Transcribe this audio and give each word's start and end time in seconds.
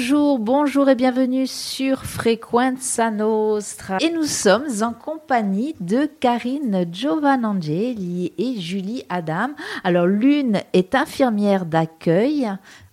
Bonjour, 0.00 0.38
bonjour 0.38 0.88
et 0.88 0.94
bienvenue 0.94 1.46
sur 1.46 2.06
Frequenza 2.06 3.10
Nostra. 3.10 3.98
Et 4.00 4.10
nous 4.10 4.24
sommes 4.24 4.82
en 4.82 4.94
compagnie 4.94 5.76
de 5.78 6.06
Karine 6.06 6.86
Giovanangeli 6.90 8.32
et 8.38 8.58
Julie 8.58 9.04
Adam. 9.10 9.50
Alors 9.84 10.06
l'une 10.06 10.62
est 10.72 10.94
infirmière 10.94 11.66
d'accueil 11.66 12.50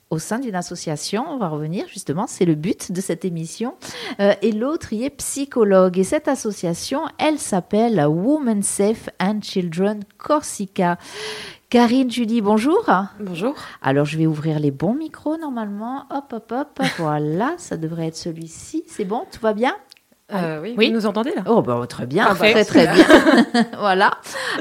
au 0.10 0.20
sein 0.20 0.40
d'une 0.40 0.56
association, 0.56 1.26
on 1.30 1.38
va 1.38 1.48
revenir 1.48 1.86
justement, 1.88 2.28
c'est 2.28 2.46
le 2.46 2.56
but 2.56 2.92
de 2.92 3.02
cette 3.02 3.26
émission, 3.26 3.76
euh, 4.20 4.34
et 4.42 4.52
l'autre 4.52 4.94
y 4.94 5.04
est 5.04 5.10
psychologue. 5.10 5.98
Et 5.98 6.04
cette 6.04 6.28
association, 6.28 7.02
elle 7.18 7.40
s'appelle 7.40 8.06
Women 8.06 8.64
Safe 8.64 9.10
and 9.20 9.40
Children 9.42 10.02
Corsica. 10.18 10.98
Karine, 11.70 12.10
Julie, 12.10 12.40
bonjour. 12.40 12.90
Bonjour. 13.20 13.54
Alors, 13.82 14.06
je 14.06 14.18
vais 14.18 14.26
ouvrir 14.26 14.58
les 14.58 14.72
bons 14.72 14.94
micros 14.94 15.36
normalement. 15.38 16.06
Hop, 16.10 16.32
hop, 16.32 16.54
hop. 16.54 16.80
voilà, 16.98 17.56
ça 17.58 17.76
devrait 17.76 18.08
être 18.08 18.16
celui-ci. 18.16 18.86
C'est 18.88 19.04
bon, 19.04 19.26
tout 19.30 19.42
va 19.42 19.52
bien? 19.52 19.76
Euh, 20.34 20.62
oui, 20.62 20.76
oui, 20.78 20.88
vous 20.88 20.94
nous 20.94 21.06
entendez 21.06 21.34
là? 21.36 21.44
Oh, 21.46 21.62
bah, 21.62 21.86
très 21.86 22.06
bien, 22.06 22.34
très 22.36 22.64
très 22.64 22.88
bien. 22.88 23.06
voilà. 23.80 24.12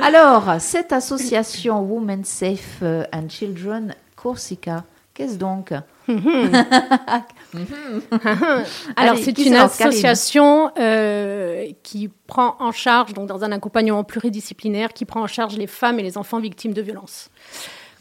Alors, 0.02 0.56
cette 0.58 0.92
association 0.92 1.80
Women 1.80 2.24
Safe 2.24 2.82
and 3.12 3.28
Children 3.28 3.94
Corsica, 4.16 4.82
Qu'est-ce 5.14 5.38
donc? 5.38 5.72
Alors, 8.96 9.16
c'est 9.18 9.38
une 9.38 9.54
association 9.54 10.70
euh, 10.78 11.66
qui 11.82 12.10
prend 12.26 12.56
en 12.60 12.72
charge, 12.72 13.14
donc 13.14 13.28
dans 13.28 13.44
un 13.44 13.52
accompagnement 13.52 14.04
pluridisciplinaire, 14.04 14.92
qui 14.92 15.04
prend 15.04 15.22
en 15.22 15.26
charge 15.26 15.56
les 15.56 15.66
femmes 15.66 15.98
et 15.98 16.02
les 16.02 16.18
enfants 16.18 16.38
victimes 16.38 16.74
de 16.74 16.82
violences. 16.82 17.30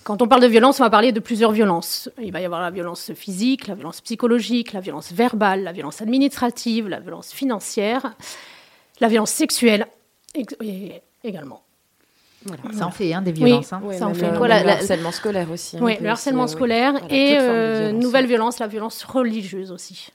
Quand 0.03 0.21
on 0.21 0.27
parle 0.27 0.43
de 0.43 0.47
violence, 0.47 0.79
on 0.79 0.83
va 0.83 0.91
parler 0.91 1.11
de 1.11 1.19
plusieurs 1.19 1.51
violences. 1.51 2.11
Il 2.21 2.31
va 2.31 2.39
y 2.39 2.45
avoir 2.45 2.61
la 2.61 2.69
violence 2.69 3.11
physique, 3.13 3.65
la 3.65 3.73
violence 3.73 4.01
psychologique, 4.01 4.73
la 4.73 4.79
violence 4.79 5.11
verbale, 5.11 5.63
la 5.63 5.71
violence 5.71 5.99
administrative, 5.99 6.87
la 6.87 6.99
violence 6.99 7.33
financière, 7.33 8.13
la 8.99 9.07
violence 9.07 9.31
sexuelle 9.31 9.87
également. 11.23 11.64
Ça 12.73 12.85
en 12.85 12.91
fait 12.91 13.13
hein, 13.13 13.21
des 13.21 13.31
violences. 13.31 13.73
Hein. 13.73 13.81
ça 13.97 14.07
en 14.07 14.13
fait. 14.13 14.29
Le, 14.29 14.69
harcèlement 14.69 15.11
scolaire 15.11 15.51
aussi. 15.51 15.77
Hein, 15.77 15.81
oui, 15.81 15.97
le 15.99 16.09
harcèlement 16.09 16.47
scolaire 16.47 16.93
et 17.09 17.37
euh, 17.39 17.91
nouvelle 17.91 18.27
violence, 18.27 18.59
la 18.59 18.67
violence 18.67 19.03
religieuse 19.03 19.71
aussi. 19.71 20.11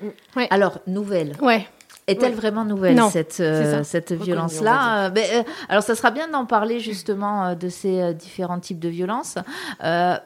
Mm. 0.00 0.08
Alors, 0.50 0.78
nouvelle. 0.86 1.32
Ouais. 1.40 1.66
Est-elle 2.06 2.34
vraiment 2.34 2.66
nouvelle, 2.66 3.00
cette, 3.10 3.40
euh, 3.40 3.82
cette 3.82 4.12
violence-là? 4.12 5.06
Euh, 5.06 5.42
Alors, 5.70 5.82
ça 5.82 5.94
sera 5.94 6.10
bien 6.10 6.28
d'en 6.28 6.44
parler 6.44 6.78
justement 6.78 7.54
de 7.54 7.70
ces 7.70 8.12
différents 8.12 8.60
types 8.60 8.78
de 8.78 8.90
violences. 8.90 9.38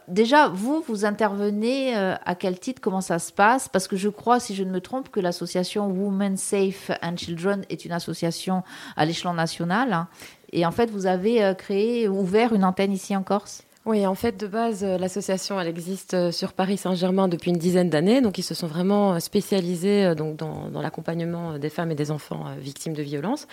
déjà, 0.09 0.49
vous, 0.49 0.83
vous 0.89 1.05
intervenez 1.05 1.95
à 1.95 2.35
quel 2.35 2.59
titre? 2.59 2.81
Comment 2.81 3.01
ça 3.01 3.21
se 3.21 3.33
passe? 3.33 3.69
Parce 3.69 3.87
que 3.87 3.97
je 3.97 4.09
crois, 4.09 4.41
si 4.41 4.57
je 4.57 4.65
ne 4.65 4.73
me 4.73 4.81
trompe, 4.81 5.09
que 5.11 5.21
l'association 5.21 5.87
Women 5.87 6.37
Safe 6.37 6.91
and 7.01 7.17
Children 7.17 7.65
est 7.71 7.85
une 7.85 7.93
association 7.93 8.65
à 8.97 9.05
l'échelon 9.05 9.35
national. 9.35 10.09
Et 10.53 10.65
en 10.67 10.71
fait, 10.71 10.91
vous 10.91 11.07
avez 11.07 11.45
euh, 11.45 11.55
créé, 11.55 12.09
ouvert 12.09 12.53
une 12.55 12.65
antenne 12.65 12.93
ici 12.93 13.15
en 13.15 13.23
Corse 13.23 13.63
oui, 13.89 14.07
en 14.07 14.15
fait, 14.15 14.37
de 14.37 14.47
base, 14.47 14.85
euh, 14.85 14.99
l'association, 14.99 15.59
elle 15.59 15.67
existe 15.67 16.13
euh, 16.13 16.31
sur 16.31 16.53
Paris 16.53 16.77
Saint-Germain 16.77 17.27
depuis 17.27 17.53
une 17.53 17.57
dizaine 17.57 17.89
d'années. 17.89 18.21
Donc, 18.21 18.37
ils 18.37 18.43
se 18.43 18.53
sont 18.53 18.67
vraiment 18.67 19.15
euh, 19.15 19.19
spécialisés 19.19 20.15
donc, 20.15 20.37
dans, 20.37 20.69
dans 20.69 20.83
l'accompagnement 20.83 21.59
des 21.59 21.71
femmes 21.71 21.91
et 21.91 21.95
des 21.95 22.11
enfants 22.11 22.45
victimes 22.61 22.93
de 22.93 23.03
violences. 23.03 23.47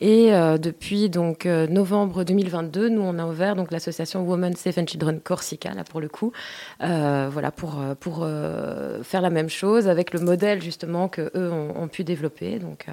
Et 0.00 0.30
depuis 0.58 1.10
donc 1.10 1.46
novembre 1.46 2.24
2022, 2.24 2.88
nous, 2.88 3.02
on 3.02 3.18
a 3.18 3.26
ouvert 3.26 3.56
donc 3.56 3.70
l'association 3.70 4.22
Women 4.24 4.54
Safe 4.56 4.78
and 4.78 4.86
Children 4.86 5.20
Corsica, 5.20 5.72
là 5.74 5.84
pour 5.84 6.00
le 6.00 6.08
coup, 6.08 6.32
euh, 6.82 7.28
voilà, 7.30 7.50
pour, 7.50 7.80
pour 8.00 8.26
faire 9.02 9.20
la 9.20 9.30
même 9.30 9.48
chose 9.48 9.88
avec 9.88 10.12
le 10.12 10.20
modèle 10.20 10.62
justement 10.62 11.08
que 11.08 11.30
eux 11.34 11.50
ont, 11.52 11.88
pu 11.88 12.04
développer. 12.04 12.58
Donc, 12.58 12.86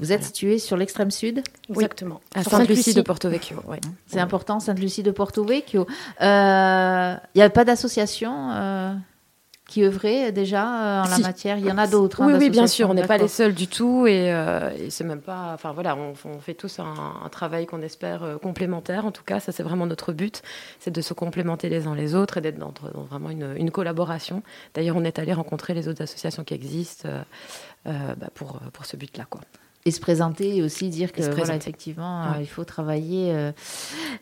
Vous 0.00 0.12
êtes 0.12 0.24
situé 0.24 0.58
sur 0.58 0.76
l'extrême 0.76 1.10
sud? 1.10 1.42
Exactement. 1.70 2.20
à 2.34 2.42
Sainte-Lucie 2.42 2.94
de 2.94 3.02
Porto 3.02 3.28
Vecchio. 3.28 3.56
Ouais. 3.66 3.80
C'est 4.06 4.20
important, 4.20 4.60
Sainte-Lucie 4.60 5.02
de 5.02 5.10
Porto 5.10 5.44
Vecchio. 5.44 5.86
Il 6.24 6.26
euh, 6.26 7.16
n'y 7.34 7.42
a 7.42 7.50
pas 7.50 7.66
d'association 7.66 8.50
euh, 8.52 8.94
qui 9.68 9.84
œuvrait 9.84 10.32
déjà 10.32 10.62
euh, 10.62 11.04
en 11.04 11.08
la 11.08 11.18
matière? 11.18 11.58
Il 11.58 11.66
y 11.66 11.70
en 11.70 11.76
a 11.76 11.86
d'autres. 11.86 12.22
Hein, 12.22 12.38
oui, 12.38 12.48
bien 12.48 12.66
sûr. 12.66 12.88
On 12.88 12.94
n'est 12.94 13.06
pas 13.06 13.18
les 13.18 13.28
seuls 13.28 13.52
du 13.52 13.66
tout. 13.66 14.06
Et, 14.06 14.32
c'est 14.88 15.04
même 15.04 15.20
pas. 15.20 15.50
Enfin, 15.52 15.72
voilà, 15.72 15.94
on, 15.96 16.14
fait 16.38 16.54
tous 16.54 16.78
un, 16.78 17.28
travail 17.28 17.66
qu'on 17.66 17.82
espère 17.82 18.38
complémentaire. 18.40 19.04
En 19.04 19.12
tout 19.12 19.22
cas, 19.22 19.38
ça, 19.38 19.52
c'est 19.52 19.62
vraiment 19.62 19.86
notre 19.86 20.14
but. 20.14 20.40
C'est 20.80 20.90
de 20.90 21.02
se 21.02 21.12
complémenter 21.12 21.68
les 21.68 21.86
uns 21.86 21.94
les 21.94 22.14
autres 22.14 22.38
et 22.38 22.40
d'être 22.40 22.58
dans, 22.58 22.72
vraiment 23.10 23.28
une, 23.28 23.70
collaboration. 23.70 24.42
D'ailleurs, 24.72 24.96
on 24.96 25.04
est 25.04 25.18
allé 25.18 25.34
rencontrer 25.34 25.74
les 25.74 25.88
autres 25.88 26.00
associations 26.00 26.42
qui 26.42 26.54
existent 26.54 27.08
bah, 27.84 28.30
pour, 28.32 28.60
pour 28.72 28.86
ce 28.86 28.96
but-là. 28.96 29.26
quoi 29.28 29.42
et 29.86 29.90
se 29.90 30.00
présenter 30.00 30.56
et 30.56 30.62
aussi 30.62 30.88
dire 30.88 31.12
que 31.12 31.20
voilà, 31.20 31.56
effectivement 31.56 32.22
euh, 32.22 32.40
il 32.40 32.46
faut 32.46 32.64
travailler 32.64 33.34
euh, 33.34 33.52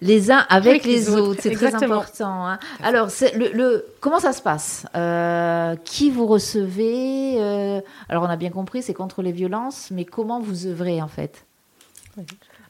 les 0.00 0.33
uns 0.33 0.45
avec, 0.49 0.84
les, 0.84 1.11
autres, 1.11 1.41
c'est 1.41 1.53
très 1.53 1.75
important 1.75 2.49
hein. 2.49 2.59
alors 2.83 3.09
le, 3.37 3.53
le, 3.53 3.87
comment 4.01 4.19
ça 4.19 4.33
se 4.33 4.43
passe 4.43 4.87
euh, 4.97 5.77
qui 5.84 6.11
vous 6.11 6.27
recevez 6.27 7.39
alors 8.09 8.25
on 8.25 8.28
a 8.28 8.37
bien 8.37 8.51
compris 8.51 8.83
c'est 8.83 8.95
contre 8.95 9.22
les 9.22 9.33
violences 9.33 9.91
mais 9.93 10.05
comment 10.05 10.41
vous 10.41 10.67
œuvrez 10.67 11.01
en 11.01 11.09
fait? 11.09 11.47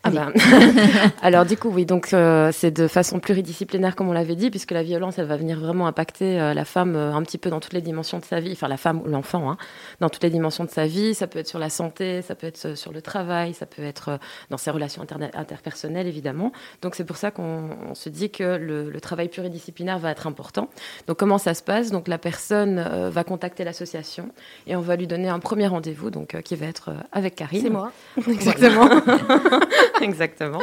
Ah 0.04 0.10
ben. 0.10 0.32
Alors 1.22 1.44
du 1.46 1.56
coup 1.56 1.68
oui 1.68 1.86
donc 1.86 2.12
euh, 2.12 2.50
c'est 2.52 2.72
de 2.72 2.88
façon 2.88 3.20
pluridisciplinaire 3.20 3.94
comme 3.94 4.08
on 4.08 4.12
l'avait 4.12 4.34
dit 4.34 4.50
puisque 4.50 4.72
la 4.72 4.82
violence 4.82 5.16
elle 5.20 5.26
va 5.26 5.36
venir 5.36 5.60
vraiment 5.60 5.86
impacter 5.86 6.40
euh, 6.40 6.54
la 6.54 6.64
femme 6.64 6.96
euh, 6.96 7.14
un 7.14 7.22
petit 7.22 7.38
peu 7.38 7.50
dans 7.50 7.60
toutes 7.60 7.72
les 7.72 7.82
dimensions 7.82 8.18
de 8.18 8.24
sa 8.24 8.40
vie 8.40 8.50
enfin 8.50 8.66
la 8.66 8.76
femme 8.76 9.00
ou 9.00 9.06
l'enfant 9.06 9.48
hein, 9.48 9.56
dans 10.00 10.08
toutes 10.08 10.24
les 10.24 10.30
dimensions 10.30 10.64
de 10.64 10.70
sa 10.70 10.86
vie. 10.86 11.14
Ça 11.14 11.28
peut 11.28 11.38
être 11.38 11.46
sur 11.46 11.60
la 11.60 11.70
santé 11.70 12.20
ça 12.22 12.34
peut 12.34 12.48
être 12.48 12.76
sur 12.76 12.90
le 12.90 13.00
travail 13.00 13.54
ça 13.54 13.64
peut 13.64 13.84
être 13.84 14.18
dans 14.50 14.56
ses 14.56 14.72
relations 14.72 15.06
interpersonnelles 15.34 16.08
évidemment. 16.08 16.50
Donc 16.82 16.96
c'est 16.96 17.04
pour 17.04 17.16
ça 17.16 17.30
qu'on 17.30 17.94
se 17.94 18.08
dit 18.08 18.30
que 18.30 18.56
le, 18.56 18.90
le, 18.90 19.00
travail 19.00 19.28
pluridisciplinaire 19.28 20.00
va 20.00 20.10
être 20.10 20.26
important. 20.26 20.69
Donc 21.06 21.19
comment 21.19 21.38
ça 21.38 21.54
se 21.54 21.62
passe? 21.62 21.92
Donc 21.92 22.08
la 22.08 22.19
personne 22.19 22.80
va 23.08 23.24
contacter 23.24 23.62
l'association 23.62 24.30
et 24.66 24.74
on 24.74 24.80
va 24.80 24.96
lui 24.96 25.06
donner 25.06 25.28
un 25.28 25.38
premier 25.38 25.69
rendez-vous 25.69 26.10
donc 26.10 26.40
qui 26.42 26.56
va 26.56 26.66
être 26.66 26.90
avec 27.12 27.36
Karine. 27.36 27.62
C'est 27.62 27.70
moi. 27.70 27.92
Exactement 28.28 28.88
Exactement. 30.00 30.60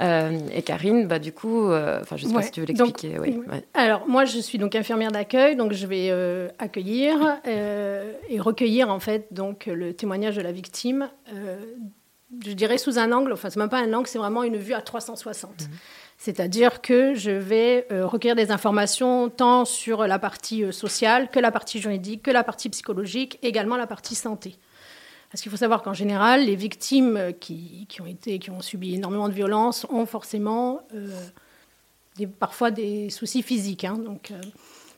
Euh, 0.00 0.38
et 0.52 0.62
Karine, 0.62 1.06
bah, 1.06 1.18
du 1.18 1.32
coup, 1.32 1.70
euh, 1.70 2.00
enfin, 2.00 2.16
je 2.16 2.24
ne 2.24 2.30
sais 2.30 2.34
pas 2.34 2.42
si 2.42 2.50
tu 2.50 2.60
veux 2.60 2.66
l'expliquer. 2.66 3.16
Alors, 3.74 4.08
moi, 4.08 4.24
je 4.24 4.38
suis 4.38 4.58
donc 4.58 4.74
infirmière 4.74 5.12
d'accueil, 5.12 5.56
donc 5.56 5.72
je 5.72 5.86
vais 5.86 6.08
euh, 6.10 6.48
accueillir 6.58 7.40
et 7.44 8.40
recueillir, 8.40 8.88
en 8.88 9.00
fait, 9.00 9.26
donc, 9.30 9.66
le 9.66 9.94
témoignage 9.94 10.36
de 10.36 10.42
la 10.42 10.52
victime, 10.52 11.08
je 12.44 12.52
dirais 12.52 12.78
sous 12.78 12.98
un 12.98 13.12
angle, 13.12 13.32
enfin, 13.32 13.50
c'est 13.50 13.60
même 13.60 13.68
pas 13.68 13.80
un 13.80 13.92
angle, 13.92 14.06
c'est 14.06 14.18
vraiment 14.18 14.42
une 14.42 14.56
vue 14.56 14.74
à 14.74 14.80
360. 14.80 15.50
Mhm. 15.50 15.68
C'est-à-dire 16.16 16.80
que 16.80 17.14
je 17.14 17.30
vais 17.30 17.86
recueillir 17.90 18.36
des 18.36 18.50
informations 18.50 19.28
tant 19.28 19.64
sur 19.64 20.06
la 20.06 20.18
partie 20.18 20.72
sociale 20.72 21.30
que 21.30 21.40
la 21.40 21.50
partie 21.50 21.80
juridique, 21.80 22.22
que 22.22 22.30
la 22.30 22.44
partie 22.44 22.70
psychologique, 22.70 23.38
également 23.42 23.76
la 23.76 23.86
partie 23.86 24.14
santé. 24.14 24.56
Parce 25.32 25.40
qu'il 25.40 25.50
faut 25.50 25.56
savoir 25.56 25.82
qu'en 25.82 25.94
général, 25.94 26.44
les 26.44 26.56
victimes 26.56 27.32
qui, 27.40 27.86
ont 28.02 28.06
été, 28.06 28.38
qui 28.38 28.50
ont 28.50 28.60
subi 28.60 28.96
énormément 28.96 29.30
de 29.30 29.32
violences 29.32 29.86
ont 29.88 30.04
forcément 30.04 30.82
euh, 30.94 31.08
des, 32.16 32.26
parfois 32.26 32.70
des 32.70 33.08
soucis 33.08 33.42
physiques. 33.42 33.84
Hein. 33.84 33.96
donc, 33.96 34.30
euh, 34.30 34.38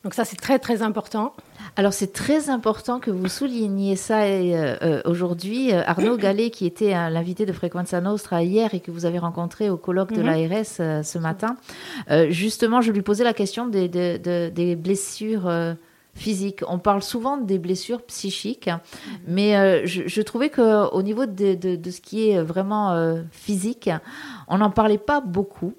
donc 0.03 0.13
ça, 0.13 0.25
c'est 0.25 0.35
très 0.37 0.59
très 0.59 0.83
important. 0.83 1.35
Alors 1.77 1.93
c'est 1.93 2.13
très 2.13 2.51
important 2.51 2.99
que 2.99 3.13
vous 3.13 3.29
souligniez 3.29 3.95
ça 3.95 4.23
euh, 4.23 5.01
aujourd'hui. 5.05 5.73
Arnaud 5.73 6.17
Gallet, 6.19 6.51
qui 6.51 6.67
était 6.67 6.91
l'invité 6.91 7.47
de 7.47 7.53
Frequenza 7.53 8.01
Nostra 8.01 8.43
hier 8.43 8.75
et 8.75 8.81
que 8.81 8.91
vous 8.91 9.07
avez 9.07 9.21
rencontré 9.21 9.71
au 9.71 9.77
colloque 9.77 10.13
de 10.13 10.21
mhm. 10.21 10.27
l'ARS 10.27 11.05
ce 11.05 11.19
matin, 11.19 11.57
justement, 12.31 12.81
je 12.81 12.91
lui 12.91 13.03
posais 13.03 13.25
la 13.25 13.35
question 13.35 13.69
des, 13.69 13.89
des 13.89 14.77
blessures 14.77 15.49
physique. 16.15 16.63
On 16.69 16.79
parle 16.79 17.03
souvent 17.03 17.37
des 17.37 17.59
blessures 17.59 18.03
psychiques, 18.03 18.71
mais 19.27 19.57
euh, 19.57 19.83
je, 19.87 20.23
trouvais 20.23 20.51
qu'au 20.51 21.03
niveau 21.03 21.27
de, 21.27 21.91
ce 21.91 22.01
qui 22.01 22.31
est 22.31 22.43
vraiment 22.43 22.93
euh, 22.93 23.23
physique, 23.31 23.91
on 24.49 24.59
n'en 24.59 24.71
parlait 24.71 24.99
pas 24.99 25.21
beaucoup. 25.21 25.75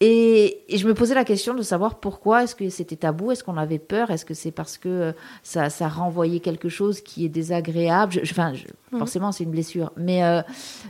Et, 0.00 0.62
je 0.74 0.86
me 0.86 0.92
posais 0.92 1.14
la 1.14 1.24
question 1.24 1.54
de 1.54 1.62
savoir 1.62 2.00
pourquoi 2.00 2.44
est-ce 2.44 2.54
que 2.54 2.68
c'était 2.68 2.96
tabou, 2.96 3.32
est-ce 3.32 3.42
qu'on 3.42 3.56
avait 3.56 3.78
peur, 3.78 4.10
est-ce 4.10 4.26
que 4.26 4.34
c'est 4.34 4.50
parce 4.50 4.76
que 4.76 4.88
euh, 4.88 5.12
ça, 5.42 5.70
ça 5.70 5.88
renvoyait 5.88 6.40
quelque 6.40 6.68
chose 6.68 7.00
qui 7.00 7.24
est 7.24 7.30
désagréable? 7.30 8.20
enfin, 8.22 8.52
mhm. 8.92 8.98
forcément, 8.98 9.32
c'est 9.32 9.44
une 9.44 9.52
blessure, 9.52 9.92
mais 9.96 10.22
euh, 10.22 10.42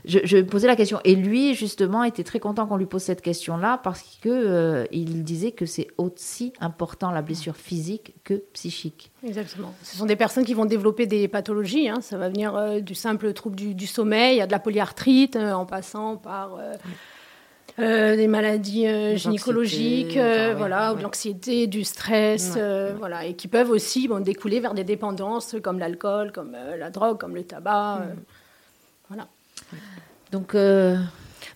je, 0.06 0.38
me 0.38 0.47
posais 0.47 0.67
la 0.67 0.75
question. 0.75 0.99
Et 1.05 1.14
lui, 1.14 1.55
justement, 1.55 2.03
était 2.03 2.25
très 2.25 2.41
content 2.41 2.67
qu'on 2.67 2.76
lui 2.76 2.87
pose 2.87 3.03
cette 3.03 3.23
question-là 3.23 3.79
parce 3.85 4.03
que 4.20 4.29
euh, 4.29 4.87
il 4.91 5.23
disait 5.23 5.52
que 5.52 5.67
c'est 5.67 5.87
aussi 5.99 6.52
important 6.59 7.12
la 7.12 7.23
blessure 7.23 7.56
physique 7.56 8.14
que 8.25 8.43
psychique. 8.55 9.12
Exactement. 9.23 9.73
Ce 9.85 9.97
sont 9.97 10.06
des 10.06 10.17
personnes 10.17 10.44
qui 10.44 10.55
vont 10.55 10.64
développer 10.64 11.06
des 11.06 11.29
pathologies. 11.29 11.88
Hein. 11.88 12.00
Ça 12.00 12.19
va 12.19 12.29
venir 12.29 12.82
du 12.82 12.97
simple 12.97 13.32
trouble 13.35 13.55
du, 13.55 13.87
sommeil, 13.87 14.41
à 14.41 14.47
de 14.47 14.52
la 14.52 14.59
polyarthrite, 14.59 15.37
en 15.37 15.64
passant 15.64 16.17
par 16.17 16.59
des 17.78 18.26
maladies 18.26 18.87
gynécologiques, 19.17 20.19
voilà, 20.56 20.93
ou 20.93 20.96
de 20.96 21.02
l'anxiété, 21.02 21.67
du 21.67 21.84
stress, 21.84 22.56
voilà, 22.99 23.25
et 23.26 23.34
qui 23.34 23.49
peuvent 23.49 23.70
aussi 23.70 24.08
bon, 24.08 24.20
découler 24.20 24.61
vers 24.61 24.75
des 24.75 24.84
dépendances 24.84 25.56
comme 25.62 25.78
l'alcool, 25.78 26.32
comme 26.32 26.56
la 26.78 26.90
drogue, 26.90 27.19
comme 27.19 27.34
le 27.34 27.44
tabac, 27.44 28.00
mm. 28.00 28.17
voilà. 29.08 29.28
Donc 30.32 30.55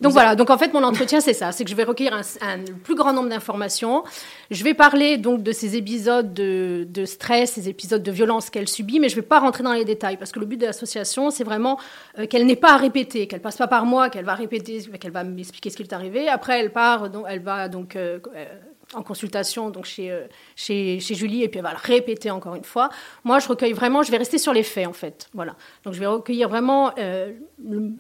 donc 0.01 0.13
voilà, 0.13 0.35
donc 0.35 0.51
en 0.51 0.59
fait 0.59 0.73
mon 0.73 0.83
entretien 0.83 1.21
c'est 1.21 1.35
ça, 1.35 1.53
c'est 1.53 1.65
que 1.65 1.71
je 1.71 1.77
vais 1.77 1.85
recueillir 1.85 2.15
un, 2.15 2.59
plus 2.83 2.95
grand 2.95 3.13
nombre 3.13 3.29
d'informations. 3.29 4.05
Je 4.51 4.65
vais 4.65 4.75
parler 4.75 5.19
donc 5.19 5.43
de 5.43 5.53
ces 5.53 5.77
épisodes 5.77 6.33
de, 6.33 7.05
stress, 7.05 7.53
ces 7.53 7.69
épisodes 7.69 8.03
de 8.03 8.11
violence 8.11 8.51
qu'elle 8.51 8.69
subit, 8.69 9.01
mais 9.01 9.09
je 9.09 9.17
ne 9.17 9.21
vais 9.21 9.27
pas 9.27 9.41
rentrer 9.41 9.63
dans 9.63 9.73
les 9.73 9.85
détails 9.85 10.17
parce 10.17 10.33
que 10.33 10.41
le 10.41 10.47
but 10.47 10.57
de 10.57 10.67
l'association 10.67 11.31
c'est 11.31 11.45
vraiment 11.45 11.79
euh, 12.19 12.27
qu'elle 12.27 12.47
n'ait 12.47 12.57
pas 12.57 12.75
à 12.75 12.77
répéter, 12.77 13.27
qu'elle 13.27 13.43
passe 13.43 13.57
pas 13.57 13.69
par 13.69 13.85
moi, 13.85 14.11
qu'elle 14.11 14.25
va 14.25 14.35
répéter, 14.35 14.83
qu'elle 15.01 15.13
va 15.13 15.25
m'expliquer 15.25 15.71
ce 15.71 15.77
qui 15.77 15.83
est 15.83 15.93
arrivé. 15.93 16.29
Après 16.29 16.59
elle 16.61 16.73
part, 16.73 17.11
donc 17.11 17.27
elle 17.29 17.43
va 17.43 17.69
donc 17.69 17.97
euh, 17.97 18.19
euh, 18.35 18.47
en 18.95 19.03
consultation 19.03 19.71
donc 19.71 19.85
chez, 19.85 20.13
chez, 20.57 20.99
chez, 20.99 21.15
Julie 21.15 21.45
et 21.45 21.49
puis 21.49 21.59
elle 21.59 21.65
va 21.65 21.73
le 21.73 21.79
répéter 21.81 22.31
encore 22.31 22.57
une 22.57 22.65
fois. 22.65 22.91
Moi, 23.23 23.39
je 23.39 23.47
recueille 23.47 23.73
vraiment, 23.73 24.03
je 24.03 24.11
vais 24.11 24.17
rester 24.17 24.39
sur 24.39 24.53
les 24.53 24.65
faits 24.65 24.89
en 24.89 24.93
fait. 24.93 25.29
Voilà. 25.33 25.55
Donc 25.85 25.95
je 25.95 26.01
vais 26.01 26.07
recueillir 26.07 26.49
vraiment 26.49 26.93
le 26.97 27.93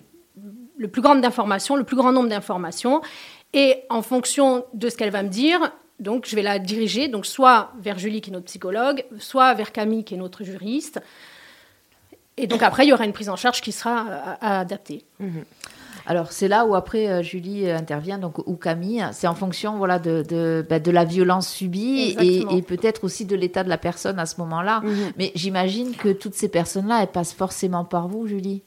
plus 0.89 1.03
grand 1.03 1.17
d'informations, 1.17 1.77
le 1.77 1.85
plus 1.85 1.97
grand 1.97 2.13
nombre 2.13 2.29
d'informations. 2.29 3.03
Et 3.53 3.83
en 3.91 4.03
fonction 4.03 4.65
de 4.75 4.89
ce 4.89 4.97
qu'elle 4.97 5.11
va 5.11 5.23
me 5.23 5.29
dire, 5.29 5.73
donc 5.99 6.27
je 6.27 6.35
vais 6.35 6.43
la 6.43 6.59
diriger, 6.59 7.09
donc 7.09 7.27
soit 7.27 7.73
vers 7.79 7.99
Julie 7.99 8.21
qui 8.21 8.31
est 8.31 8.33
notre 8.33 8.47
psychologue, 8.47 9.05
soit 9.19 9.55
vers 9.55 9.73
Camille 9.73 10.05
qui 10.05 10.15
est 10.15 10.19
notre 10.19 10.45
juriste. 10.45 11.01
Et 12.37 12.47
donc 12.47 12.63
après, 12.63 12.87
il 12.87 12.89
y 12.89 12.93
aura 12.93 13.05
une 13.05 13.13
prise 13.13 13.29
en 13.29 13.37
charge 13.37 13.61
qui 13.61 13.73
sera 13.73 14.07
euh, 14.09 14.35
adaptée. 14.41 15.05
Mhm. 15.19 15.45
Alors 16.07 16.33
c'est 16.33 16.49
là 16.49 16.65
où 16.65 16.75
après 16.75 17.09
euh, 17.09 17.23
Julie 17.23 17.69
euh, 17.69 17.77
intervient, 17.77 18.19
donc 18.19 18.39
ou 18.39 18.57
Camille, 18.57 19.05
c'est 19.13 19.27
en 19.27 19.35
fonction 19.35 19.77
voilà 19.77 19.99
de 19.99 20.25
de, 20.27 20.65
bah, 20.69 20.81
de 20.81 20.91
la 20.91 21.05
violence 21.05 21.49
subie 21.49 22.17
et, 22.19 22.63
peut-être 22.63 23.05
aussi 23.05 23.27
de 23.27 23.37
l'état 23.37 23.63
de 23.65 23.69
la 23.69 23.77
personne 23.77 24.19
à 24.19 24.25
ce 24.25 24.41
moment-là. 24.41 24.81
Mhm. 24.81 25.13
Mais 25.19 25.33
j'imagine 25.35 25.95
que 25.95 26.09
toutes 26.09 26.35
ces 26.35 26.49
personnes-là, 26.49 27.03
elles 27.03 27.13
passent 27.13 27.35
forcément 27.35 27.85
par 27.85 28.09
vous, 28.09 28.27
Julie? 28.27 28.63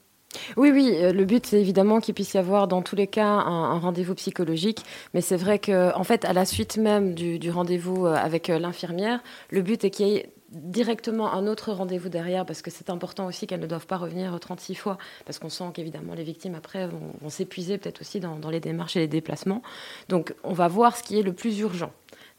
Oui, 0.58 0.72
oui, 0.72 0.96
euh, 0.96 1.14
le 1.14 1.26
but 1.26 1.46
c'est 1.46 1.60
évidemment 1.60 2.00
qu'il 2.00 2.14
puisse 2.14 2.34
y 2.34 2.38
avoir 2.38 2.68
dans 2.68 2.82
tous 2.82 2.96
les 2.96 3.08
cas 3.08 3.28
un, 3.28 3.78
rendez-vous 3.80 4.16
psychologique, 4.16 4.80
mais 5.14 5.22
c'est 5.22 5.38
vrai 5.38 5.60
que 5.60 5.96
en 5.96 6.04
fait 6.04 6.26
à 6.26 6.34
la 6.34 6.46
suite 6.46 6.78
même 6.78 7.14
du, 7.14 7.52
rendez-vous 7.52 8.06
euh, 8.06 8.16
avec 8.16 8.50
euh, 8.50 8.60
l'infirmière, 8.60 9.22
le 9.50 9.62
but 9.62 9.84
est 9.84 9.90
qu'il 9.90 10.08
y 10.08 10.16
ait 10.18 10.30
directement 10.52 11.34
un 11.34 11.48
autre 11.48 11.72
rendez-vous 11.72 12.10
derrière, 12.10 12.46
parce 12.46 12.62
que 12.62 12.70
c'est 12.70 12.92
important 12.92 13.26
aussi 13.26 13.48
qu'elles 13.48 13.60
ne 13.60 13.68
doivent 13.68 13.88
pas 13.88 13.98
revenir 13.98 14.38
36 14.40 14.76
fois, 14.76 15.00
parce 15.26 15.40
qu'on 15.40 15.50
sent 15.50 15.72
qu'évidemment 15.74 16.14
les 16.14 16.24
victimes 16.24 16.54
après 16.54 16.88
vont, 16.88 17.30
s'épuiser 17.30 17.80
peut-être 17.80 18.02
aussi 18.02 18.20
dans, 18.20 18.38
les 18.52 18.60
démarches 18.60 18.96
et 18.96 19.00
les 19.00 19.08
déplacements. 19.08 19.64
Donc 20.10 20.36
on 20.44 20.54
va 20.54 20.68
voir 20.68 20.96
ce 20.96 21.02
qui 21.02 21.18
est 21.18 21.24
le 21.24 21.34
plus 21.34 21.60
urgent. 21.60 21.92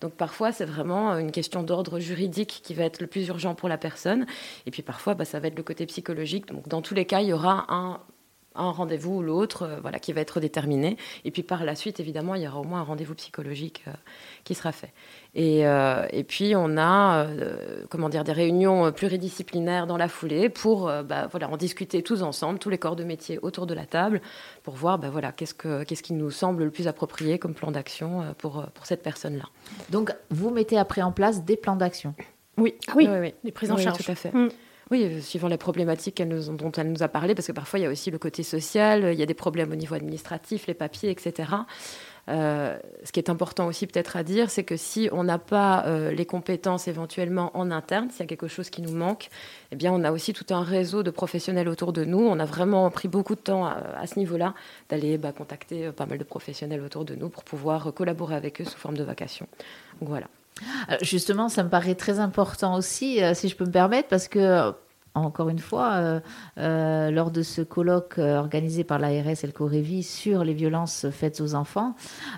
Donc 0.05 0.13
parfois, 0.13 0.53
c'est 0.53 0.67
vraiment 0.67 1.17
une 1.17 1.33
question 1.33 1.63
d'ordre 1.63 1.99
juridique 1.99 2.61
qui 2.63 2.75
va 2.75 2.85
être 2.85 3.01
le 3.01 3.07
plus 3.07 3.27
urgent 3.29 3.55
pour 3.55 3.71
la 3.71 3.79
personne. 3.79 4.27
Et 4.67 4.71
puis 4.71 4.83
parfois, 4.83 5.15
bah, 5.15 5.25
ça 5.25 5.41
va 5.41 5.49
être 5.49 5.57
le 5.57 5.63
côté 5.63 5.87
psychologique. 5.87 6.45
Donc 6.53 6.69
dans 6.69 6.83
tous 6.83 6.93
les 6.93 7.07
cas, 7.07 7.23
il 7.23 7.29
y 7.29 7.33
aura 7.33 7.65
un 7.71 8.01
un 8.55 8.71
rendez-vous 8.71 9.17
ou 9.17 9.23
l'autre, 9.23 9.63
euh, 9.63 9.81
voilà, 9.81 9.99
qui 9.99 10.13
va 10.13 10.21
être 10.21 10.41
déterminé. 10.41 10.97
Et 11.25 11.31
puis 11.31 11.43
par 11.43 11.65
la 11.65 11.75
suite, 11.75 12.01
évidemment, 12.01 12.35
il 12.35 12.43
y 12.43 12.49
aura 12.49 12.61
au 12.61 12.65
moins 12.65 12.81
un 12.81 12.85
rendez-vous 12.85 13.15
psychologique 13.15 13.85
euh, 13.89 13.93
qui 14.45 14.55
sera 14.55 14.73
fait. 14.73 14.93
Et, 15.35 15.67
euh, 15.67 16.07
et 16.11 16.23
puis 16.23 16.55
on 16.57 16.77
a, 16.79 17.27
comment 17.91 18.09
dire, 18.09 18.23
des 18.23 18.33
réunions 18.33 18.93
pluridisciplinaires 18.93 19.87
dans 19.87 19.97
la 19.97 20.07
foulée 20.09 20.49
pour, 20.49 20.85
bah, 21.03 21.27
voilà, 21.29 21.49
en 21.51 21.57
discuter 21.57 22.03
tous 22.03 22.23
ensemble, 22.23 22.61
tous 22.61 22.71
les 22.71 22.79
corps 22.79 22.95
de 22.95 23.03
métier 23.03 23.41
autour 23.43 23.67
de 23.67 23.75
la 23.75 23.85
table, 23.85 24.21
pour 24.63 24.75
voir, 24.75 24.99
bah, 24.99 25.09
voilà, 25.11 25.33
qu'est-ce 25.33 25.55
que, 25.55 25.83
qu'est-ce 25.83 26.05
qui 26.05 26.13
nous 26.13 26.31
semble 26.31 26.63
le 26.65 26.71
plus 26.71 26.87
approprié 26.87 27.41
comme 27.41 27.55
plan 27.55 27.73
d'action 27.73 28.23
pour 28.39 28.65
pour 28.75 28.87
cette 28.87 29.03
personne-là. 29.03 29.45
Donc 29.91 30.15
vous 30.31 30.51
mettez 30.51 30.79
après 30.79 31.03
en 31.03 31.11
place 31.11 31.45
des 31.45 31.57
plans 31.57 31.77
d'action? 31.77 32.15
Oui, 32.57 32.75
ah 32.87 32.93
oui, 32.95 33.09
oui, 33.09 33.35
des 33.43 33.51
prises 33.51 33.73
en 33.73 33.77
charge. 33.77 34.05
Tout 34.05 34.13
à 34.13 34.15
fait. 34.15 34.33
Mm. 34.33 34.51
Oui, 34.91 35.05
euh, 35.05 35.21
suivant 35.21 35.49
les 35.49 35.57
problématiques 35.57 36.23
dont 36.23 36.73
elle 36.73 36.93
nous 36.93 37.03
a 37.03 37.09
parlé, 37.09 37.35
parce 37.35 37.47
que 37.47 37.53
parfois 37.53 37.79
il 37.79 37.83
y 37.83 37.87
a 37.87 37.91
aussi 37.91 38.11
le 38.11 38.19
côté 38.19 38.43
social, 38.43 39.11
il 39.13 39.19
y 39.19 39.23
a 39.23 39.27
des 39.27 39.35
problèmes 39.35 39.73
au 39.73 39.77
niveau 39.77 39.95
administratif, 39.95 40.67
les 40.67 40.75
papiers, 40.75 41.11
etc. 41.11 41.49
Euh, 42.29 42.79
ce 43.03 43.13
qui 43.13 43.21
est 43.21 43.29
important 43.29 43.67
aussi 43.67 43.87
peut-être 43.87 44.17
à 44.17 44.23
dire, 44.23 44.51
c'est 44.51 44.65
que 44.65 44.77
si 44.77 45.09
on 45.13 45.25
n'a 45.25 45.39
pas 45.39 45.85
euh, 45.87 46.11
les 46.11 46.25
compétences 46.25 46.89
éventuellement 46.89 47.51
en 47.55 47.71
interne, 47.71 48.11
s'il 48.11 48.21
y 48.21 48.23
a 48.23 48.27
quelque 48.27 48.49
chose 48.49 48.71
qui 48.71 48.83
nous 48.83 48.95
manque, 48.95 49.29
eh 49.73 49.77
bien 49.77 49.93
on 49.93 50.05
a 50.05 50.13
aussi 50.13 50.33
tout 50.33 50.53
un 50.55 50.63
réseau 50.63 51.03
de 51.03 51.11
professionnels 51.11 51.69
autour 51.69 51.93
de 51.93 52.05
nous. 52.05 52.21
On 52.21 52.39
a 52.39 52.47
vraiment 52.47 52.91
pris 52.91 53.09
beaucoup 53.09 53.35
de 53.35 53.41
temps 53.41 53.67
à, 53.67 54.07
ce 54.07 54.19
niveau-là 54.19 54.55
d'aller 54.89 55.19
bah, 55.19 55.33
contacter 55.33 55.93
pas 55.93 56.07
mal 56.07 56.19
de 56.19 56.25
professionnels 56.25 56.83
autour 56.83 57.05
de 57.05 57.15
nous 57.15 57.29
pour 57.29 57.45
pouvoir 57.45 57.93
collaborer 57.93 58.35
avec 58.35 58.61
eux 58.61 58.65
sous 58.65 58.79
forme 58.79 58.97
de 58.97 59.05
vacation. 59.05 59.47
Donc 60.01 60.09
voilà. 60.09 60.29
Justement, 61.03 61.49
ça 61.49 61.65
me 61.65 61.69
paraît 61.69 61.95
très 61.95 62.19
important 62.21 62.77
aussi, 62.77 63.23
euh, 63.23 63.35
si 63.35 63.49
je 63.49 63.57
peux 63.57 63.65
me 63.65 63.73
permettre, 63.73 64.09
parce 64.09 64.29
que 64.29 64.73
encore 65.17 65.49
une 65.49 65.61
fois, 65.61 65.93
euh, 65.93 66.21
euh, 66.59 67.13
lors 67.13 67.31
de 67.31 67.43
ce 67.43 67.63
colloque 67.63 68.19
organisé 68.19 68.83
par 68.83 68.99
l'ARS 68.99 69.45
et 69.45 69.47
le 69.47 69.53
Corévi 69.53 70.03
sur 70.03 70.43
les 70.43 70.55
violences 70.55 71.07
faites 71.11 71.41
aux 71.41 71.55
enfants, 71.55 71.95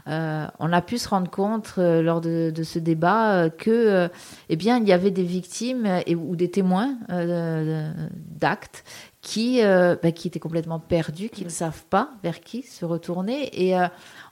on 0.07 0.73
a 0.73 0.83
pu 0.83 0.99
se 0.99 1.09
rendre 1.09 1.31
compte 1.31 1.77
lors 1.79 2.21
de, 2.21 2.53
ce 2.63 2.79
débat 2.79 3.49
que, 3.49 4.11
eh 4.51 4.57
bien, 4.57 4.77
il 4.77 4.87
y 4.87 4.93
avait 4.93 5.11
des 5.11 5.23
victimes 5.23 5.89
ou 6.15 6.37
des 6.37 6.51
témoins 6.51 6.99
d'actes 7.09 8.85
qui, 9.27 9.61
bah, 9.61 10.13
qui 10.13 10.29
étaient 10.29 10.39
complètement 10.39 10.79
perdus, 10.79 11.31
qui 11.31 11.45
ne 11.45 11.51
savent 11.51 11.85
pas 11.91 12.11
vers 12.23 12.41
qui 12.41 12.63
se 12.63 12.85
retourner. 12.85 13.51
Et 13.53 13.75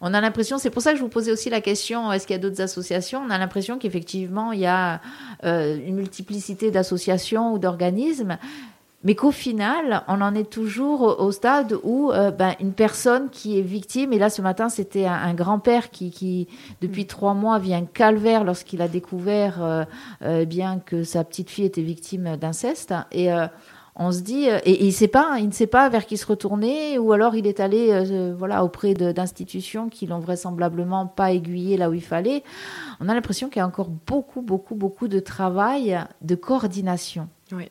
on 0.00 0.14
a 0.14 0.20
l'impression, 0.20 0.56
c'est 0.56 0.70
pour 0.70 0.82
ça 0.82 0.92
que 0.92 0.98
je 0.98 1.02
vous 1.02 1.08
posais 1.08 1.32
aussi 1.32 1.50
la 1.50 1.60
question, 1.60 2.12
est-ce 2.12 2.28
qu'il 2.28 2.34
y 2.34 2.38
a 2.38 2.42
d'autres 2.42 2.60
associations? 2.60 3.20
On 3.26 3.30
a 3.30 3.38
l'impression 3.38 3.78
qu'effectivement, 3.78 4.52
il 4.52 4.60
y 4.60 4.66
a 4.66 5.00
euh, 5.44 5.76
une 5.84 5.96
multiplicité 5.96 6.70
d'associations 6.70 7.52
ou 7.52 7.58
d'organismes, 7.58 8.38
mais 9.02 9.14
qu'au 9.14 9.32
final, 9.32 10.02
on 10.08 10.20
en 10.22 10.34
est 10.34 10.48
toujours 10.48 11.20
au 11.20 11.32
stade 11.32 11.76
où 11.82 12.10
euh, 12.10 12.30
ben, 12.30 12.54
une 12.60 12.72
personne 12.72 13.28
qui 13.30 13.58
est 13.58 13.62
victime, 13.62 14.12
et 14.12 14.18
là 14.18 14.30
ce 14.30 14.40
matin 14.40 14.68
c'était 14.68 15.04
un, 15.04 15.34
grand-père 15.34 15.90
qui, 15.90 16.48
depuis 16.80 17.06
trois 17.06 17.34
mois 17.34 17.58
vient 17.58 17.84
calvaire 17.84 18.44
lorsqu'il 18.44 18.80
a 18.80 18.88
découvert 18.88 19.86
euh, 20.22 20.44
bien 20.46 20.78
que 20.78 21.02
sa 21.02 21.24
petite 21.24 21.50
fille 21.50 21.66
était 21.66 21.82
victime 21.82 22.36
d'inceste, 22.36 22.94
et 23.12 23.28
on 23.96 24.10
se 24.10 24.20
dit 24.20 24.50
euh, 24.50 24.58
et, 24.64 24.84
il 24.84 24.92
sait 24.92 25.08
pas, 25.08 25.36
il 25.38 25.46
ne 25.46 25.52
sait 25.52 25.66
pas 25.66 25.88
vers 25.88 26.06
qui 26.06 26.16
se 26.16 26.26
retourner, 26.26 26.98
ou 26.98 27.12
alors 27.12 27.36
il 27.36 27.46
est 27.46 27.60
allé 27.60 27.90
euh, 27.90 28.34
voilà 28.36 28.64
auprès 28.64 28.94
d'institutions 28.94 29.88
qui 29.88 30.06
l'ont 30.06 30.18
vraisemblablement 30.18 31.06
pas 31.06 31.32
aiguillé 31.32 31.76
là 31.76 31.90
où 31.90 31.94
il 31.94 32.02
fallait. 32.02 32.42
On 33.00 33.08
a 33.08 33.14
l'impression 33.14 33.48
qu'il 33.48 33.58
y 33.58 33.62
a 33.62 33.66
encore 33.66 33.88
beaucoup, 33.88 34.42
beaucoup, 34.42 34.74
beaucoup 34.74 35.08
de 35.08 35.20
travail 35.20 35.98
de 36.22 36.34
coordination. 36.34 37.28
Oui. 37.52 37.70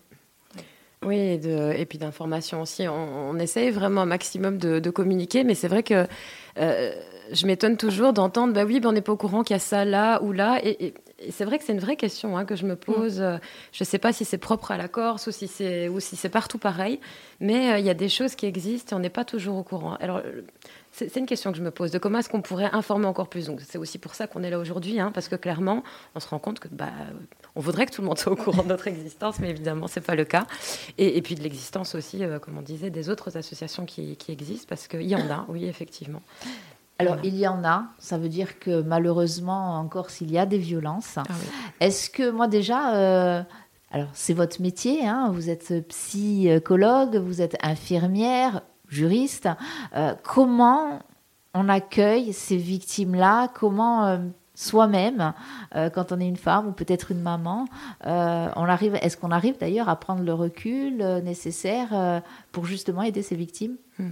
Oui, 1.06 1.18
et, 1.18 1.38
de, 1.38 1.84
puis 1.84 1.98
d'information 1.98 2.62
aussi. 2.62 2.88
On, 2.88 3.38
essaye 3.38 3.72
vraiment 3.72 4.02
un 4.02 4.06
maximum 4.06 4.58
de, 4.58 4.90
communiquer, 4.90 5.44
mais 5.44 5.54
c'est 5.54 5.68
vrai 5.68 5.84
que 5.84 6.08
euh, 6.58 6.94
je 7.34 7.46
m'étonne 7.46 7.76
toujours 7.76 8.14
d'entendre, 8.14 8.54
bah 8.54 8.64
oui, 8.64 8.80
on 8.86 8.94
n'est 8.94 9.02
pas 9.02 9.12
au 9.12 9.18
courant 9.18 9.44
qu'il 9.44 9.54
y 9.54 9.58
a 9.58 9.60
ça 9.60 9.84
là 9.84 10.24
ou 10.24 10.32
là. 10.32 10.62
et 10.64 10.94
c'est 11.32 11.46
vrai 11.46 11.60
que 11.60 11.66
c'est 11.66 11.74
une 11.74 11.80
vraie 11.80 11.96
question 11.96 12.38
hein, 12.38 12.46
que 12.46 12.56
je 12.56 12.66
me 12.66 12.76
pose. 12.76 13.20
Mm. 13.22 13.40
Je 13.72 13.84
ne 13.84 13.86
sais 13.86 14.00
pas 14.00 14.14
si 14.14 14.26
c'est 14.26 14.38
propre 14.38 14.72
à 14.72 14.78
la 14.78 14.88
Corse 14.88 15.28
ou 15.28 15.32
si 15.32 15.48
c'est 15.48 15.88
ou 15.88 16.00
si 16.00 16.16
c'est 16.16 16.30
partout 16.30 16.58
pareil, 16.58 17.00
mais 17.40 17.74
euh, 17.74 17.80
il 17.80 17.86
y 17.86 17.90
a 17.90 17.94
des 17.94 18.10
choses 18.10 18.36
qui 18.36 18.46
existent 18.46 18.96
et 18.96 19.00
on 19.00 19.02
n'est 19.02 19.10
pas 19.10 19.26
toujours 19.26 19.58
au 19.58 19.64
courant. 19.64 19.96
Alors 19.96 20.22
c'est 20.94 21.16
une 21.18 21.26
question 21.26 21.52
que 21.52 21.58
je 21.58 21.64
me 21.64 21.72
pose 21.72 21.90
de 21.90 21.98
comment 21.98 22.20
est-ce 22.20 22.30
qu'on 22.30 22.44
pourrait 22.44 22.70
informer 22.72 23.08
encore 23.08 23.28
plus? 23.28 23.48
Donc 23.48 23.62
c'est 23.62 23.80
aussi 23.80 23.98
pour 23.98 24.14
ça 24.14 24.28
qu'on 24.28 24.44
est 24.44 24.52
là 24.52 24.60
aujourd'hui, 24.60 25.00
hein, 25.00 25.12
parce 25.12 25.28
que 25.28 25.36
clairement, 25.36 25.84
on 26.14 26.20
se 26.20 26.28
rend 26.28 26.38
compte 26.38 26.60
que 26.60 26.68
bah, 26.72 26.92
on 27.56 27.62
voudrait 27.62 27.88
que 27.88 27.92
tout 27.92 28.02
le 28.02 28.08
monde 28.08 28.20
soit 28.20 28.32
au 28.32 28.36
courant 28.36 28.62
de 28.62 28.68
notre 28.68 28.88
existence, 28.88 29.40
mais 29.40 29.50
évidemment 29.50 29.88
c'est 29.88 30.02
pas 30.02 30.16
le 30.16 30.24
cas. 30.24 30.46
Et, 31.00 31.20
puis 31.24 31.34
de 31.34 31.42
l'existence 31.42 31.96
aussi, 31.96 32.24
euh, 32.24 32.38
comme 32.38 32.58
on 32.60 32.62
disait, 32.62 32.92
des 32.92 33.10
autres 33.10 33.38
associations 33.38 33.86
qui, 33.86 34.16
qui 34.18 34.32
existent, 34.32 34.68
parce 34.70 34.88
qu'il 34.88 35.02
y 35.02 35.16
en 35.16 35.32
a, 35.32 35.46
oui 35.50 35.66
effectivement. 35.66 36.22
Alors, 37.00 37.18
il 37.24 37.36
y 37.36 37.48
en 37.48 37.64
a. 37.64 37.86
Ça 37.98 38.18
veut 38.18 38.30
dire 38.30 38.60
que 38.60 38.82
malheureusement, 38.82 39.78
encore 39.78 40.10
s'il 40.10 40.32
y 40.32 40.38
a 40.38 40.46
des 40.46 40.58
violences. 40.58 41.18
Ah 41.18 41.24
Est-ce 41.80 42.10
que 42.10 42.30
moi 42.30 42.48
déjà, 42.48 42.96
euh, 42.96 43.44
alors 43.92 44.10
c'est 44.14 44.34
votre 44.34 44.62
métier, 44.62 45.08
hein, 45.08 45.30
vous 45.32 45.50
êtes 45.50 45.88
psychologue, 45.88 47.18
vous 47.18 47.42
êtes 47.42 47.58
infirmière, 47.64 48.62
juriste. 48.90 49.50
Euh, 49.96 50.14
comment 50.24 51.00
on 51.54 51.68
accueille 51.68 52.32
ces 52.34 52.58
victimes-là? 52.58 53.50
Comment 53.54 54.06
euh, 54.06 54.18
soi-même, 54.56 55.34
quand 55.96 56.12
on 56.12 56.20
est 56.20 56.28
une 56.28 56.38
femme 56.38 56.68
ou 56.68 56.74
peut-être 56.74 57.12
une 57.12 57.22
maman, 57.22 57.66
on 58.06 58.66
arrive, 58.70 58.94
est-ce 59.02 59.18
qu'on 59.18 59.32
arrive 59.32 59.58
d'ailleurs 59.58 59.90
à 59.90 59.96
prendre 59.96 60.22
le 60.22 60.32
recul 60.32 60.98
nécessaire 61.24 62.22
pour 62.52 62.66
justement 62.66 63.02
aider 63.02 63.24
ces 63.24 63.36
victimes? 63.36 63.78
Hmm. 63.98 64.12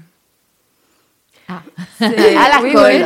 Ah. 1.48 1.62
à 2.00 2.62
la 2.62 2.72
colle. 2.72 3.06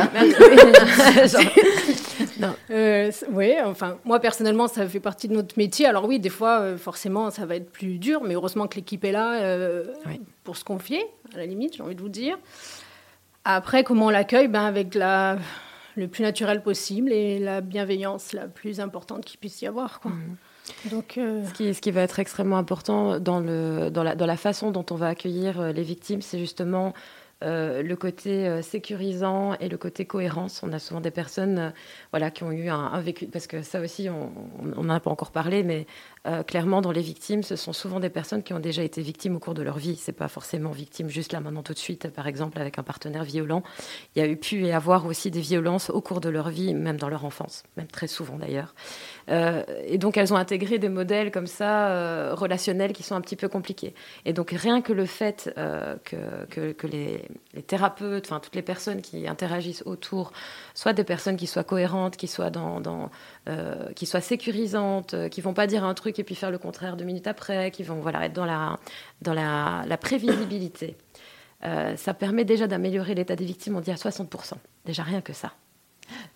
Euh, 2.70 3.10
oui, 3.30 3.54
enfin, 3.64 3.98
moi 4.04 4.20
personnellement, 4.20 4.68
ça 4.68 4.86
fait 4.86 5.00
partie 5.00 5.28
de 5.28 5.34
notre 5.34 5.56
métier. 5.58 5.86
Alors 5.86 6.04
oui, 6.06 6.18
des 6.18 6.28
fois, 6.28 6.60
euh, 6.60 6.76
forcément, 6.76 7.30
ça 7.30 7.46
va 7.46 7.56
être 7.56 7.70
plus 7.70 7.98
dur, 7.98 8.22
mais 8.22 8.34
heureusement 8.34 8.66
que 8.66 8.76
l'équipe 8.76 9.04
est 9.04 9.12
là 9.12 9.40
euh, 9.42 9.84
pour 10.44 10.56
se 10.56 10.64
confier, 10.64 11.04
à 11.34 11.38
la 11.38 11.46
limite, 11.46 11.76
j'ai 11.76 11.82
envie 11.82 11.94
de 11.94 12.00
vous 12.00 12.08
dire. 12.08 12.38
Après, 13.44 13.84
comment 13.84 14.06
on 14.06 14.10
l'accueille? 14.10 14.48
Ben, 14.48 14.64
Avec 14.64 14.94
la, 14.94 15.38
le 15.96 16.08
plus 16.08 16.22
naturel 16.22 16.62
possible 16.62 17.12
et 17.12 17.38
la 17.38 17.60
bienveillance 17.60 18.32
la 18.32 18.48
plus 18.48 18.80
importante 18.80 19.24
qu'il 19.24 19.38
puisse 19.38 19.62
y 19.62 19.66
avoir. 19.66 20.00
Quoi. 20.00 20.10
Mhm. 20.10 20.90
Donc, 20.90 21.16
euh, 21.16 21.46
ce, 21.46 21.52
qui, 21.52 21.74
ce, 21.74 21.80
qui, 21.80 21.90
va 21.90 22.02
être 22.02 22.18
extrêmement 22.18 22.58
important 22.58 23.20
dans, 23.20 23.40
le, 23.40 23.88
dans, 23.90 24.02
la, 24.02 24.14
dans 24.14 24.26
la 24.26 24.36
façon 24.36 24.72
dont 24.72 24.84
on 24.90 24.96
va 24.96 25.08
accueillir 25.08 25.72
les 25.72 25.82
victimes, 25.82 26.22
c'est 26.22 26.38
justement 26.38 26.92
euh, 27.44 27.82
le 27.82 27.96
côté 27.96 28.48
euh, 28.48 28.62
sécurisant 28.62 29.54
et 29.60 29.68
le 29.68 29.76
côté 29.76 30.06
cohérence. 30.06 30.62
On 30.62 30.72
a 30.72 30.78
souvent 30.78 31.02
des 31.02 31.10
personnes 31.10 31.58
euh, 31.58 31.70
voilà, 32.10 32.30
qui 32.30 32.44
ont 32.44 32.50
eu 32.50 32.70
un, 32.70 32.98
vécu, 33.00 33.26
parce 33.26 33.46
que 33.46 33.60
ça 33.60 33.80
aussi, 33.80 34.08
on 34.08 34.32
n'en 34.62 34.88
a 34.88 35.00
pas 35.00 35.10
encore 35.10 35.32
parlé, 35.32 35.62
mais 35.62 35.86
clairement, 36.46 36.80
dans 36.80 36.92
les 36.92 37.02
victimes, 37.02 37.42
ce 37.42 37.56
sont 37.56 37.72
souvent 37.72 38.00
des 38.00 38.10
personnes 38.10 38.42
qui 38.42 38.52
ont 38.52 38.58
déjà 38.58 38.82
été 38.82 39.02
victimes 39.02 39.36
au 39.36 39.38
cours 39.38 39.54
de 39.54 39.62
leur 39.62 39.78
vie. 39.78 39.96
C'est 39.96 40.12
pas 40.12 40.28
forcément 40.28 40.70
victime 40.70 41.08
juste 41.08 41.32
là, 41.32 41.40
maintenant, 41.40 41.62
tout 41.62 41.74
de 41.74 41.78
suite, 41.78 42.08
par 42.08 42.26
exemple, 42.26 42.60
avec 42.60 42.78
un 42.78 42.82
partenaire 42.82 43.24
violent. 43.24 43.62
Il 44.14 44.22
y 44.22 44.22
a 44.22 44.28
eu 44.28 44.36
pu 44.36 44.64
y 44.64 44.72
avoir 44.72 45.06
aussi 45.06 45.30
des 45.30 45.40
violences 45.40 45.90
au 45.90 46.00
cours 46.00 46.20
de 46.20 46.28
leur 46.28 46.50
vie, 46.50 46.74
même 46.74 46.96
dans 46.96 47.08
leur 47.08 47.24
enfance, 47.24 47.64
même 47.76 47.86
très 47.86 48.06
souvent 48.06 48.36
d'ailleurs. 48.36 48.74
et 49.28 49.98
donc, 49.98 50.16
elles 50.16 50.32
ont 50.32 50.36
intégré 50.36 50.78
des 50.78 50.88
modèles 50.88 51.30
comme 51.30 51.46
ça, 51.46 52.34
relationnels, 52.34 52.92
qui 52.92 53.02
sont 53.02 53.14
un 53.14 53.20
petit 53.20 53.36
peu 53.36 53.48
compliqués. 53.48 53.94
Et 54.24 54.32
donc, 54.32 54.50
rien 54.50 54.80
que 54.82 54.92
le 54.92 55.06
fait 55.06 55.52
que, 56.04 56.72
que 56.72 56.86
les, 56.86 57.22
thérapeutes, 57.66 58.26
enfin 58.26 58.40
toutes 58.40 58.54
les 58.54 58.62
personnes 58.62 59.02
qui 59.02 59.26
interagissent 59.26 59.82
autour, 59.86 60.32
soit 60.74 60.92
des 60.92 61.04
personnes 61.04 61.36
qui 61.36 61.46
soient 61.46 61.64
cohérentes, 61.64 62.16
qui 62.16 62.28
soient 62.28 62.50
dans, 62.50 63.10
euh, 63.48 63.92
qui 63.94 64.06
soient 64.06 64.20
sécurisantes, 64.20 65.14
euh, 65.14 65.28
qui 65.28 65.40
vont 65.40 65.54
pas 65.54 65.66
dire 65.66 65.84
un 65.84 65.94
truc 65.94 66.15
et 66.18 66.24
puis 66.24 66.34
faire 66.34 66.50
le 66.50 66.58
contraire 66.58 66.96
deux 66.96 67.04
minutes 67.04 67.26
après, 67.26 67.70
qui 67.70 67.82
vont 67.82 68.00
voilà 68.00 68.24
être 68.26 68.32
dans 68.32 68.44
la 68.44 68.78
dans 69.22 69.34
la, 69.34 69.96
prévisibilité. 69.96 70.96
Euh, 71.64 71.96
ça 71.96 72.14
permet 72.14 72.44
déjà 72.44 72.66
d'améliorer 72.66 73.14
l'état 73.14 73.34
des 73.34 73.44
victimes, 73.44 73.76
on 73.76 73.80
dit 73.80 73.90
à 73.90 73.94
60%. 73.94 74.54
Déjà 74.84 75.02
rien 75.02 75.20
que 75.20 75.32
ça. 75.32 75.52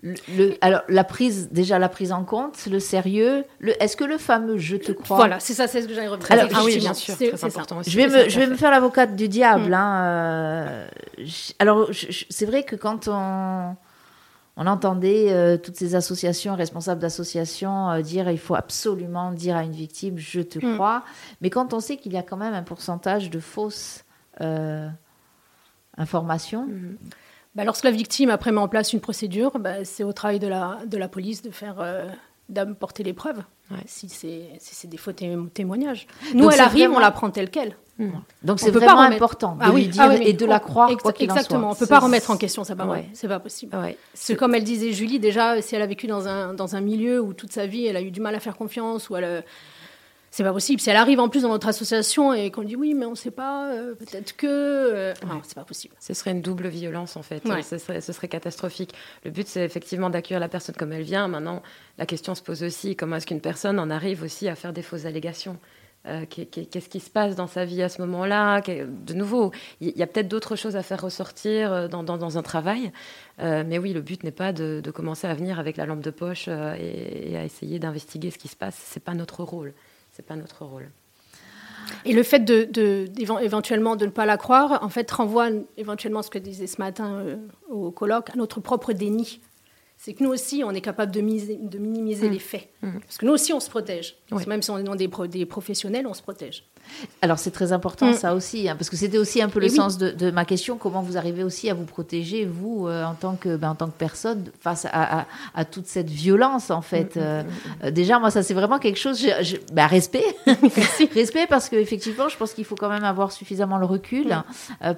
Le, 0.03 0.57
alors 0.63 0.81
la 0.89 1.05
prise, 1.05 1.51
déjà 1.53 1.79
la 1.79 1.89
prise 1.89 2.11
en 2.11 2.25
compte, 2.25 2.67
le 2.67 2.81
sérieux. 2.81 3.45
Le, 3.61 3.81
est-ce 3.83 3.97
que 3.97 4.05
le 4.05 4.19
fameux 4.19 4.59
"je 4.59 4.77
te 4.77 4.93
crois"? 4.93 5.17
Voilà, 5.17 5.39
c'est 5.39 5.53
ça, 5.53 5.69
c'est 5.69 5.83
ce 5.83 5.87
que 5.87 5.95
j'allais 5.95 6.09
revenir. 6.09 6.49
ah 6.55 6.63
oui, 6.65 6.79
bien 6.79 6.95
sûr, 6.95 7.17
très 7.17 7.45
important 7.45 7.79
aussi. 7.79 7.91
Je 7.91 7.97
vais 7.97 8.09
me, 8.09 8.29
je 8.29 8.41
vais 8.41 8.47
me 8.47 8.57
faire 8.57 8.71
l'avocate 8.71 9.15
du 9.15 9.29
diable. 9.29 9.71
Mm. 9.71 9.75
Hein, 9.75 10.05
euh, 10.05 10.87
alors 11.59 11.91
c'est 12.31 12.47
vrai 12.47 12.65
que 12.65 12.75
quand 12.75 13.07
on 13.09 13.77
on 14.61 14.67
entendait 14.67 15.33
euh, 15.33 15.57
toutes 15.57 15.76
ces 15.76 15.95
associations, 15.95 16.55
responsables 16.55 17.00
d'associations, 17.00 17.90
euh, 17.90 18.02
dire 18.02 18.31
il 18.31 18.38
faut 18.38 18.55
absolument 18.55 19.33
dire 19.33 19.57
à 19.57 19.64
une 19.64 19.73
victime 19.73 20.19
je 20.19 20.43
te 20.43 20.64
mm. 20.64 20.75
crois. 20.75 21.02
Mais 21.40 21.49
quand 21.49 21.73
on 21.73 21.81
sait 21.81 21.97
qu'il 21.97 22.12
y 22.12 22.19
a 22.19 22.23
quand 22.23 22.37
même 22.37 22.52
un 22.52 22.62
pourcentage 22.62 23.31
de 23.31 23.40
fausses 23.40 24.05
informations, 25.97 26.67
mm. 26.67 26.97
Bah, 27.57 27.64
lorsque 27.64 27.83
la 27.83 27.90
victime 27.90 28.31
après 28.31 28.52
met 28.52 28.61
en 28.61 28.69
place 28.69 28.93
une 28.93 29.00
procédure, 29.00 29.59
bah, 29.59 29.85
c'est 29.85 30.05
au 30.05 30.12
travail 30.12 30.38
de 30.38 30.47
la, 30.47 30.79
de 30.87 30.97
la 30.97 31.09
police 31.09 31.43
de 31.43 31.50
faire 31.50 31.81
euh, 32.50 32.64
d'apporter 32.64 33.02
les 33.02 33.12
preuves. 33.12 33.42
Si 33.87 34.09
c'est 34.09 34.88
des 34.88 34.97
faux 34.97 35.12
témoignages. 35.12 36.07
Nous, 36.35 36.50
elle 36.50 36.61
arrive, 36.61 36.90
on 36.90 36.99
la 36.99 37.11
prend 37.11 37.30
telle 37.30 37.50
quelle. 37.50 37.76
Hmm. 37.99 38.12
Donc 38.42 38.61
c'est 38.61 38.71
vraiment 38.71 39.02
important 39.02 39.57
de 39.57 39.61
ah 39.61 39.73
lui 39.73 39.87
dire 39.87 40.02
ah 40.02 40.16
et 40.16 40.33
de 40.33 40.47
la 40.47 40.59
croire 40.59 40.88
quoi 40.97 41.12
Exactement, 41.21 41.69
on 41.69 41.75
ne 41.75 41.78
peut 41.78 41.87
pas 41.87 41.99
remettre 41.99 42.30
en 42.30 42.38
question 42.38 42.64
ça, 42.64 42.75
c'est 43.12 43.28
pas 43.28 43.40
possible. 43.40 43.76
C'est 44.14 44.37
comme 44.37 44.54
elle 44.54 44.64
disait 44.64 44.92
Julie, 44.92 45.21
déjà, 45.21 45.61
si 45.61 45.75
elle 45.75 45.83
a 45.83 45.87
vécu 45.87 46.07
dans 46.07 46.26
un, 46.26 46.54
dans 46.54 46.76
un 46.76 46.80
milieu 46.80 47.21
où 47.21 47.35
toute 47.35 47.52
sa 47.52 47.66
vie, 47.66 47.85
elle 47.87 47.99
a 47.99 48.00
eu 48.00 48.11
du 48.11 48.21
mal 48.21 48.35
à 48.35 48.40
faire 48.40 48.57
confiance, 48.57 49.11
ou 49.11 49.16
elle 49.16 49.45
c'est 50.31 50.45
pas 50.45 50.53
possible. 50.53 50.81
Si 50.81 50.89
elle 50.89 50.97
arrive 50.97 51.19
en 51.19 51.29
plus 51.29 51.43
dans 51.43 51.49
notre 51.49 51.67
association 51.67 52.33
et 52.33 52.51
qu'on 52.51 52.63
dit 52.63 52.77
oui, 52.77 52.95
mais 52.95 53.05
on 53.05 53.11
ne 53.11 53.17
sait 53.17 53.33
pas, 53.33 53.73
euh, 53.73 53.95
peut-être 53.95 54.37
que. 54.37 54.47
Euh, 54.47 55.15
non, 55.27 55.41
c'est 55.43 55.57
pas 55.57 55.65
possible. 55.65 55.95
Ce 55.99 56.15
serait 56.15 56.31
une 56.31 56.41
double 56.41 56.69
violence 56.69 57.17
en 57.17 57.23
fait. 57.23 57.43
Ce, 57.63 57.79
serait, 57.79 58.01
ce, 58.01 58.13
serait, 58.13 58.29
catastrophique. 58.29 58.95
Le 59.25 59.33
but, 59.33 59.49
c'est 59.49 59.65
effectivement 59.65 60.09
d'accueillir 60.09 60.39
la 60.39 60.49
personne 60.49 60.77
comme 60.77 60.93
elle 60.93 61.03
vient. 61.03 61.27
Maintenant, 61.27 61.63
la 61.99 62.07
question 62.07 62.37
se 62.37 62.43
pose 62.43 62.63
aussi 62.63 62.95
comment 62.95 63.17
est-ce 63.17 63.27
qu'une 63.27 63.41
personne 63.41 63.81
en 63.81 63.91
arrive 63.91 64.23
aussi 64.23 64.49
à 64.49 64.55
faire 64.55 64.73
des 64.73 64.83
fausses 64.83 65.05
allégations? 65.05 65.59
Euh, 66.07 66.25
Qu'est-ce 66.27 66.89
qui 66.89 67.01
se 67.01 67.11
passe 67.11 67.35
dans 67.35 67.49
sa 67.49 67.65
vie 67.65 67.83
à 67.83 67.89
ce 67.89 68.01
moment-là? 68.01 68.61
De 68.63 69.15
nouveau, 69.15 69.51
il 69.81 69.99
y 69.99 70.03
a 70.03 70.07
peut-être 70.07 70.29
d'autres 70.29 70.55
choses 70.55 70.77
à 70.77 70.83
faire 70.85 71.03
ressortir 71.03 71.89
dans, 71.89 72.05
dans, 72.05 72.39
un 72.39 72.43
travail. 72.43 72.93
mais 73.39 73.79
oui, 73.79 73.93
le 73.93 74.01
but 74.01 74.23
n'est 74.23 74.31
pas 74.31 74.53
de, 74.53 74.81
de, 74.83 74.91
commencer 74.93 75.27
à 75.27 75.35
venir 75.35 75.59
avec 75.59 75.77
la 75.77 75.87
lampe 75.87 76.01
de 76.01 76.11
poche 76.11 76.49
et, 76.49 77.33
et 77.33 77.37
à 77.37 77.45
essayer 77.45 77.79
d'investiguer 77.81 78.31
ce 78.31 78.39
qui 78.39 78.49
se 78.49 78.57
passe. 78.57 78.81
C'est 78.83 79.05
pas 79.05 79.13
notre 79.13 79.43
rôle 79.43 79.75
c'est 80.21 80.27
pas 80.27 80.37
notre 80.37 80.67
rôle. 80.67 80.91
Et 82.05 82.12
le 82.12 82.23
fait 82.23 82.41
de, 82.41 83.09
éventuellement 83.41 83.97
de 83.97 84.05
ne 84.05 84.11
pas 84.11 84.27
la 84.27 84.37
croire, 84.37 84.81
en 84.83 84.91
fait, 84.91 85.11
renvoie 85.11 85.49
éventuellement 85.79 86.23
ce 86.23 86.29
que 86.29 86.39
disait 86.39 86.67
ce 86.67 86.79
matin 86.79 87.15
euh, 87.15 87.37
au 87.71 87.91
colloque, 87.91 88.29
à 88.31 88.37
notre 88.37 88.61
propre 88.61 88.93
déni 88.93 89.41
c'est 90.03 90.15
que 90.15 90.25
nous 90.25 90.31
aussi, 90.31 90.62
on 90.65 90.71
est 90.71 90.81
capable 90.81 91.12
de, 91.12 91.21
de 91.21 91.79
minimiser 91.79 92.31
mmh. 92.31 92.33
les 92.33 92.39
faits. 92.39 92.71
Mmh. 92.81 93.00
Parce 93.00 93.19
que 93.19 93.27
nous 93.27 93.33
aussi, 93.33 93.53
on 93.53 93.61
se 93.61 93.69
protège. 93.69 94.17
Même 94.47 94.62
si 94.62 94.71
on 94.71 94.79
est 94.79 94.83
dans 94.83 94.97
des, 94.97 95.11
des, 95.29 95.45
professionnels, 95.45 96.07
on 96.07 96.15
se 96.15 96.23
protège. 96.23 96.65
Alors, 97.23 97.39
c'est 97.39 97.51
très 97.51 97.73
important, 97.73 98.07
mmh. 98.07 98.15
ça 98.15 98.35
aussi, 98.35 98.69
hein, 98.69 98.77
parce 98.77 98.89
que 98.89 98.97
c'était 98.97 99.19
aussi 99.19 99.43
un 99.43 99.49
peu 99.49 99.61
le 99.61 99.69
sens 99.69 99.99
de, 99.99 100.31
ma 100.31 100.45
question. 100.45 100.77
Comment 100.77 101.03
vous 101.03 101.17
arrivez 101.17 101.45
aussi 101.45 101.69
à 101.71 101.75
vous 101.75 101.85
protéger, 101.85 102.45
vous, 102.45 102.87
euh, 102.87 103.05
en, 103.05 103.15
tant 103.15 103.37
que, 103.37 103.57
ben, 103.57 103.71
en 103.71 103.75
tant 103.75 103.87
que 103.87 103.99
personne, 103.99 104.45
face 104.61 104.87
à, 104.91 105.27
à, 105.55 105.65
toute 105.65 105.87
cette 105.87 106.09
violence, 106.09 106.71
en 106.71 106.83
fait 106.83 107.17
euh, 107.17 107.43
euh, 107.85 107.91
Déjà, 107.91 108.19
moi, 108.19 108.31
ça, 108.31 108.43
c'est 108.43 108.55
vraiment 108.55 108.79
quelque 108.79 108.99
chose... 108.99 109.19
Je, 109.21 109.57
ben, 109.73 109.87
respect. 109.87 110.25
respect, 111.15 111.47
parce 111.47 111.69
qu'effectivement, 111.69 112.29
je 112.29 112.37
pense 112.37 112.55
qu'il 112.55 112.65
faut 112.65 112.77
quand 112.77 112.89
même 112.89 113.05
avoir 113.05 113.33
suffisamment 113.33 113.79
le 113.79 113.87
recul 113.87 114.35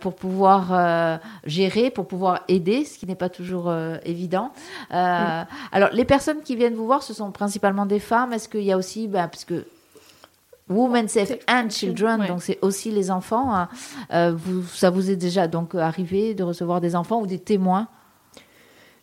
pour 0.00 0.14
pouvoir 0.14 1.20
gérer, 1.44 1.90
pour 1.90 2.06
pouvoir 2.06 2.42
aider, 2.48 2.84
ce 2.84 2.98
qui 2.98 3.06
n'est 3.06 3.14
pas 3.14 3.28
toujours 3.28 3.72
évident. 4.04 4.52
Alors, 4.90 5.90
les 5.92 6.04
personnes 6.04 6.42
qui 6.44 6.56
viennent 6.56 6.74
vous 6.74 6.86
voir, 6.86 7.02
ce 7.02 7.14
sont 7.14 7.30
principalement 7.30 7.86
des 7.86 8.00
femmes. 8.00 8.32
Est-ce 8.32 8.48
qu'il 8.48 8.62
y 8.62 8.72
a 8.72 8.76
aussi, 8.76 9.08
bah, 9.08 9.28
parce 9.28 9.44
que 9.44 9.64
Women 10.72 11.08
Safe 11.08 11.38
and 11.48 11.70
Children, 11.70 12.26
donc 12.26 12.42
c'est 12.42 12.58
aussi 12.62 12.90
les 12.90 13.10
enfants. 13.10 13.54
Hein. 13.54 13.68
Euh, 14.12 14.32
vous, 14.34 14.64
ça 14.64 14.90
vous 14.90 15.10
est 15.10 15.16
déjà 15.16 15.48
donc 15.48 15.74
arrivé 15.74 16.34
de 16.34 16.42
recevoir 16.42 16.80
des 16.80 16.96
enfants 16.96 17.20
ou 17.20 17.26
des 17.26 17.38
témoins? 17.38 17.88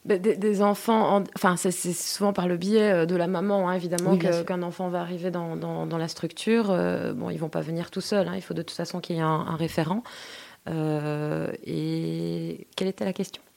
Bah, 0.05 0.17
des, 0.17 0.61
enfants, 0.61 1.23
enfin 1.35 1.55
c'est 1.57 1.71
souvent 1.71 2.31
par 2.31 2.47
le 2.47 2.55
biais 2.55 2.91
euh, 2.91 3.05
de 3.05 3.15
la 3.15 3.27
maman, 3.27 3.69
hein, 3.69 3.73
évidemment, 3.73 4.17
qu'un 4.17 4.63
enfant 4.63 4.89
va 4.89 5.01
arriver 5.01 5.29
dans, 5.29 5.55
dans, 5.55 5.97
la 5.97 6.07
structure. 6.07 6.67
bon, 7.15 7.29
ils 7.29 7.37
vont 7.37 7.49
pas 7.49 7.61
venir 7.61 7.91
tout 7.91 8.01
seuls, 8.01 8.27
hein. 8.27 8.33
il 8.35 8.41
faut 8.41 8.53
de 8.53 8.61
toute 8.61 8.77
façon 8.77 9.01
qu'il 9.01 9.17
y 9.17 9.19
ait 9.19 9.21
un, 9.21 9.55
référent. 9.55 10.03
et 10.67 12.67
quelle 12.75 12.87
était 12.87 13.05
la 13.05 13.13
question? 13.13 13.41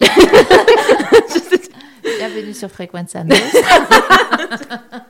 Bienvenue 2.19 2.54
sur 2.54 2.71
Frequenza 2.71 3.25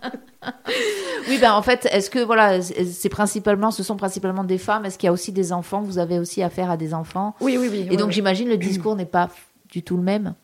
oui, 1.32 1.38
ben 1.38 1.54
en 1.54 1.62
fait, 1.62 1.86
est-ce 1.90 2.10
que 2.10 2.18
voilà, 2.18 2.60
c'est 2.60 3.08
principalement, 3.08 3.70
ce 3.70 3.82
sont 3.82 3.96
principalement 3.96 4.44
des 4.44 4.58
femmes. 4.58 4.84
Est-ce 4.84 4.98
qu'il 4.98 5.06
y 5.06 5.08
a 5.08 5.12
aussi 5.12 5.32
des 5.32 5.52
enfants? 5.52 5.80
Vous 5.80 5.98
avez 5.98 6.18
aussi 6.18 6.42
affaire 6.42 6.70
à 6.70 6.76
des 6.76 6.92
enfants? 6.92 7.34
Oui, 7.40 7.56
oui, 7.58 7.68
oui. 7.70 7.88
Et 7.90 7.96
donc 7.96 8.10
j'imagine 8.10 8.48
le 8.48 8.58
discours 8.58 8.96
n'est 8.96 9.06
pas 9.06 9.30
du 9.70 9.82
tout 9.82 9.96
le 9.96 10.02
même. 10.02 10.34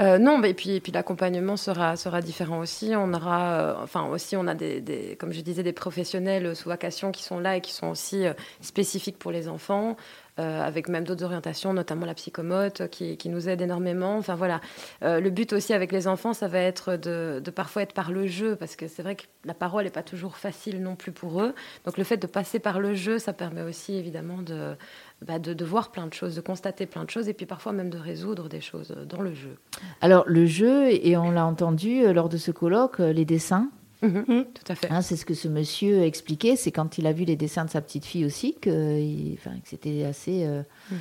Euh, 0.00 0.18
non, 0.18 0.38
mais 0.38 0.50
et 0.50 0.54
puis, 0.54 0.70
et 0.70 0.80
puis 0.80 0.90
l'accompagnement 0.90 1.56
sera, 1.56 1.96
sera 1.96 2.20
différent 2.20 2.58
aussi. 2.58 2.92
On 2.96 3.12
aura, 3.12 3.52
euh, 3.52 3.74
enfin 3.82 4.06
aussi, 4.06 4.36
on 4.36 4.46
a 4.48 4.54
des, 4.54 4.80
des, 4.80 5.16
comme 5.16 5.32
je 5.32 5.40
disais, 5.40 5.62
des 5.62 5.72
professionnels 5.72 6.56
sous 6.56 6.68
vacation 6.68 7.12
qui 7.12 7.22
sont 7.22 7.38
là 7.38 7.56
et 7.56 7.60
qui 7.60 7.72
sont 7.72 7.88
aussi 7.88 8.26
euh, 8.26 8.32
spécifiques 8.60 9.18
pour 9.18 9.30
les 9.30 9.48
enfants. 9.48 9.96
Euh, 10.40 10.60
avec 10.60 10.88
même 10.88 11.04
d'autres 11.04 11.22
orientations, 11.22 11.72
notamment 11.72 12.06
la 12.06 12.14
psychomote, 12.14 12.88
qui, 12.88 13.16
qui, 13.16 13.28
nous 13.28 13.48
aide 13.48 13.60
énormément. 13.60 14.16
Enfin 14.16 14.34
voilà, 14.34 14.60
euh, 15.04 15.20
le 15.20 15.30
but 15.30 15.52
aussi 15.52 15.72
avec 15.72 15.92
les 15.92 16.08
enfants, 16.08 16.32
ça 16.32 16.48
va 16.48 16.58
être 16.58 16.96
de, 16.96 17.40
parfois 17.54 17.82
être 17.82 17.92
par 17.92 18.10
le 18.10 18.26
jeu, 18.26 18.56
parce 18.56 18.74
que 18.74 18.88
c'est 18.88 19.04
vrai 19.04 19.14
que 19.14 19.26
la 19.44 19.54
parole 19.54 19.84
n'est 19.84 19.90
pas 19.90 20.02
toujours 20.02 20.36
facile 20.36 20.82
non 20.82 20.96
plus 20.96 21.12
pour 21.12 21.40
eux. 21.40 21.54
Donc 21.84 21.98
le 21.98 22.02
fait 22.02 22.16
de 22.16 22.26
passer 22.26 22.58
par 22.58 22.80
le 22.80 22.94
jeu, 22.94 23.20
ça 23.20 23.32
permet 23.32 23.62
aussi 23.62 23.94
évidemment 23.94 24.42
de, 24.42 24.74
bah, 25.22 25.38
de, 25.38 25.54
de, 25.54 25.64
voir 25.64 25.92
plein 25.92 26.08
de 26.08 26.14
choses, 26.14 26.34
de 26.34 26.40
constater 26.40 26.86
plein 26.86 27.04
de 27.04 27.10
choses, 27.10 27.28
et 27.28 27.32
puis 27.32 27.46
parfois 27.46 27.72
même 27.72 27.90
de 27.90 27.98
résoudre 27.98 28.48
des 28.48 28.60
choses 28.60 28.92
dans 29.08 29.22
le 29.22 29.34
jeu. 29.34 29.56
Alors 30.00 30.24
le 30.26 30.46
jeu, 30.46 30.88
et 30.90 31.16
on 31.16 31.30
l'a 31.30 31.46
entendu 31.46 32.02
euh, 32.02 32.12
lors 32.12 32.28
de 32.28 32.38
ce 32.38 32.50
colloque, 32.50 32.98
les 32.98 33.24
dessins, 33.24 33.70
Mhm. 34.02 34.44
Tout 34.54 34.72
à 34.72 34.74
fait. 34.74 34.90
Hein, 34.90 35.02
c'est 35.02 35.16
ce 35.16 35.24
que 35.24 35.34
ce 35.34 35.48
monsieur 35.48 36.02
expliquait, 36.02 36.56
c'est 36.56 36.72
quand 36.72 36.98
il 36.98 37.06
a 37.06 37.12
vu 37.12 37.24
les 37.24 37.36
dessins 37.36 37.64
de 37.64 37.70
sa 37.70 37.80
petite 37.80 38.04
fille 38.04 38.24
aussi 38.24 38.54
que, 38.54 39.34
enfin, 39.34 39.52
que 39.52 39.68
c'était 39.68 40.04
assez 40.04 40.44
euh, 40.44 40.62
mhm. 40.90 40.98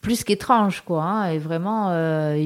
plus 0.00 0.24
qu'étrange, 0.24 0.82
quoi. 0.82 1.02
Hein, 1.02 1.30
et 1.30 1.38
vraiment, 1.38 1.90
euh, 1.90 2.42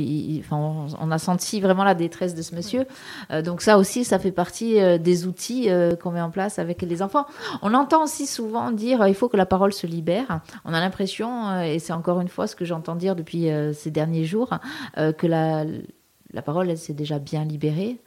on, 0.50 1.10
a 1.10 1.18
senti 1.18 1.60
vraiment 1.60 1.84
la 1.84 1.94
détresse 1.94 2.34
de 2.34 2.42
ce 2.42 2.54
monsieur. 2.54 2.86
Euh, 3.30 3.42
donc 3.42 3.60
ça 3.60 3.78
aussi, 3.78 4.04
ça 4.04 4.18
fait 4.18 4.32
partie 4.32 4.80
des 4.98 5.26
outils 5.26 5.68
qu'on 6.02 6.10
met 6.10 6.20
en 6.20 6.30
place 6.30 6.58
avec 6.58 6.82
les 6.82 7.02
enfants. 7.02 7.26
On 7.62 7.74
entend 7.74 8.02
aussi 8.02 8.26
souvent 8.26 8.72
dire 8.72 9.06
il 9.06 9.14
faut 9.14 9.28
que 9.28 9.36
la 9.36 9.46
parole 9.46 9.72
se 9.72 9.86
libère. 9.86 10.40
On 10.64 10.74
a 10.74 10.80
l'impression, 10.80 11.60
et 11.60 11.78
c'est 11.78 11.92
encore 11.92 12.20
une 12.20 12.28
fois 12.28 12.46
ce 12.46 12.56
que 12.56 12.64
j'entends 12.64 12.96
dire 12.96 13.14
depuis 13.14 13.48
ces 13.74 13.90
derniers 13.90 14.24
jours, 14.24 14.58
que 14.96 15.26
la, 15.26 15.64
la 16.32 16.42
parole, 16.42 16.68
elle 16.68 16.78
s'est 16.78 16.94
déjà 16.94 17.18
bien 17.18 17.44
libérée. 17.44 18.00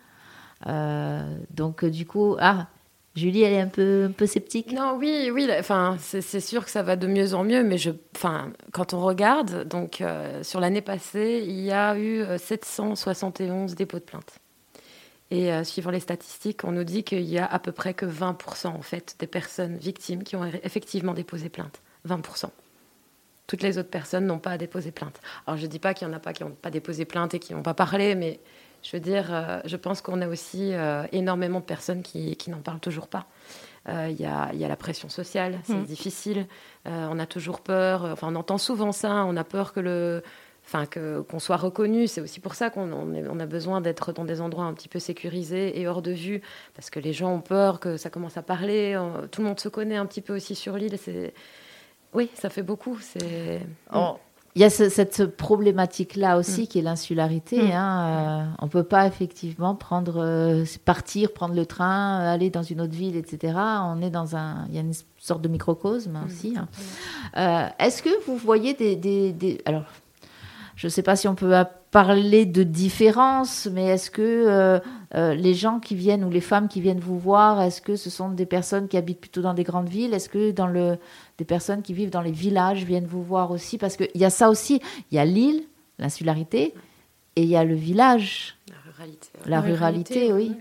Euh, 0.65 1.37
donc, 1.51 1.85
du 1.85 2.05
coup, 2.05 2.35
ah, 2.39 2.67
Julie, 3.15 3.43
elle 3.43 3.53
est 3.53 3.61
un 3.61 3.67
peu, 3.67 4.05
un 4.09 4.11
peu 4.11 4.25
sceptique? 4.25 4.71
Non, 4.71 4.95
oui, 4.97 5.29
oui. 5.31 5.47
Enfin, 5.59 5.97
c'est 5.99 6.39
sûr 6.39 6.65
que 6.65 6.71
ça 6.71 6.83
va 6.83 6.95
de 6.95 7.07
mieux 7.07 7.33
en 7.33 7.43
mieux, 7.43 7.63
mais 7.63 7.77
enfin, 8.15 8.51
quand 8.71 8.93
on 8.93 9.01
regarde, 9.01 9.67
donc 9.67 10.01
euh, 10.01 10.43
sur 10.43 10.59
l'année 10.59 10.81
passée, 10.81 11.43
il 11.45 11.59
y 11.61 11.71
a 11.71 11.97
eu 11.97 12.23
771 12.37 13.75
dépôts 13.75 13.99
de 13.99 14.03
plainte. 14.03 14.39
Et 15.29 15.51
suivant 15.65 15.91
les 15.91 15.99
statistiques, 15.99 16.63
on 16.63 16.71
nous 16.71 16.85
dit 16.85 17.03
qu'il 17.03 17.25
y 17.25 17.37
a 17.37 17.45
à 17.45 17.59
peu 17.59 17.73
près 17.73 17.93
que 17.93 18.05
20% 18.05 18.67
en 18.67 18.81
fait 18.81 19.17
des 19.19 19.27
personnes 19.27 19.75
victimes 19.75 20.23
qui 20.23 20.37
ont 20.37 20.45
effectivement 20.63 21.13
déposé 21.13 21.49
plainte. 21.49 21.81
20%. 22.07 22.49
Toutes 23.47 23.61
les 23.61 23.77
autres 23.77 23.89
personnes 23.89 24.25
n'ont 24.25 24.39
pas 24.39 24.57
déposé 24.57 24.91
plainte. 24.91 25.21
Alors 25.45 25.57
je 25.57 25.63
ne 25.63 25.71
dis 25.71 25.79
pas 25.79 25.93
qu'il 25.93 26.07
n'y 26.07 26.13
en 26.13 26.17
a 26.17 26.19
pas 26.19 26.33
qui 26.33 26.43
n'ont 26.43 26.51
pas 26.51 26.69
déposé 26.69 27.05
plainte 27.05 27.33
et 27.33 27.39
qui 27.39 27.53
n'ont 27.53 27.63
pas 27.63 27.73
parlé, 27.73 28.13
mais 28.13 28.39
je 28.83 28.95
veux 28.95 29.01
dire, 29.01 29.27
euh, 29.31 29.59
je 29.65 29.75
pense 29.75 30.01
qu'on 30.01 30.21
a 30.21 30.27
aussi 30.27 30.73
euh, 30.73 31.03
énormément 31.11 31.59
de 31.59 31.65
personnes 31.65 32.01
qui, 32.01 32.37
n'en 32.47 32.59
parlent 32.59 32.79
toujours 32.79 33.07
pas. 33.07 33.25
Euh, 33.89 34.07
il 34.09 34.19
y, 34.19 34.25
a, 34.25 34.51
la 34.53 34.75
pression 34.75 35.09
sociale, 35.09 35.59
c'est 35.63 35.73
mm. 35.73 35.85
difficile. 35.85 36.45
on 36.85 37.19
a 37.19 37.25
toujours 37.25 37.61
peur. 37.61 38.03
Enfin, 38.05 38.27
on 38.31 38.35
entend 38.35 38.57
souvent 38.57 38.91
ça. 38.91 39.23
On 39.25 39.37
a 39.37 39.43
peur 39.45 39.71
que 39.71 39.79
le, 39.79 40.23
enfin 40.65 40.85
que 40.85 41.21
qu'on 41.21 41.39
soit 41.39 41.55
reconnu. 41.55 42.07
C'est 42.07 42.19
aussi 42.19 42.41
pour 42.41 42.55
ça 42.55 42.69
qu'on 42.69 42.91
on, 42.91 43.39
a 43.39 43.45
besoin 43.45 43.79
d'être 43.79 44.11
dans 44.11 44.25
des 44.25 44.41
endroits 44.41 44.65
un 44.65 44.73
petit 44.73 44.89
peu 44.89 44.99
sécurisés 44.99 45.79
et 45.79 45.87
hors 45.87 46.01
de 46.01 46.11
vue, 46.11 46.41
parce 46.75 46.89
que 46.89 46.99
les 46.99 47.13
gens 47.13 47.33
ont 47.33 47.41
peur 47.41 47.79
que 47.79 47.95
ça 47.95 48.09
commence 48.09 48.35
à 48.35 48.41
parler. 48.41 48.99
Tout 49.31 49.41
le 49.41 49.47
monde 49.47 49.59
se 49.59 49.69
connaît 49.69 49.95
un 49.95 50.05
petit 50.05 50.21
peu 50.21 50.35
aussi 50.35 50.55
sur 50.55 50.75
l'île. 50.75 50.97
C'est 50.97 51.33
oui, 52.13 52.29
ça 52.33 52.49
fait 52.49 52.63
beaucoup. 52.63 52.97
C'est. 52.99 53.61
Oh, 53.93 54.17
il 54.57 54.61
y 54.61 54.63
a 54.63 54.71
cette 54.71 55.27
problématique-là 55.37 56.35
aussi 56.39 56.63
mm. 56.63 56.67
qui 56.67 56.79
est 56.79 56.81
l'insularité. 56.81 57.61
Mm. 57.61 57.71
Hein, 57.73 58.07
euh, 58.07 58.55
on 58.57 58.65
ne 58.65 58.71
peut 58.71 58.83
pas 58.83 59.05
effectivement 59.05 59.75
prendre, 59.75 60.15
euh, 60.17 60.65
partir, 60.83 61.31
prendre 61.31 61.53
le 61.53 61.67
train, 61.67 62.21
euh, 62.21 62.33
aller 62.33 62.49
dans 62.49 62.63
une 62.63 62.81
autre 62.81 62.95
ville, 62.95 63.15
etc. 63.17 63.53
On 63.55 64.01
est 64.01 64.09
dans 64.09 64.35
un, 64.35 64.65
il 64.69 64.73
y 64.73 64.79
a 64.79 64.81
une 64.81 64.95
sorte 65.19 65.43
de 65.43 65.47
microcosme 65.47 66.13
mm. 66.13 66.25
aussi. 66.25 66.55
Hein. 66.57 67.69
Est-ce 67.77 68.01
que 68.01 68.09
vous 68.25 68.35
voyez 68.35 68.73
des, 68.73 68.95
des, 68.95 69.61
alors, 69.65 69.83
je 70.75 70.87
ne 70.87 70.89
sais 70.89 71.03
pas 71.03 71.15
si 71.15 71.27
on 71.27 71.35
peut 71.35 71.53
parler 71.91 72.47
de 72.47 72.63
différence, 72.63 73.67
mais 73.71 73.85
est-ce 73.85 74.09
que 74.09 74.81
les 75.13 75.53
gens 75.53 75.79
qui 75.79 75.95
viennent 75.95 76.23
ou 76.23 76.29
les 76.29 76.41
femmes 76.41 76.67
qui 76.67 76.81
viennent 76.81 76.99
vous 76.99 77.17
voir, 77.17 77.61
est-ce 77.61 77.81
que 77.81 77.95
ce 77.95 78.09
sont 78.09 78.29
des 78.29 78.45
personnes 78.45 78.87
qui 78.87 78.97
habitent 78.97 79.21
plutôt 79.21 79.41
dans 79.41 79.53
des 79.53 79.63
grandes 79.63 79.89
villes? 79.89 80.13
Est-ce 80.13 80.29
que 80.29 80.51
dans 80.51 80.67
le 80.67 80.97
des 81.37 81.45
personnes 81.45 81.81
qui 81.81 81.93
vivent 81.93 82.09
dans 82.09 82.21
les 82.21 82.31
villages 82.31 82.83
viennent 82.83 83.05
vous 83.05 83.23
voir 83.23 83.51
aussi? 83.51 83.77
Parce 83.77 83.95
qu'il 83.95 84.09
y 84.15 84.25
a 84.25 84.29
ça 84.29 84.49
aussi. 84.49 84.81
Il 85.11 85.15
y 85.15 85.19
a 85.19 85.25
l'île, 85.25 85.63
l'insularité, 85.97 86.73
et 87.37 87.43
il 87.43 87.49
y 87.49 87.55
a 87.55 87.63
le 87.63 87.75
village. 87.75 88.57
La 88.67 88.91
ruralité. 88.91 89.29
La, 89.45 89.61
ruralité, 89.61 90.33
oui. 90.33 90.51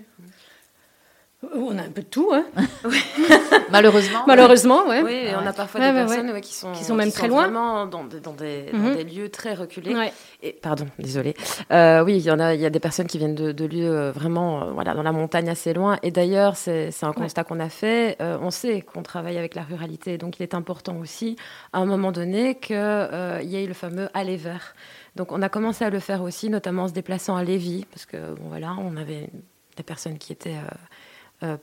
On 1.43 1.77
a 1.77 1.83
un 1.83 1.91
peu 1.91 2.01
de 2.01 2.07
tout, 2.07 2.31
hein 2.33 2.47
Malheureusement. 3.71 4.25
Malheureusement, 4.27 4.87
ouais. 4.87 5.03
Oui, 5.03 5.27
on 5.39 5.47
a 5.47 5.53
parfois 5.53 5.81
des 5.81 5.93
personnes 5.93 6.41
qui 6.41 6.55
sont 6.55 6.73
qui 6.73 6.83
sont 6.83 6.95
même 6.95 7.13
très 7.13 7.29
loin, 7.29 7.43
vraiment 7.43 7.85
dans, 7.85 8.05
dans, 8.05 8.09
des, 8.33 8.71
dans, 8.73 8.79
mhm. 8.79 8.97
des, 8.97 9.05
lieux 9.05 9.29
très 9.29 9.53
reculés. 9.53 9.95
Et 10.43 10.53
pardon, 10.53 10.87
désolé. 10.99 11.35
Euh, 11.71 12.03
oui, 12.03 12.17
il 12.17 12.23
y 12.23 12.31
en 12.31 12.41
a, 12.41 12.55
il 12.55 12.61
y 12.63 12.65
a 12.65 12.71
des 12.71 12.81
personnes 12.81 13.07
qui 13.07 13.19
viennent 13.19 13.35
de, 13.35 13.53
de 13.53 13.65
lieux 13.67 13.91
euh, 13.91 14.13
vraiment, 14.13 14.63
euh, 14.63 14.71
voilà, 14.73 14.95
dans 14.95 15.03
la 15.03 15.13
montagne 15.13 15.51
assez 15.51 15.75
loin. 15.75 15.99
Et 16.03 16.11
d'ailleurs, 16.11 16.57
c'est 16.57 16.91
un 17.03 17.13
constat 17.13 17.45
qu'on 17.45 17.61
a 17.61 17.69
fait. 17.69 18.17
on 18.21 18.51
sait 18.51 18.81
qu'on 18.81 19.03
travaille 19.03 19.37
avec 19.37 19.55
la 19.55 19.63
ruralité, 19.63 20.17
donc 20.17 20.41
il 20.41 20.43
est 20.43 20.55
important 20.55 20.97
aussi, 20.97 21.37
à 21.75 21.81
un 21.81 21.87
moment 21.87 22.13
donné, 22.13 22.55
qu'il 22.55 22.77
y 22.77 23.57
ait 23.57 23.67
le 23.67 23.75
fameux 23.75 24.09
aller 24.15 24.37
vers. 24.39 24.75
Donc, 25.17 25.33
on 25.33 25.43
a 25.43 25.51
commencé 25.51 25.85
à 25.85 25.91
le 25.91 26.01
faire 26.01 26.23
aussi, 26.23 26.49
notamment 26.49 26.85
en 26.85 26.89
se 26.89 26.93
déplaçant 26.95 27.37
à 27.37 27.45
Lévis, 27.45 27.85
parce 27.91 28.07
que 28.07 28.35
bon, 28.35 28.49
voilà, 28.49 28.75
on 28.79 28.97
avait 28.97 29.29
des 29.77 29.83
personnes 29.83 30.19
qui 30.19 30.33
étaient 30.33 30.57
euh, 30.57 30.75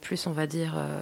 plus 0.02 0.28
on 0.28 0.32
va 0.32 0.48
dire, 0.48 0.76
euh, 0.78 1.02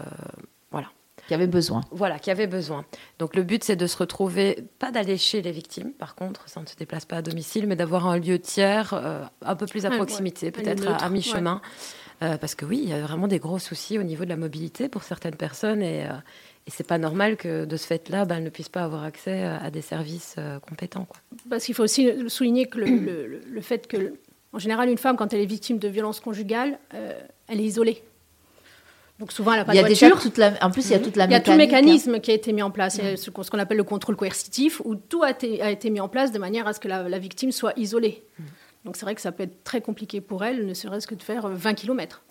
voilà. 0.72 0.88
Qui 1.28 1.34
avait 1.36 1.48
besoin. 1.48 1.82
Voilà, 1.92 2.20
qui 2.20 2.32
avait 2.32 2.48
besoin. 2.48 2.84
Donc 3.20 3.36
le 3.36 3.44
but, 3.44 3.64
c'est 3.64 3.76
de 3.76 3.88
se 3.88 3.96
retrouver, 3.98 4.64
pas 4.80 4.92
d'aller 4.92 5.18
chez 5.18 5.42
les 5.42 5.52
victimes, 5.52 5.92
par 5.94 6.16
contre, 6.16 6.50
ça 6.50 6.62
ne 6.62 6.66
se 6.66 6.76
déplace 6.76 7.06
pas 7.06 7.18
à 7.18 7.22
domicile, 7.22 7.68
mais 7.68 7.76
d'avoir 7.76 8.08
un 8.08 8.18
lieu 8.18 8.40
tiers 8.40 8.94
euh, 8.94 9.24
un 9.44 9.56
peu 9.56 9.66
plus 9.68 9.86
à 9.86 9.92
proximité, 9.92 10.52
peut-être 10.52 10.88
à, 10.88 11.10
mi-chemin. 11.10 11.62
parce 12.20 12.56
que 12.56 12.66
oui, 12.66 12.80
il 12.84 12.90
y 12.90 12.94
a 12.94 13.02
vraiment 13.02 13.28
des 13.28 13.40
gros 13.40 13.60
soucis 13.60 14.00
au 14.00 14.04
niveau 14.04 14.24
de 14.26 14.30
la 14.30 14.36
mobilité 14.36 14.90
pour 14.90 15.04
certaines 15.04 15.36
personnes 15.36 15.82
et, 15.84 16.02
et 16.02 16.72
c'est 16.72 16.88
pas 16.88 16.98
normal 16.98 17.38
que 17.38 17.66
de 17.66 17.78
ce 17.78 17.86
fait-là, 17.86 18.26
ben, 18.26 18.38
elles 18.38 18.44
ne 18.44 18.50
puissent 18.50 18.70
pas 18.70 18.84
avoir 18.84 19.04
accès 19.04 19.44
à 19.44 19.70
des 19.70 19.82
services 19.82 20.38
compétents. 20.68 21.06
Quoi. 21.06 21.20
Parce 21.50 21.66
qu'il 21.66 21.76
faut 21.76 21.84
aussi 21.84 22.10
souligner 22.30 22.66
que 22.66 22.80
le, 22.80 23.42
le, 23.46 23.62
fait 23.62 23.88
que, 23.88 24.16
en 24.54 24.60
général, 24.60 24.90
une 24.90 24.98
femme, 24.98 25.18
quand 25.18 25.34
elle 25.34 25.42
est 25.42 25.46
victime 25.46 25.78
de 25.78 25.88
violences 25.88 26.20
conjugales, 26.20 26.80
elle 27.48 27.60
est 27.60 27.66
isolée. 27.66 28.04
Donc 29.22 29.32
souvent, 29.32 29.54
elle 29.54 29.60
n'a 29.60 29.66
pas 29.66 29.74
il 29.74 29.76
y 29.76 29.80
a 29.80 29.84
de 29.84 29.88
voiture. 29.88 30.10
Déjà 30.10 30.20
toute 30.20 30.38
la... 30.40 30.54
En 30.66 30.72
plus, 30.72 30.84
il 30.88 30.94
y 30.94 30.96
a 30.96 31.00
toute 31.00 31.16
la 31.16 31.26
Il 31.26 31.32
y 31.32 31.36
a 31.36 31.40
tout 31.40 31.52
le 31.52 31.58
mécanisme 31.58 32.20
qui 32.20 32.32
a 32.32 32.34
été 32.34 32.52
mis 32.54 32.64
en 32.64 32.72
place, 32.72 33.00
ce 33.16 33.30
qu'on 33.30 33.60
appelle 33.60 33.78
le 33.78 33.84
contrôle 33.84 34.16
coercitif, 34.16 34.82
où 34.84 34.96
tout 34.96 35.22
a 35.22 35.30
été, 35.30 35.62
a 35.62 35.70
été, 35.70 35.92
mis 35.92 36.00
en 36.00 36.10
place 36.10 36.32
de 36.32 36.40
manière 36.40 36.68
à 36.68 36.74
ce 36.74 36.80
que 36.80 36.88
la, 36.88 37.20
victime 37.20 37.52
soit 37.52 37.74
isolée. 37.78 38.24
Donc 38.84 38.96
c'est 38.96 39.06
vrai 39.06 39.14
que 39.14 39.22
ça 39.22 39.32
peut 39.32 39.44
être 39.44 39.64
très 39.64 39.82
compliqué 39.82 40.22
pour 40.22 40.44
elle, 40.44 40.66
ne 40.66 40.74
serait-ce 40.74 41.06
que 41.06 41.14
de 41.14 41.22
faire 41.22 41.48
20 41.48 41.76
km. 41.76 42.24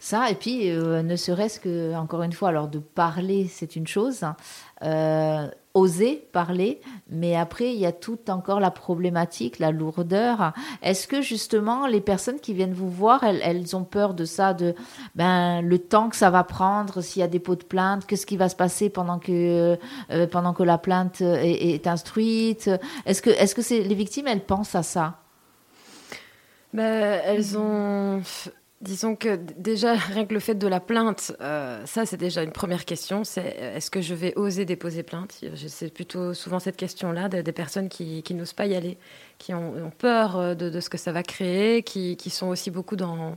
Ça, 0.00 0.28
et 0.28 0.34
puis 0.34 0.70
euh, 0.70 1.02
ne 1.02 1.14
serait-ce 1.14 1.60
que, 1.60 1.94
encore 1.94 2.22
une 2.22 2.32
fois, 2.32 2.48
alors 2.48 2.66
de 2.66 2.80
parler, 2.80 3.46
c'est 3.48 3.76
une 3.76 3.86
chose. 3.86 4.24
Euh, 4.82 5.48
oser 5.74 6.28
parler, 6.32 6.80
mais 7.08 7.36
après, 7.36 7.72
il 7.72 7.78
y 7.78 7.86
a 7.86 7.92
toute 7.92 8.28
encore 8.30 8.58
la 8.58 8.72
problématique, 8.72 9.60
la 9.60 9.70
lourdeur. 9.70 10.52
Est-ce 10.82 11.06
que 11.06 11.22
justement, 11.22 11.86
les 11.86 12.00
personnes 12.00 12.40
qui 12.40 12.54
viennent 12.54 12.72
vous 12.72 12.90
voir, 12.90 13.22
elles, 13.22 13.76
ont 13.76 13.84
peur 13.84 14.14
de 14.14 14.24
ça, 14.24 14.54
de 14.54 14.74
ben, 15.14 15.60
le 15.62 15.78
temps 15.78 16.08
que 16.08 16.16
ça 16.16 16.30
va 16.30 16.42
prendre, 16.42 17.00
s'il 17.02 17.20
y 17.20 17.22
a 17.22 17.28
des 17.28 17.38
pots 17.38 17.54
de 17.54 17.62
plainte, 17.62 18.04
qu'est-ce 18.06 18.26
qui 18.26 18.36
va 18.36 18.48
se 18.48 18.56
passer 18.56 18.90
pendant 18.90 19.20
que, 19.20 19.78
euh, 20.10 20.26
pendant 20.26 20.54
que 20.54 20.64
la 20.64 20.78
plainte 20.78 21.20
est, 21.20 21.86
instruite? 21.86 22.68
Est-ce 23.06 23.22
que, 23.22 23.30
est-ce 23.30 23.54
que 23.54 23.62
c'est, 23.62 23.82
les 23.82 23.94
victimes, 23.94 24.26
elles 24.26 24.44
pensent 24.44 24.74
à 24.74 24.82
ça? 24.82 25.20
Ben, 26.72 27.20
elles 27.24 27.56
ont 27.58 28.22
Disons 28.80 29.16
que 29.16 29.36
déjà, 29.56 29.94
rien 29.94 30.24
que 30.24 30.34
le 30.34 30.40
fait 30.40 30.54
de 30.54 30.66
la 30.68 30.78
plainte, 30.78 31.34
euh, 31.40 31.84
ça 31.84 32.06
c'est 32.06 32.16
déjà 32.16 32.42
une 32.42 32.52
première 32.52 32.84
question, 32.84 33.24
c'est 33.24 33.56
euh, 33.58 33.76
est-ce 33.76 33.90
que 33.90 34.00
je 34.00 34.14
vais 34.14 34.34
oser 34.36 34.64
déposer 34.64 35.02
plainte? 35.02 35.40
C'est 35.56 35.92
plutôt 35.92 36.32
souvent 36.32 36.60
cette 36.60 36.76
question-là 36.76 37.28
des 37.28 37.52
personnes 37.52 37.88
qui, 37.88 38.22
n'osent 38.30 38.52
pas 38.52 38.66
y 38.66 38.76
aller, 38.76 38.96
qui 39.38 39.52
ont, 39.52 39.90
peur 39.98 40.36
euh, 40.36 40.54
de, 40.54 40.80
ce 40.80 40.88
que 40.88 40.98
ça 40.98 41.10
va 41.10 41.24
créer, 41.24 41.82
qui, 41.82 42.30
sont 42.30 42.46
aussi 42.48 42.70
beaucoup 42.70 42.94
dans 42.94 43.36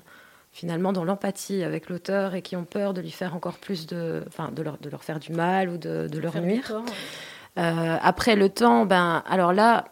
finalement 0.52 0.92
dans 0.92 1.06
l'empathie 1.06 1.64
avec 1.64 1.90
l'auteur 1.90 2.36
et 2.36 2.42
qui 2.42 2.58
ont 2.58 2.66
peur 2.66 2.94
de 2.94 3.00
lui 3.00 3.10
faire 3.10 3.36
encore 3.36 3.58
plus 3.58 3.88
de, 3.88 4.22
enfin, 4.28 4.52
de, 4.52 4.62
leur, 4.62 4.78
de 4.80 4.90
leur 4.90 5.02
faire 5.02 5.18
du 5.18 5.32
mal 5.32 5.70
ou 5.70 5.78
de, 5.78 6.10
leur 6.20 6.40
nuire. 6.40 6.84
après 7.56 8.36
le 8.36 8.50
temps, 8.50 8.86
ben 8.86 9.24
alors 9.28 9.54
là, 9.54 9.86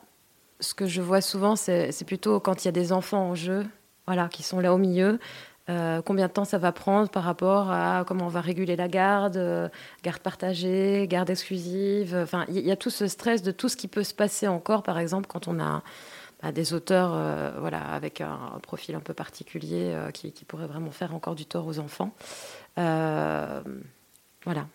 ce 0.60 0.74
que 0.74 0.88
je 0.88 1.02
vois 1.02 1.22
souvent, 1.22 1.56
c'est 1.56 2.06
plutôt 2.06 2.40
quand 2.40 2.64
il 2.64 2.68
y 2.68 2.70
a 2.70 2.74
des 2.74 2.92
enfants 2.92 3.30
en 3.30 3.36
jeu 3.36 3.66
voilà, 4.08 4.28
qui 4.28 4.44
sont 4.44 4.60
là 4.60 4.74
au 4.74 4.78
milieu. 4.78 5.20
Euh, 5.70 6.02
combien 6.02 6.26
de 6.26 6.32
temps 6.32 6.46
ça 6.46 6.58
va 6.58 6.72
prendre 6.72 7.10
par 7.10 7.24
rapport 7.24 7.70
à 7.72 8.04
comment 8.08 8.26
on 8.26 8.30
va 8.30 8.42
réguler 8.42 8.76
la 8.76 8.88
garde, 8.88 9.38
euh, 9.38 9.70
garde 10.04 10.18
partagée, 10.20 11.06
garde 11.08 11.30
exclusive. 11.30 12.20
Enfin, 12.24 12.46
il 12.50 12.58
y, 12.58 12.72
a 12.72 12.76
tout 12.76 12.90
ce 12.90 13.06
stress 13.08 13.44
de 13.44 13.52
tout 13.52 13.70
ce 13.70 13.78
qui 13.78 13.88
peut 13.88 14.04
se 14.04 14.16
passer 14.16 14.48
encore, 14.48 14.82
par 14.82 14.98
exemple, 14.98 15.28
quand 15.28 15.48
on 15.48 15.60
a 15.60 15.84
bah, 16.42 16.52
des 16.52 16.74
auteurs 16.74 17.12
euh, 17.14 17.52
voilà, 17.60 17.82
avec 17.82 18.20
un, 18.20 18.58
profil 18.64 18.96
un 18.96 19.00
peu 19.00 19.14
particulier 19.14 19.96
qui, 20.12 20.32
qui 20.32 20.44
pourraient 20.44 20.66
vraiment 20.66 20.90
faire 20.90 21.14
encore 21.14 21.36
du 21.36 21.46
tort 21.46 21.68
aux 21.68 21.78
enfants. 21.78 22.16
voilà. 22.76 24.66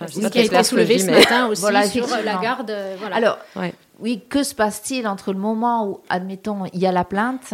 Enfin, 0.00 0.06
ce 0.06 0.28
qui 0.28 0.38
a 0.38 0.44
été 0.44 0.62
soulevé 0.62 0.98
ce 0.98 1.10
matin 1.10 1.46
aussi 1.50 1.60
voilà, 1.60 1.86
sur 1.86 2.06
la 2.06 2.36
garde. 2.36 2.74
Voilà. 3.00 3.16
Alors, 3.16 3.38
oui, 3.98 4.22
que 4.28 4.42
se 4.42 4.54
passe-t-il 4.54 5.08
entre 5.08 5.32
le 5.32 5.38
moment 5.38 5.86
où, 5.88 6.00
admettons, 6.08 6.66
il 6.72 6.78
y 6.78 6.86
a 6.86 6.92
la 6.92 7.04
plainte 7.04 7.52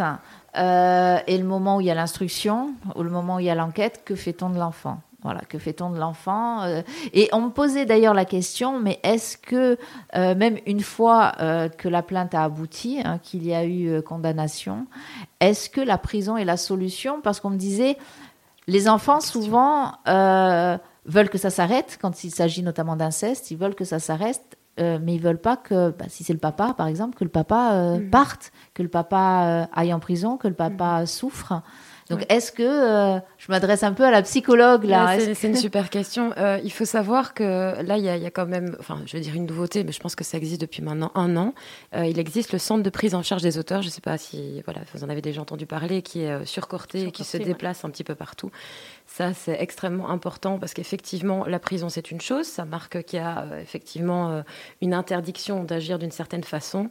euh, 0.55 1.17
et 1.25 1.37
le 1.37 1.43
moment 1.43 1.77
où 1.77 1.81
il 1.81 1.87
y 1.87 1.91
a 1.91 1.95
l'instruction, 1.95 2.75
ou 2.95 3.01
le 3.01 3.09
moment 3.09 3.37
où 3.37 3.39
il 3.39 3.45
y 3.45 3.49
a 3.49 3.55
l'enquête, 3.55 4.03
que 4.05 4.15
fait-on 4.15 4.49
de 4.49 4.59
l'enfant? 4.59 5.01
Voilà, 5.23 5.41
que 5.41 5.57
fait-on 5.57 5.89
de 5.89 5.97
l'enfant 5.97 6.61
euh, 6.61 6.83
Et 7.13 7.29
on 7.33 7.41
me 7.41 7.49
posait 7.49 7.87
d'ailleurs 7.87 8.13
la 8.13 8.25
question, 8.25 8.79
mais 8.79 8.99
est-ce 9.01 9.37
que 9.37 9.79
euh, 10.15 10.35
même 10.35 10.59
une 10.67 10.81
fois 10.81 11.31
que 11.79 11.89
la 11.89 12.03
plainte 12.03 12.35
a 12.35 12.43
abouti, 12.43 13.01
hein, 13.03 13.17
qu'il 13.17 13.43
y 13.43 13.55
a 13.55 13.65
eu 13.65 14.03
condamnation, 14.03 14.85
est-ce 15.39 15.67
que 15.67 15.81
la 15.81 15.97
prison 15.97 16.37
est 16.37 16.45
la 16.45 16.57
solution? 16.57 17.21
Parce 17.21 17.39
qu'on 17.39 17.49
me 17.49 17.57
disait, 17.57 17.97
les 18.67 18.87
enfants 18.87 19.19
souvent 19.19 19.93
veulent 20.05 21.29
que 21.29 21.39
ça 21.39 21.49
s'arrête, 21.49 21.97
quand 21.99 22.23
il 22.23 22.29
s'agit 22.29 22.61
notamment 22.61 22.95
d'inceste, 22.95 23.49
ils 23.49 23.57
veulent 23.57 23.75
que 23.75 23.85
ça 23.85 23.99
s'arrête, 23.99 24.54
euh, 24.79 24.99
mais 25.01 25.15
ils 25.15 25.21
veulent 25.21 25.39
pas 25.39 25.55
que, 25.55 25.91
bah, 25.91 26.05
si 26.09 26.25
c'est 26.25 26.33
le 26.33 26.39
papa 26.39 26.73
par 26.77 26.87
exemple, 26.87 27.17
que 27.17 27.23
le 27.23 27.29
papa 27.29 27.71
euh, 27.73 27.99
mm. 27.99 28.09
parte, 28.09 28.51
que 28.73 28.83
le 28.83 28.89
papa 28.89 29.45
euh, 29.45 29.65
aille 29.73 29.93
en 29.93 29.99
prison, 29.99 30.35
que 30.35 30.49
le 30.49 30.53
papa 30.53 31.03
mm. 31.03 31.05
souffre. 31.05 31.61
Donc, 32.11 32.23
est-ce 32.29 32.51
que 32.51 33.19
je 33.39 33.51
m'adresse 33.51 33.81
un 33.81 33.93
peu 33.93 34.03
à 34.03 34.11
la 34.11 34.21
psychologue 34.21 34.83
là 34.83 35.17
C'est 35.19 35.47
une 35.47 35.55
super 35.55 35.89
question. 35.89 36.33
Il 36.63 36.71
faut 36.71 36.85
savoir 36.85 37.33
que 37.33 37.81
là, 37.81 37.97
il 37.97 38.03
y, 38.03 38.07
a 38.07 38.29
quand 38.29 38.45
même, 38.45 38.77
enfin, 38.79 39.01
je 39.07 39.17
veux 39.17 39.23
dire 39.23 39.33
une 39.33 39.47
nouveauté, 39.47 39.83
mais 39.83 39.91
je 39.91 39.99
pense 39.99 40.13
que 40.13 40.23
ça 40.23 40.37
existe 40.37 40.61
depuis 40.61 40.83
maintenant 40.83 41.11
un 41.15 41.35
an. 41.35 41.55
Il 41.95 42.19
existe 42.19 42.53
le 42.53 42.59
centre 42.59 42.83
de 42.83 42.89
prise 42.91 43.15
en 43.15 43.23
charge 43.23 43.41
des 43.41 43.57
auteurs. 43.57 43.81
Je 43.81 43.87
ne 43.87 43.91
sais 43.91 44.01
pas 44.01 44.19
si 44.19 44.61
voilà, 44.65 44.81
vous 44.93 45.03
en 45.03 45.09
avez 45.09 45.23
déjà 45.23 45.41
entendu 45.41 45.65
parler, 45.65 46.03
qui 46.03 46.21
est 46.21 46.45
surcorté, 46.45 47.07
et 47.07 47.11
qui 47.11 47.23
se 47.23 47.37
déplace 47.37 47.83
un 47.83 47.89
petit 47.89 48.03
peu 48.03 48.13
partout. 48.13 48.51
Ça, 49.07 49.33
c'est 49.33 49.61
extrêmement 49.61 50.09
important 50.09 50.59
parce 50.59 50.73
qu'effectivement, 50.73 51.45
la 51.45 51.59
prison, 51.59 51.89
c'est 51.89 52.11
une 52.11 52.21
chose. 52.21 52.45
Ça 52.47 52.65
marque 52.65 53.03
qu'il 53.03 53.19
y 53.19 53.21
a 53.21 53.47
effectivement 53.61 54.43
une 54.81 54.93
interdiction 54.93 55.63
d'agir 55.63 55.99
d'une 55.99 56.11
certaine 56.11 56.43
façon. 56.43 56.89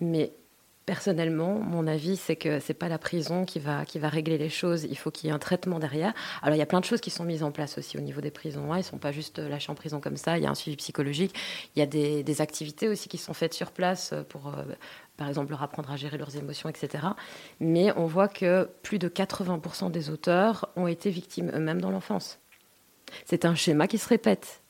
Mais 0.00 0.32
Personnellement, 0.84 1.60
mon 1.60 1.86
avis, 1.86 2.16
c'est 2.16 2.34
que 2.34 2.58
c'est 2.58 2.74
pas 2.74 2.88
la 2.88 2.98
prison 2.98 3.44
qui 3.44 3.60
va, 3.60 3.84
qui 3.84 4.00
va 4.00 4.08
régler 4.08 4.36
les 4.36 4.48
choses. 4.48 4.82
Il 4.82 4.98
faut 4.98 5.12
qu'il 5.12 5.28
y 5.28 5.30
ait 5.30 5.34
un 5.34 5.38
traitement 5.38 5.78
derrière. 5.78 6.12
Alors, 6.42 6.56
il 6.56 6.58
y 6.58 6.62
a 6.62 6.66
plein 6.66 6.80
de 6.80 6.84
choses 6.84 7.00
qui 7.00 7.10
sont 7.10 7.22
mises 7.22 7.44
en 7.44 7.52
place 7.52 7.78
aussi 7.78 7.96
au 7.96 8.00
niveau 8.00 8.20
des 8.20 8.32
prisons. 8.32 8.74
Ils 8.74 8.78
ne 8.78 8.82
sont 8.82 8.98
pas 8.98 9.12
juste 9.12 9.38
lâchés 9.38 9.70
en 9.70 9.76
prison 9.76 10.00
comme 10.00 10.16
ça. 10.16 10.38
Il 10.38 10.42
y 10.42 10.46
a 10.46 10.50
un 10.50 10.56
suivi 10.56 10.76
psychologique. 10.76 11.36
Il 11.76 11.78
y 11.78 11.82
a 11.82 11.86
des, 11.86 12.40
activités 12.40 12.88
aussi 12.88 13.08
qui 13.08 13.18
sont 13.18 13.32
faites 13.32 13.54
sur 13.54 13.70
place 13.70 14.12
pour, 14.28 14.48
euh, 14.48 14.64
par 15.22 15.28
exemple, 15.28 15.50
leur 15.50 15.62
apprendre 15.62 15.88
à 15.88 15.94
gérer 15.94 16.18
leurs 16.18 16.36
émotions, 16.36 16.68
etc. 16.68 17.06
Mais 17.60 17.92
on 17.96 18.06
voit 18.06 18.26
que 18.26 18.68
plus 18.82 18.98
de 18.98 19.08
80% 19.08 19.92
des 19.92 20.10
auteurs 20.10 20.68
ont 20.74 20.88
été 20.88 21.10
victimes 21.10 21.52
eux-mêmes 21.54 21.80
dans 21.80 21.92
l'enfance. 21.92 22.40
C'est 23.24 23.44
un 23.44 23.54
schéma 23.54 23.86
qui 23.86 23.98
se 23.98 24.08
répète. 24.08 24.62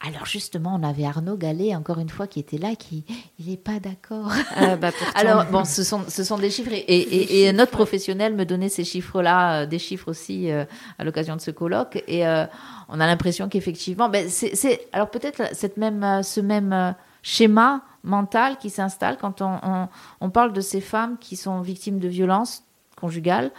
Alors 0.00 0.26
justement, 0.26 0.78
on 0.80 0.88
avait 0.88 1.04
Arnaud 1.04 1.36
Gallet, 1.36 1.74
encore 1.74 1.98
une 1.98 2.08
fois, 2.08 2.28
qui 2.28 2.38
était 2.38 2.56
là, 2.56 2.76
qui 2.76 3.04
il 3.40 3.50
n'est 3.50 3.56
pas 3.56 3.80
d'accord. 3.80 4.30
Ah, 4.54 4.76
bah, 4.76 4.92
Alors 5.16 5.46
bon, 5.46 5.64
ce 5.64 5.82
sont, 5.82 6.04
ce 6.06 6.22
sont 6.22 6.38
des 6.38 6.50
chiffres, 6.50 6.70
et, 6.72 7.52
notre 7.52 7.72
professionnel 7.72 8.36
me 8.36 8.44
donnait 8.44 8.68
ces 8.68 8.84
chiffres-là, 8.84 9.62
euh, 9.62 9.66
des 9.66 9.80
chiffres 9.80 10.06
aussi 10.06 10.52
euh, 10.52 10.64
à 11.00 11.04
l'occasion 11.04 11.34
de 11.34 11.40
ce 11.40 11.50
colloque, 11.50 12.00
et 12.06 12.28
euh, 12.28 12.46
on 12.88 13.00
a 13.00 13.08
l'impression 13.08 13.48
qu'effectivement, 13.48 14.08
ben, 14.08 14.28
c'est 14.28 14.86
alors 14.92 15.10
peut-être 15.10 15.52
cette 15.52 15.78
même, 15.78 16.22
ce 16.22 16.40
même 16.40 16.94
schéma 17.24 17.82
mental 18.02 18.56
qui 18.58 18.70
s'installe 18.70 19.18
quand 19.18 19.42
on, 19.42 19.88
on, 20.20 20.30
parle 20.30 20.52
de 20.52 20.60
ces 20.60 20.80
femmes 20.80 21.18
qui 21.18 21.36
sont 21.36 21.60
victimes 21.60 21.98
de 21.98 22.08
violences 22.08 22.64
conjugales, 23.00 23.50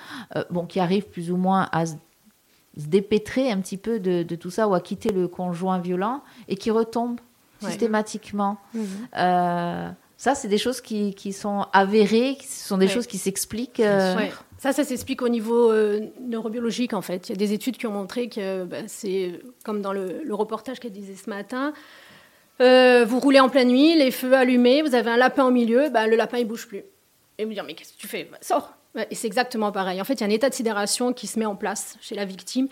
bon, 0.49 0.65
qui 0.65 0.79
arrivent 0.79 1.09
plus 1.09 1.31
ou 1.31 1.37
moins 1.37 1.67
à 1.71 1.85
se 1.85 1.95
dépêtrer 2.87 3.51
un 3.51 3.59
petit 3.59 3.77
peu 3.77 3.99
de, 3.99 4.23
tout 4.35 4.49
ça 4.49 4.67
ou 4.67 4.73
à 4.73 4.81
quitter 4.81 5.09
le 5.09 5.27
conjoint 5.27 5.79
violent 5.79 6.21
et 6.47 6.55
qui 6.55 6.71
retombe 6.71 7.19
systématiquement. 7.59 8.57
Mhm. 8.73 8.85
Euh, 9.17 9.89
ça, 10.17 10.35
c'est 10.35 10.47
des 10.47 10.57
choses 10.57 10.81
qui, 10.81 11.33
sont 11.33 11.65
avérées, 11.73 12.37
ce 12.41 12.67
sont 12.67 12.77
des 12.77 12.87
choses 12.87 13.07
qui 13.07 13.17
s'expliquent. 13.17 13.79
Euh, 13.79 14.15
ça, 14.59 14.71
ça 14.71 14.83
s'explique 14.83 15.23
au 15.23 15.29
niveau 15.29 15.71
euh, 15.71 15.99
neurobiologique, 16.21 16.93
en 16.93 17.01
fait. 17.01 17.29
Il 17.29 17.31
y 17.31 17.33
a 17.33 17.37
des 17.37 17.53
études 17.53 17.77
qui 17.77 17.87
ont 17.87 17.91
montré 17.91 18.29
que 18.29 18.63
bah, 18.65 18.83
c'est 18.87 19.41
comme 19.65 19.81
dans 19.81 19.93
le, 19.93 20.21
reportage 20.31 20.79
qu'elle 20.79 20.91
disait 20.91 21.15
ce 21.15 21.29
matin. 21.29 21.73
Vous 22.59 23.19
roulez 23.19 23.39
en 23.39 23.49
pleine 23.49 23.69
nuit, 23.69 23.95
les 23.95 24.11
feux 24.11 24.33
allumés, 24.33 24.81
vous 24.81 24.95
avez 24.95 25.09
un 25.09 25.17
lapin 25.17 25.45
au 25.45 25.51
milieu, 25.51 25.89
bah, 25.89 26.07
le 26.07 26.15
lapin 26.15 26.37
il 26.37 26.45
bouge 26.45 26.67
plus. 26.67 26.83
Et 27.37 27.45
vous 27.45 27.53
dire 27.53 27.63
mais 27.63 27.73
qu'est-ce 27.73 27.93
que 27.93 27.97
tu 27.97 28.07
fais? 28.07 28.27
Bah, 28.31 28.37
Sors 28.41 28.73
et 29.09 29.15
c'est 29.15 29.27
exactement 29.27 29.71
pareil. 29.71 30.01
En 30.01 30.03
fait, 30.03 30.15
il 30.15 30.21
y 30.21 30.23
a 30.23 30.27
un 30.27 30.31
état 30.31 30.49
de 30.49 30.53
sidération 30.53 31.13
qui 31.13 31.27
se 31.27 31.39
met 31.39 31.45
en 31.45 31.55
place 31.55 31.97
chez 32.01 32.15
la 32.15 32.25
victime, 32.25 32.67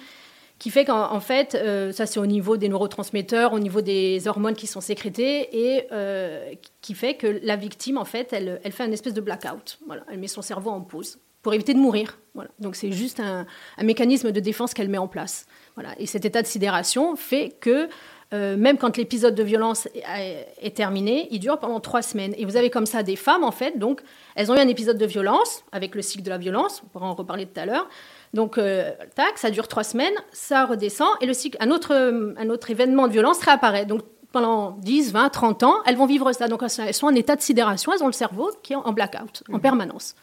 qui 0.57 0.69
fait 0.69 0.83
qu'en 0.83 1.19
fait, 1.21 1.55
euh, 1.55 1.93
ça 1.93 2.05
c'est 2.05 2.19
au 2.19 2.25
niveau 2.25 2.57
des 2.57 2.67
neurotransmetteurs, 2.67 3.53
au 3.53 3.59
niveau 3.59 3.81
des 3.81 4.27
hormones 4.27 4.55
qui 4.55 4.67
sont 4.67 4.81
sécrétées, 4.81 5.47
et 5.57 5.87
euh, 5.93 6.51
qui 6.81 6.93
fait 6.93 7.13
que 7.13 7.39
la 7.41 7.55
victime, 7.55 7.97
en 7.97 8.05
fait, 8.05 8.33
elle, 8.33 8.59
fait 8.71 8.83
un 8.83 8.91
espèce 8.91 9.13
de 9.13 9.21
blackout. 9.21 9.79
Voilà, 9.87 10.03
elle 10.11 10.19
met 10.19 10.27
son 10.27 10.41
cerveau 10.41 10.71
en 10.71 10.81
pause 10.81 11.19
pour 11.41 11.53
éviter 11.53 11.73
de 11.73 11.79
mourir. 11.79 12.19
Voilà. 12.33 12.49
Donc 12.59 12.75
c'est 12.75 12.91
juste 12.91 13.21
un, 13.21 13.47
un, 13.77 13.83
mécanisme 13.83 14.33
de 14.33 14.39
défense 14.41 14.73
qu'elle 14.73 14.89
met 14.89 14.97
en 14.97 15.07
place. 15.07 15.45
Voilà. 15.75 15.95
Et 15.97 16.05
cet 16.05 16.25
état 16.25 16.41
de 16.41 16.47
sidération 16.47 17.15
fait 17.15 17.55
que 17.61 17.87
euh, 18.31 18.57
même 18.57 18.77
quand 18.77 18.95
l'épisode 18.97 19.33
de 19.33 19.41
violence 19.41 19.87
est, 19.95 20.75
terminé, 20.75 21.27
il 21.31 21.39
dure 21.39 21.57
pendant 21.57 21.79
trois 21.79 22.03
semaines. 22.03 22.35
Et 22.37 22.45
vous 22.45 22.57
avez 22.57 22.69
comme 22.69 22.85
ça 22.85 23.01
des 23.01 23.15
femmes, 23.15 23.43
en 23.43 23.51
fait, 23.51 23.79
donc 23.79 24.01
elles 24.35 24.51
ont 24.51 24.55
eu 24.55 24.59
un 24.59 24.67
épisode 24.67 24.99
de 24.99 25.05
violence, 25.05 25.63
avec 25.71 25.95
le 25.95 26.03
cycle 26.03 26.23
de 26.23 26.29
la 26.29 26.37
violence, 26.37 26.83
on 26.85 26.89
pourra 26.89 27.07
en 27.07 27.15
reparler 27.15 27.47
tout 27.47 27.59
à 27.59 27.65
l'heure. 27.65 27.89
Donc, 28.35 28.59
euh, 28.59 28.91
tac, 29.15 29.39
ça 29.39 29.49
dure 29.49 29.67
trois 29.67 29.83
semaines, 29.83 30.13
ça 30.31 30.67
redescend, 30.67 31.09
et 31.21 31.25
le 31.25 31.33
cycle, 31.33 31.57
un, 31.59 31.71
autre, 31.71 31.95
un 32.37 32.49
autre 32.49 32.69
événement 32.69 33.07
de 33.07 33.13
violence 33.13 33.39
réapparaît. 33.39 33.87
Donc, 33.87 34.01
pendant 34.31 34.77
10, 34.81 35.11
20, 35.11 35.29
30 35.29 35.63
ans, 35.63 35.75
elles 35.87 35.97
vont 35.97 36.05
vivre 36.05 36.31
ça. 36.31 36.47
Donc, 36.47 36.61
elles 36.61 36.93
sont 36.93 37.07
en 37.07 37.15
état 37.15 37.35
de 37.35 37.41
sidération, 37.41 37.91
elles 37.93 38.03
ont 38.03 38.07
le 38.07 38.13
cerveau 38.13 38.51
qui 38.61 38.73
est 38.73 38.75
en 38.75 38.93
blackout, 38.93 39.41
en 39.51 39.57
mmh. 39.57 39.61
permanence. 39.61 40.13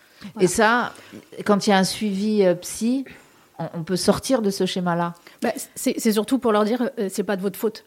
Et 0.40 0.46
ça, 0.46 0.92
quand 1.44 1.66
il 1.66 1.70
y 1.70 1.72
a 1.72 1.78
un 1.78 1.84
suivi 1.84 2.44
euh, 2.44 2.54
psy, 2.54 3.04
on, 3.58 3.82
peut 3.82 3.96
sortir 3.96 4.42
de 4.42 4.50
ce 4.50 4.64
schéma-là? 4.64 5.14
Bah, 5.42 5.50
C'est 5.74 6.12
surtout 6.12 6.38
pour 6.38 6.52
leur 6.52 6.64
dire, 6.64 6.90
c'est 7.08 7.24
pas 7.24 7.36
de 7.36 7.42
votre 7.42 7.58
faute. 7.58 7.84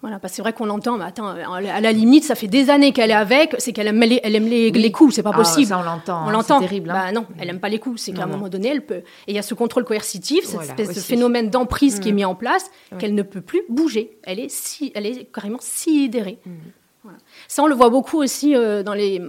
Voilà, 0.00 0.20
parce 0.20 0.32
que 0.32 0.36
c'est 0.36 0.42
vrai 0.42 0.52
qu'on 0.52 0.66
l'entend, 0.66 0.96
mais 0.96 1.06
attends, 1.06 1.26
à 1.26 1.80
la 1.80 1.92
limite, 1.92 2.22
ça 2.22 2.36
fait 2.36 2.46
des 2.46 2.70
années 2.70 2.92
qu'elle 2.92 3.10
est 3.10 3.14
avec, 3.14 3.56
c'est 3.58 3.72
qu'elle 3.72 3.88
aime 3.88 4.00
les, 4.00 4.20
elle 4.22 4.36
aime 4.36 4.46
les, 4.46 4.92
coups, 4.92 5.16
c'est 5.16 5.24
pas 5.24 5.32
ah, 5.34 5.36
possible. 5.36 5.66
ça, 5.66 5.78
on 5.78 5.82
l'entend. 5.82 6.24
On 6.26 6.30
l'entend. 6.30 6.60
C'est 6.60 6.66
terrible. 6.66 6.90
Hein. 6.90 7.06
Bah, 7.06 7.12
non, 7.12 7.26
elle 7.40 7.48
aime 7.48 7.58
pas 7.58 7.68
les 7.68 7.80
coups, 7.80 8.00
c'est 8.00 8.12
qu'à 8.12 8.22
un 8.22 8.26
moment 8.26 8.48
donné, 8.48 8.68
elle 8.68 8.86
peut. 8.86 9.02
Et 9.26 9.32
il 9.32 9.34
y 9.34 9.38
a 9.40 9.42
ce 9.42 9.54
contrôle 9.54 9.84
coercitif, 9.84 10.44
cette 10.44 10.60
espèce 10.60 10.94
de 10.94 11.00
phénomène 11.00 11.50
d'emprise 11.50 11.98
qui 11.98 12.10
est 12.10 12.12
mm. 12.12 12.16
mis 12.16 12.24
en 12.24 12.36
place, 12.36 12.70
qu'elle 12.98 13.14
ne 13.14 13.22
peut 13.22 13.40
plus 13.40 13.62
bouger. 13.68 14.18
Elle 14.22 14.38
est, 14.38 14.50
si, 14.50 14.92
elle 14.94 15.04
est 15.04 15.24
carrément 15.32 15.58
sidérée. 15.60 16.38
Mm. 16.46 16.50
Voilà. 17.02 17.18
Ça, 17.48 17.62
on 17.64 17.66
le 17.66 17.74
voit 17.74 17.90
beaucoup 17.90 18.18
aussi 18.18 18.54
euh, 18.54 18.84
dans 18.84 18.94
les, 18.94 19.20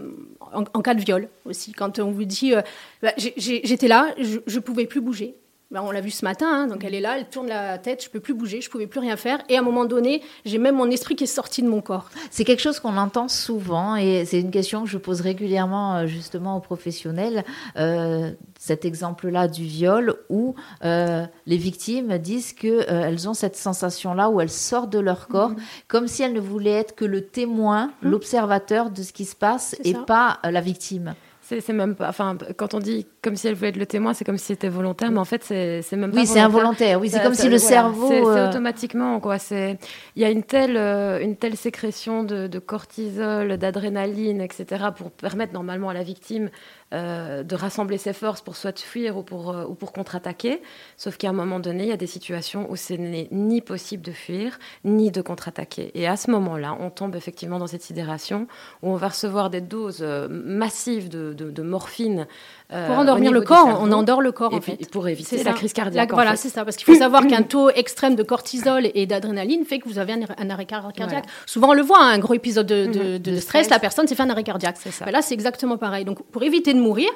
en, 0.54 0.82
cas 0.82 0.94
de 0.94 1.02
viol, 1.02 1.30
aussi. 1.46 1.72
Quand 1.72 1.98
on 1.98 2.12
vous 2.12 2.26
dit, 2.26 2.54
euh, 2.54 2.62
bah, 3.02 3.14
j'étais 3.18 3.88
là, 3.88 4.14
je, 4.20 4.38
je 4.46 4.60
pouvais 4.60 4.86
plus 4.86 5.02
bouger. 5.02 5.36
Ben, 5.72 5.84
on 5.84 5.92
l'a 5.92 6.02
vu 6.02 6.10
ce 6.10 6.26
matin, 6.26 6.48
hein, 6.50 6.66
donc 6.66 6.84
elle 6.84 6.96
est 6.96 7.00
là, 7.00 7.20
elle 7.20 7.30
tourne 7.30 7.48
la 7.48 7.78
tête, 7.78 8.04
je 8.04 8.10
peux 8.10 8.20
plus 8.20 8.34
bouger, 8.34 8.60
je 8.60 8.72
pouvais 8.72 8.88
plus 8.88 9.00
rien 9.00 9.16
faire. 9.16 9.38
Et 9.50 9.56
à 9.56 9.60
un 9.60 9.62
moment 9.62 9.86
donné, 9.86 10.24
j'ai 10.44 10.58
même 10.58 10.76
mon 10.76 10.90
esprit 10.90 11.16
qui 11.16 11.26
est 11.26 11.28
sorti 11.28 11.62
de 11.62 11.68
mon 11.68 11.80
corps. 11.80 12.10
C'est 12.32 12.44
quelque 12.44 12.64
chose 12.64 12.80
qu'on 12.80 12.98
entend 12.98 13.28
souvent 13.28 13.96
et 13.96 14.26
c'est 14.26 14.40
une 14.42 14.50
question 14.50 14.82
que 14.84 14.90
je 14.90 14.98
pose 14.98 15.22
régulièrement 15.22 15.98
euh, 15.98 16.08
justement 16.08 16.58
aux 16.58 16.60
professionnels. 16.60 17.46
Euh, 17.78 18.32
cet 18.58 18.84
exemple-là 18.84 19.48
du 19.48 19.64
viol 19.64 20.16
où 20.30 20.56
euh, 20.84 21.28
les 21.46 21.58
victimes 21.58 22.18
disent 22.18 22.54
qu'elles 22.54 22.86
elles 22.90 23.30
ont 23.30 23.36
cette 23.36 23.56
sensation-là 23.56 24.32
où 24.32 24.42
elles 24.42 24.50
sortent 24.50 24.92
de 24.92 24.98
leur 24.98 25.28
corps, 25.28 25.52
mhm. 25.52 25.58
comme 25.88 26.08
si 26.08 26.24
elles 26.24 26.34
ne 26.34 26.40
voulaient 26.40 26.72
être 26.72 26.96
que 26.96 27.06
le 27.06 27.28
témoin, 27.28 27.92
mhm. 28.02 28.10
l'observateur 28.10 28.90
de 28.90 29.04
ce 29.04 29.14
qui 29.14 29.26
se 29.26 29.36
passe 29.36 29.76
et 29.84 29.94
pas 29.94 30.40
la 30.44 30.62
victime. 30.62 31.14
C'est 31.50 31.74
même 31.74 31.96
pas. 31.96 32.10
Enfin, 32.10 32.38
quand 32.58 32.76
on 32.76 32.80
dit 32.80 33.08
comme 33.24 33.36
si 33.36 33.48
elle 33.48 33.56
voulait 33.56 33.70
être 33.70 33.78
le 33.78 33.88
témoin, 33.88 34.14
c'est 34.14 34.24
comme 34.24 34.38
si 34.38 34.46
c'était 34.46 34.70
volontaire, 34.70 35.12
mais 35.12 35.20
en 35.20 35.26
fait, 35.26 35.44
c'est 35.44 35.84
même 35.94 36.12
pas. 36.12 36.20
Oui, 36.20 36.28
c'est 36.28 36.40
involontaire. 36.40 37.00
Oui, 37.00 37.10
c'est 37.10 37.22
comme 37.24 37.34
si 37.34 37.50
le 37.50 37.58
cerveau. 37.58 38.08
C'est 38.08 38.24
euh, 38.24 38.50
automatiquement, 38.50 39.20
quoi. 39.20 39.38
Il 39.52 39.78
y 40.16 40.26
a 40.26 40.30
une 40.30 40.44
telle, 40.44 40.78
euh, 40.78 41.20
une 41.20 41.36
telle 41.36 41.58
sécrétion 41.58 42.24
de, 42.24 42.48
de 42.48 42.60
cortisol, 42.60 43.58
d'adrénaline, 43.58 44.42
etc., 44.42 44.86
pour 44.96 45.12
permettre 45.12 45.54
normalement 45.54 45.90
à 45.90 45.94
la 45.94 46.04
victime 46.04 46.50
euh, 46.92 47.44
de 47.44 47.56
rassembler 47.56 48.00
ses 48.00 48.14
forces 48.14 48.42
pour 48.42 48.56
soit 48.56 48.80
fuir 48.80 49.16
ou 49.16 49.22
pour, 49.22 49.52
euh, 49.52 49.64
ou 49.66 49.76
pour 49.76 49.94
contre-attaquer. 49.94 50.60
Sauf 50.98 51.18
qu'à 51.18 51.30
un 51.30 51.34
moment 51.34 51.60
donné, 51.60 51.84
il 51.84 51.90
y 51.90 51.92
a 51.92 51.98
des 51.98 52.08
situations 52.08 52.66
où 52.72 52.76
ce 52.76 52.94
n'est 52.94 53.28
ni 53.30 53.62
possible 53.62 54.02
de 54.02 54.12
fuir, 54.12 54.58
ni 54.84 55.12
de 55.12 55.22
contre-attaquer. 55.22 55.92
Et 55.94 56.08
à 56.08 56.18
ce 56.18 56.32
moment-là, 56.32 56.76
on 56.80 56.90
tombe 56.90 57.16
effectivement 57.16 57.60
dans 57.60 57.68
cette 57.68 57.84
sidération 57.84 58.48
où 58.82 58.90
on 58.90 58.96
va 58.96 59.10
recevoir 59.10 59.52
des 59.52 59.62
doses 59.62 60.02
euh, 60.02 60.28
massives 60.30 61.10
de, 61.10 61.34
de, 61.34 61.62
morphine. 61.62 62.26
Pour 62.70 62.98
endormir 62.98 63.32
le 63.32 63.42
corps, 63.42 63.80
on 63.82 63.92
endort 63.92 64.22
le 64.22 64.32
corps, 64.32 64.54
et 64.54 64.58
en 64.58 64.62
fait. 64.62 64.90
Pour 64.92 65.08
éviter 65.08 65.44
la 65.44 65.54
crise 65.54 65.74
cardiaque. 65.74 66.12
voilà, 66.12 66.36
c'est 66.36 66.50
ça. 66.50 66.64
Parce 66.64 66.78
qu'il 66.78 66.86
faut 66.86 67.00
savoir 67.00 67.26
qu'un 67.28 67.42
taux 67.42 67.70
extrême 67.70 68.16
de 68.16 68.24
cortisol 68.24 68.90
et 68.94 69.06
d'adrénaline 69.06 69.66
fait 69.66 69.80
que 69.80 69.90
vous 69.90 69.98
avez 69.98 70.14
un, 70.14 70.50
arrêt 70.50 70.66
cardiaque. 70.66 71.26
Souvent, 71.46 71.70
on 71.70 71.74
le 71.74 71.82
voit, 71.82 72.02
hein, 72.02 72.12
un 72.12 72.20
gros 72.20 72.34
épisode 72.34 72.68
de, 72.68 73.18
de, 73.18 73.36
stress, 73.38 73.70
la 73.70 73.80
personne 73.80 74.08
s'est 74.08 74.16
fait 74.16 74.24
un 74.24 74.30
arrêt 74.30 74.44
cardiaque. 74.44 74.78
Ça. 74.78 75.10
là, 75.10 75.22
c'est 75.22 75.34
exactement 75.34 75.78
pareil. 75.78 76.06
Donc, 76.06 76.24
pour 76.32 76.44
éviter 76.44 76.74
de 76.74 76.80
mourir, 76.80 77.10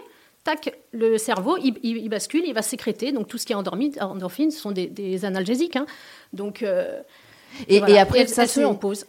tac, 0.44 0.76
le 0.92 1.18
cerveau, 1.18 1.58
il, 1.58 2.10
bascule, 2.10 2.44
il 2.46 2.54
va 2.54 2.62
sécréter. 2.62 3.12
Donc 3.12 3.28
tout 3.28 3.38
ce 3.38 3.46
qui 3.46 3.54
est 3.54 3.56
endormi, 3.56 3.94
endorphine, 4.00 4.52
ce 4.52 4.60
sont 4.60 4.72
des, 4.72 5.26
analgésiques. 5.26 5.76
Hein. 5.76 5.86
Donc, 6.34 6.64
euh, 6.64 7.02
et, 7.68 7.80
après, 8.00 8.28
ça 8.28 8.48
se 8.48 8.62
pause. 8.74 9.06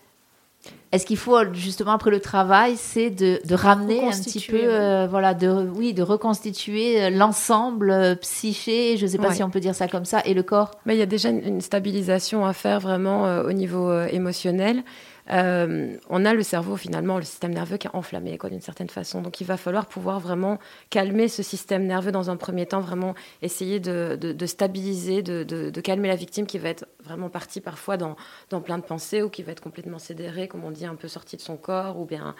Est-ce 0.92 1.06
qu'il 1.06 1.16
faut 1.16 1.36
justement 1.54 1.92
après 1.92 2.10
le 2.10 2.20
travail, 2.20 2.76
c'est 2.76 3.10
de, 3.10 3.40
ramener 3.54 4.04
un 4.04 4.10
petit 4.10 4.40
peu, 4.40 4.60
euh, 4.62 5.08
voilà, 5.08 5.34
de 5.34 5.48
oui, 5.74 5.92
de 5.92 6.02
reconstituer 6.02 7.02
euh, 7.02 7.10
l'ensemble 7.10 8.16
psyché, 8.20 8.96
je 8.96 9.04
ne 9.04 9.10
sais 9.10 9.18
pas 9.18 9.32
si 9.32 9.42
on 9.42 9.50
peut 9.50 9.60
dire 9.60 9.74
ça 9.74 9.88
comme 9.88 10.04
ça, 10.04 10.22
et 10.24 10.34
le 10.34 10.44
corps. 10.44 10.70
Mais 10.86 10.94
il 10.94 10.98
y 10.98 11.02
a 11.02 11.06
déjà 11.06 11.30
une, 11.30 11.60
stabilisation 11.60 12.46
à 12.46 12.52
faire 12.52 12.78
vraiment 12.78 13.24
au 13.40 13.52
niveau 13.52 13.92
émotionnel. 14.04 14.84
Euh, 15.30 15.96
on 16.10 16.24
a 16.24 16.34
le 16.34 16.42
cerveau 16.42 16.76
finalement, 16.76 17.16
le 17.16 17.24
système 17.24 17.54
nerveux 17.54 17.76
qui 17.78 17.86
est 17.86 17.94
enflammé 17.94 18.38
d'une 18.50 18.60
certaine 18.60 18.90
façon. 18.90 19.22
Donc 19.22 19.40
il 19.40 19.46
va 19.46 19.56
falloir 19.56 19.86
pouvoir 19.86 20.20
vraiment 20.20 20.58
calmer 20.90 21.28
ce 21.28 21.42
système 21.42 21.86
nerveux 21.86 22.12
dans 22.12 22.30
un 22.30 22.36
premier 22.36 22.66
temps, 22.66 22.80
vraiment 22.80 23.14
essayer 23.40 23.80
de, 23.80 24.36
stabiliser, 24.46 25.22
de, 25.22 25.80
calmer 25.80 26.08
la 26.08 26.16
victime 26.16 26.46
qui 26.46 26.58
va 26.58 26.68
être 26.68 26.86
vraiment 27.04 27.28
partie 27.28 27.60
parfois 27.60 27.96
dans, 27.96 28.16
plein 28.60 28.78
de 28.78 28.84
pensées 28.84 29.22
ou 29.22 29.28
qui 29.28 29.42
va 29.42 29.52
être 29.52 29.62
complètement 29.62 29.98
sédérée, 29.98 30.48
comme 30.48 30.64
on 30.64 30.70
dit 30.70 30.86
un 30.86 30.94
peu 30.94 31.08
sorti 31.08 31.36
de 31.36 31.42
son 31.42 31.56
corps 31.56 31.98
ou 31.98 32.04
bien 32.04 32.34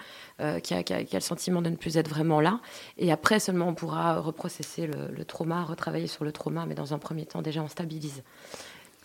qui 0.63 0.75
a, 0.75 0.83
qui, 0.83 0.93
a, 0.95 1.05
le 1.13 1.21
sentiment 1.21 1.63
de 1.63 1.71
ne 1.71 1.77
plus 1.77 1.97
être 1.97 2.09
vraiment 2.09 2.41
là. 2.41 2.61
Et 2.99 3.13
après 3.13 3.41
seulement 3.41 3.69
on 3.69 3.75
pourra 3.75 4.21
reprocesser 4.21 4.87
le, 4.87 5.09
le 5.15 5.25
trauma, 5.25 5.65
retravailler 5.65 6.07
sur 6.07 6.25
le 6.25 6.33
trauma, 6.33 6.67
mais 6.67 6.75
dans 6.75 6.95
un 6.95 6.99
premier 6.99 7.27
temps 7.27 7.43
déjà 7.43 7.63
on 7.63 7.69
stabilise 7.69 8.23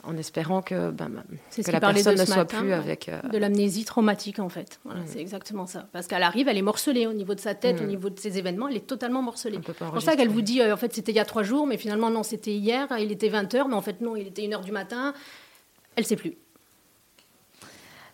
en 0.04 0.18
espérant 0.18 0.62
que, 0.62 0.92
ben, 0.92 1.10
ben 1.10 1.24
que 1.64 1.72
la 1.72 1.80
personne 1.80 2.18
ne 2.18 2.26
soit 2.26 2.46
plus 2.46 2.74
avec... 2.74 3.10
Euh, 3.10 3.22
de 3.30 3.38
l'amnésie 3.38 3.84
traumatique, 3.84 4.40
en 4.40 4.50
fait. 4.50 4.80
Voilà, 4.86 5.02
mm. 5.02 5.08
C'est 5.08 5.20
exactement 5.20 5.66
ça. 5.66 5.88
Parce 5.92 6.08
qu'elle 6.08 6.24
arrive, 6.24 6.48
elle 6.48 6.58
est 6.58 6.64
morcelée 6.64 7.06
au 7.06 7.14
niveau 7.14 7.36
de 7.36 7.40
sa 7.40 7.54
tête, 7.54 7.82
au 7.82 7.84
mm. 7.84 7.88
niveau 7.88 8.10
de 8.10 8.20
ses 8.20 8.38
événements, 8.38 8.68
elle 8.68 8.78
est 8.78 8.88
totalement 8.88 9.22
morcelée. 9.22 9.60
C'est 9.66 9.74
pour 9.74 10.02
ça 10.02 10.16
qu'elle 10.16 10.30
vous 10.30 10.42
dit, 10.42 10.62
euh, 10.62 10.74
en 10.74 10.78
fait, 10.78 10.94
c'était 10.94 11.12
il 11.12 11.16
y 11.16 11.20
a 11.20 11.26
trois 11.26 11.44
jours, 11.44 11.68
mais 11.68 11.78
finalement, 11.78 12.10
non, 12.10 12.24
c'était 12.24 12.54
hier, 12.54 12.88
il 12.98 13.12
était 13.12 13.30
20h, 13.30 13.68
mais 13.68 13.76
en 13.76 13.82
fait, 13.82 14.02
non, 14.02 14.16
il 14.16 14.28
était 14.28 14.44
1h 14.44 14.64
du 14.64 14.72
matin. 14.72 15.14
Elle 16.00 16.06
sait 16.06 16.16
plus. 16.16 16.38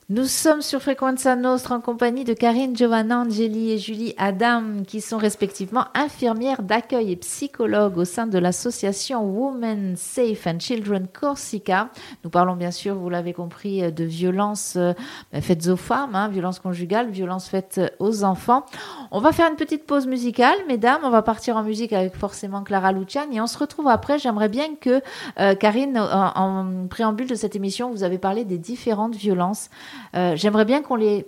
Nous 0.07 0.25
sommes 0.25 0.61
sur 0.61 0.83
Frequenza 0.83 1.35
Nostra 1.35 1.77
en 1.77 1.81
compagnie 1.81 2.25
de 2.25 2.35
Karine, 2.35 2.75
Giovanna, 2.75 3.21
Angeli 3.21 3.71
et 3.71 3.79
Julie 3.79 4.13
Adam, 4.19 4.83
qui 4.85 5.01
sont 5.01 5.17
respectivement 5.17 5.85
infirmières 5.95 6.61
d'accueil 6.61 7.13
et 7.13 7.15
psychologues 7.15 7.97
au 7.97 8.05
sein 8.05 8.27
de 8.27 8.37
l'association 8.37 9.23
Women 9.23 9.95
Safe 9.97 10.45
and 10.45 10.59
Children 10.59 11.07
Corsica. 11.11 11.89
Nous 12.23 12.29
parlons 12.29 12.55
bien 12.55 12.69
sûr, 12.69 12.93
vous 12.93 13.09
l'avez 13.09 13.33
compris, 13.33 13.91
de 13.91 14.03
violences 14.03 14.75
euh, 14.75 14.93
faites 15.41 15.65
aux 15.69 15.75
femmes, 15.75 16.13
hein, 16.13 16.27
violences 16.27 16.59
conjugales, 16.59 17.09
violences 17.09 17.49
faites 17.49 17.81
aux 17.97 18.23
enfants. 18.23 18.63
On 19.09 19.21
va 19.21 19.31
faire 19.31 19.49
une 19.49 19.57
petite 19.57 19.87
pause 19.87 20.05
musicale, 20.05 20.59
mesdames. 20.67 21.01
On 21.03 21.09
va 21.09 21.23
partir 21.23 21.57
en 21.57 21.63
musique 21.63 21.93
avec 21.93 22.15
forcément 22.15 22.61
Clara 22.61 22.91
Luciani 22.91 23.37
et 23.37 23.41
on 23.41 23.47
se 23.47 23.57
retrouve 23.57 23.87
après. 23.87 24.19
J'aimerais 24.19 24.49
bien 24.49 24.75
que, 24.79 25.01
euh, 25.39 25.55
Karine, 25.55 25.97
en 25.97 26.85
préambule 26.91 27.27
de 27.27 27.33
cette 27.33 27.55
émission, 27.55 27.89
vous 27.89 28.03
avez 28.03 28.19
parlé 28.19 28.45
des 28.45 28.59
différentes 28.59 29.15
violences. 29.15 29.71
Euh, 30.15 30.35
j'aimerais 30.35 30.65
bien 30.65 30.81
qu'on 30.81 30.95
les 30.95 31.25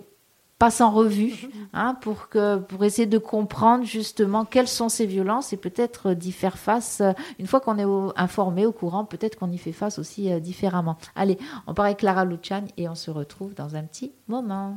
passe 0.58 0.80
en 0.80 0.90
revue 0.90 1.48
hein, 1.72 1.96
pour, 2.00 2.28
que, 2.28 2.58
pour 2.58 2.84
essayer 2.84 3.06
de 3.06 3.18
comprendre 3.18 3.84
justement 3.84 4.44
quelles 4.44 4.68
sont 4.68 4.88
ces 4.88 5.06
violences 5.06 5.52
et 5.52 5.56
peut-être 5.56 6.14
d'y 6.14 6.32
faire 6.32 6.58
face. 6.58 7.00
Euh, 7.00 7.12
une 7.38 7.46
fois 7.46 7.60
qu'on 7.60 7.78
est 7.78 8.18
informé, 8.20 8.66
au 8.66 8.72
courant, 8.72 9.04
peut-être 9.04 9.36
qu'on 9.36 9.50
y 9.50 9.58
fait 9.58 9.72
face 9.72 9.98
aussi 9.98 10.32
euh, 10.32 10.40
différemment. 10.40 10.96
Allez, 11.14 11.38
on 11.66 11.74
part 11.74 11.86
avec 11.86 11.98
Clara 11.98 12.24
Lucian 12.24 12.64
et 12.76 12.88
on 12.88 12.94
se 12.94 13.10
retrouve 13.10 13.54
dans 13.54 13.76
un 13.76 13.84
petit 13.84 14.12
moment. 14.26 14.76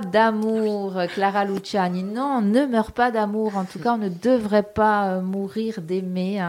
D'amour, 0.00 0.94
Clara 1.14 1.44
Luciani. 1.44 2.02
Non, 2.02 2.38
on 2.38 2.42
ne 2.42 2.66
meurt 2.66 2.94
pas 2.94 3.10
d'amour. 3.10 3.56
En 3.56 3.64
tout 3.64 3.78
cas, 3.78 3.94
on 3.94 3.98
ne 3.98 4.08
devrait 4.08 4.62
pas 4.62 5.08
euh, 5.08 5.20
mourir 5.20 5.80
d'aimer. 5.80 6.42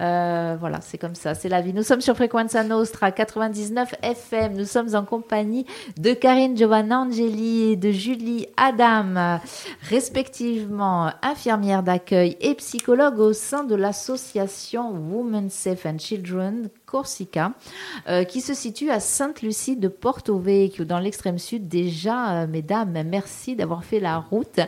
Euh, 0.00 0.56
voilà, 0.58 0.80
c'est 0.80 0.98
comme 0.98 1.14
ça, 1.14 1.34
c'est 1.34 1.48
la 1.48 1.60
vie. 1.60 1.72
Nous 1.72 1.82
sommes 1.82 2.00
sur 2.00 2.14
Frequenza 2.16 2.62
Nostra 2.64 3.12
99 3.12 3.94
FM. 4.02 4.56
Nous 4.56 4.64
sommes 4.64 4.94
en 4.94 5.04
compagnie 5.04 5.66
de 5.98 6.12
Karine 6.12 6.56
Giovanna 6.56 7.00
Angeli 7.00 7.72
et 7.72 7.76
de 7.76 7.90
Julie 7.90 8.46
Adam, 8.56 9.38
respectivement 9.88 11.10
infirmière 11.22 11.82
d'accueil 11.82 12.36
et 12.40 12.54
psychologue 12.54 13.18
au 13.18 13.32
sein 13.32 13.64
de 13.64 13.74
l'association 13.74 14.90
Women 14.90 15.50
Safe 15.50 15.86
and 15.86 15.98
Children 15.98 16.68
Corsica, 16.90 17.52
euh, 18.08 18.24
qui 18.24 18.40
se 18.40 18.52
situe 18.52 18.90
à 18.90 18.98
Sainte-Lucie 18.98 19.76
de 19.76 19.86
Porto 19.86 20.38
Vecchio, 20.38 20.84
dans 20.84 20.98
l'extrême 20.98 21.38
sud. 21.38 21.68
Déjà, 21.68 22.42
euh, 22.42 22.46
mesdames, 22.48 23.04
merci 23.06 23.54
d'avoir 23.54 23.84
fait 23.84 24.00
la 24.00 24.18
route 24.18 24.58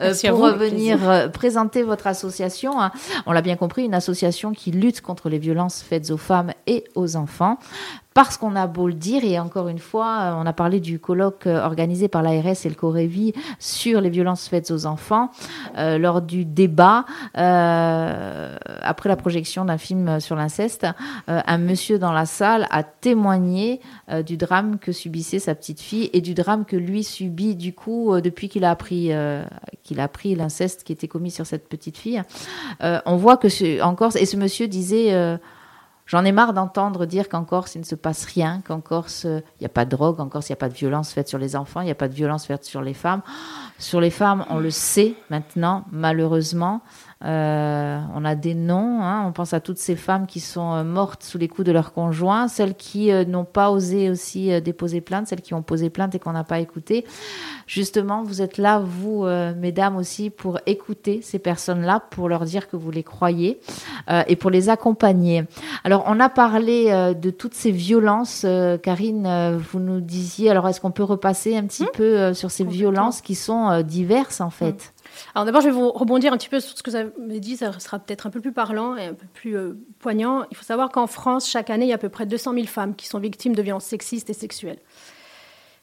euh, 0.00 0.14
pour 0.28 0.46
venir 0.48 1.30
présenter 1.32 1.82
votre 1.82 2.08
association. 2.08 2.80
Hein. 2.80 2.90
On 3.26 3.32
l'a 3.32 3.42
bien 3.42 3.56
compris, 3.56 3.84
une 3.84 3.94
association 3.94 4.52
qui 4.52 4.72
lutte 4.72 5.00
contre 5.00 5.28
les 5.28 5.38
violences 5.38 5.82
faites 5.82 6.10
aux 6.10 6.16
femmes 6.16 6.52
et 6.66 6.84
aux 6.96 7.16
enfants 7.16 7.58
parce 8.14 8.36
qu'on 8.36 8.56
a 8.56 8.66
beau 8.66 8.88
le 8.88 8.94
dire, 8.94 9.24
et 9.24 9.38
encore 9.38 9.68
une 9.68 9.78
fois, 9.78 10.36
on 10.38 10.46
a 10.46 10.52
parlé 10.52 10.80
du 10.80 10.98
colloque 10.98 11.46
organisé 11.46 12.08
par 12.08 12.22
l'ARS 12.22 12.64
et 12.64 12.68
le 12.68 12.74
Corévi 12.74 13.32
sur 13.58 14.00
les 14.00 14.10
violences 14.10 14.48
faites 14.48 14.70
aux 14.70 14.86
enfants 14.86 15.30
euh, 15.76 15.98
lors 15.98 16.20
du 16.20 16.44
débat 16.44 17.04
euh, 17.38 18.56
après 18.82 19.08
la 19.08 19.16
projection 19.16 19.64
d'un 19.64 19.78
film 19.78 20.20
sur 20.20 20.36
l'inceste. 20.36 20.86
Euh, 21.28 21.40
un 21.46 21.58
monsieur 21.58 21.98
dans 21.98 22.12
la 22.12 22.26
salle 22.26 22.66
a 22.70 22.82
témoigné 22.82 23.80
du 24.26 24.36
drame 24.36 24.78
que 24.78 24.92
subissait 24.92 25.38
sa 25.38 25.54
petite 25.54 25.80
fille 25.80 26.10
et 26.12 26.20
du 26.20 26.34
drame 26.34 26.64
que 26.64 26.76
lui 26.76 27.04
subit 27.04 27.54
du 27.54 27.72
coup 27.72 28.20
depuis 28.20 28.48
qu'il 28.48 28.64
a 28.64 28.70
appris 28.70 29.12
qu'il 29.82 30.00
a 30.00 30.04
appris 30.04 30.34
l'inceste 30.34 30.84
qui 30.84 30.92
était 30.92 31.08
commis 31.08 31.30
sur 31.30 31.46
cette 31.46 31.68
petite 31.68 31.96
fille. 31.96 32.22
on 32.80 33.16
voit 33.16 33.36
que 33.36 33.82
encore 33.82 34.16
et 34.16 34.26
ce 34.26 34.36
monsieur 34.36 34.68
disait 34.68 35.38
J'en 36.10 36.24
ai 36.24 36.32
marre 36.32 36.54
d'entendre 36.54 37.06
dire 37.06 37.28
qu'en 37.28 37.44
Corse, 37.44 37.76
il 37.76 37.82
ne 37.82 37.84
se 37.84 37.94
passe 37.94 38.24
rien, 38.24 38.62
qu'en 38.66 38.80
Corse, 38.80 39.22
il 39.22 39.60
n'y 39.60 39.66
a 39.66 39.68
pas 39.68 39.84
de 39.84 39.90
drogue, 39.90 40.18
en 40.18 40.28
Corse, 40.28 40.48
il 40.48 40.52
n'y 40.52 40.54
a 40.54 40.56
pas 40.56 40.68
de 40.68 40.74
violence 40.74 41.12
faite 41.12 41.28
sur 41.28 41.38
les 41.38 41.54
enfants, 41.54 41.82
il 41.82 41.84
n'y 41.84 41.92
a 41.92 41.94
pas 41.94 42.08
de 42.08 42.14
violence 42.14 42.46
faite 42.46 42.64
sur 42.64 42.82
les 42.82 42.94
femmes. 42.94 43.22
Sur 43.78 44.00
les 44.00 44.10
femmes, 44.10 44.44
on 44.50 44.58
le 44.58 44.70
sait 44.70 45.14
maintenant, 45.30 45.84
malheureusement. 45.92 46.80
Euh, 47.22 48.00
on 48.14 48.24
a 48.24 48.34
des 48.34 48.54
noms, 48.54 49.02
hein. 49.02 49.24
on 49.26 49.32
pense 49.32 49.52
à 49.52 49.60
toutes 49.60 49.76
ces 49.76 49.94
femmes 49.94 50.26
qui 50.26 50.40
sont 50.40 50.72
euh, 50.72 50.84
mortes 50.84 51.22
sous 51.22 51.36
les 51.36 51.48
coups 51.48 51.66
de 51.66 51.72
leurs 51.72 51.92
conjoints, 51.92 52.48
celles 52.48 52.74
qui 52.74 53.12
euh, 53.12 53.26
n'ont 53.26 53.44
pas 53.44 53.70
osé 53.70 54.08
aussi 54.08 54.58
déposer 54.62 55.02
plainte, 55.02 55.28
celles 55.28 55.42
qui 55.42 55.52
ont 55.52 55.60
posé 55.60 55.90
plainte 55.90 56.14
et 56.14 56.18
qu'on 56.18 56.32
n'a 56.32 56.44
pas 56.44 56.60
écouté. 56.60 57.04
Justement, 57.66 58.22
vous 58.22 58.40
êtes 58.40 58.56
là, 58.56 58.78
vous, 58.78 59.24
mesdames 59.56 59.96
aussi, 59.96 60.30
pour 60.30 60.58
écouter 60.66 61.20
ces 61.22 61.38
personnes-là, 61.38 62.02
pour 62.10 62.28
leur 62.28 62.44
dire 62.44 62.68
que 62.68 62.76
vous 62.76 62.90
les 62.90 63.04
croyez 63.04 63.60
et 64.26 64.34
pour 64.34 64.50
les 64.50 64.68
accompagner. 64.70 65.44
Alors, 65.84 66.02
on 66.08 66.18
a 66.18 66.28
parlé 66.28 67.14
de 67.14 67.30
toutes 67.30 67.54
ces 67.54 67.70
violences. 67.70 68.44
Karine, 68.82 69.56
vous 69.56 69.78
nous 69.78 70.00
disiez, 70.00 70.50
alors 70.50 70.68
est-ce 70.68 70.80
qu'on 70.80 70.90
peut 70.90 71.04
repasser 71.04 71.56
un 71.56 71.64
petit 71.64 71.84
mmh. 71.84 71.94
peu 71.94 72.34
sur 72.34 72.50
ces 72.50 72.64
violences 72.64 73.20
qui 73.20 73.36
sont 73.36 73.82
diverses 73.82 74.40
en 74.40 74.50
fait? 74.50 74.66
mmh. 74.74 74.99
Alors 75.34 75.44
d'abord, 75.44 75.60
je 75.60 75.66
vais 75.66 75.72
vous 75.72 75.90
rebondir 75.90 76.32
un 76.32 76.36
petit 76.36 76.48
peu 76.48 76.60
sur 76.60 76.76
ce 76.76 76.82
que 76.82 76.90
vous 76.90 76.96
avez 76.96 77.40
dit, 77.40 77.56
ça 77.56 77.78
sera 77.78 77.98
peut-être 77.98 78.26
un 78.26 78.30
peu 78.30 78.40
plus 78.40 78.52
parlant 78.52 78.96
et 78.96 79.06
un 79.06 79.14
peu 79.14 79.26
plus 79.32 79.56
euh, 79.56 79.74
poignant. 79.98 80.44
Il 80.50 80.56
faut 80.56 80.64
savoir 80.64 80.90
qu'en 80.90 81.06
France, 81.06 81.48
chaque 81.48 81.70
année, 81.70 81.86
il 81.86 81.88
y 81.88 81.92
a 81.92 81.96
à 81.96 81.98
peu 81.98 82.08
près 82.08 82.26
200 82.26 82.54
000 82.54 82.66
femmes 82.66 82.94
qui 82.94 83.06
sont 83.06 83.18
victimes 83.18 83.54
de 83.54 83.62
violences 83.62 83.84
sexistes 83.84 84.30
et 84.30 84.34
sexuelles. 84.34 84.78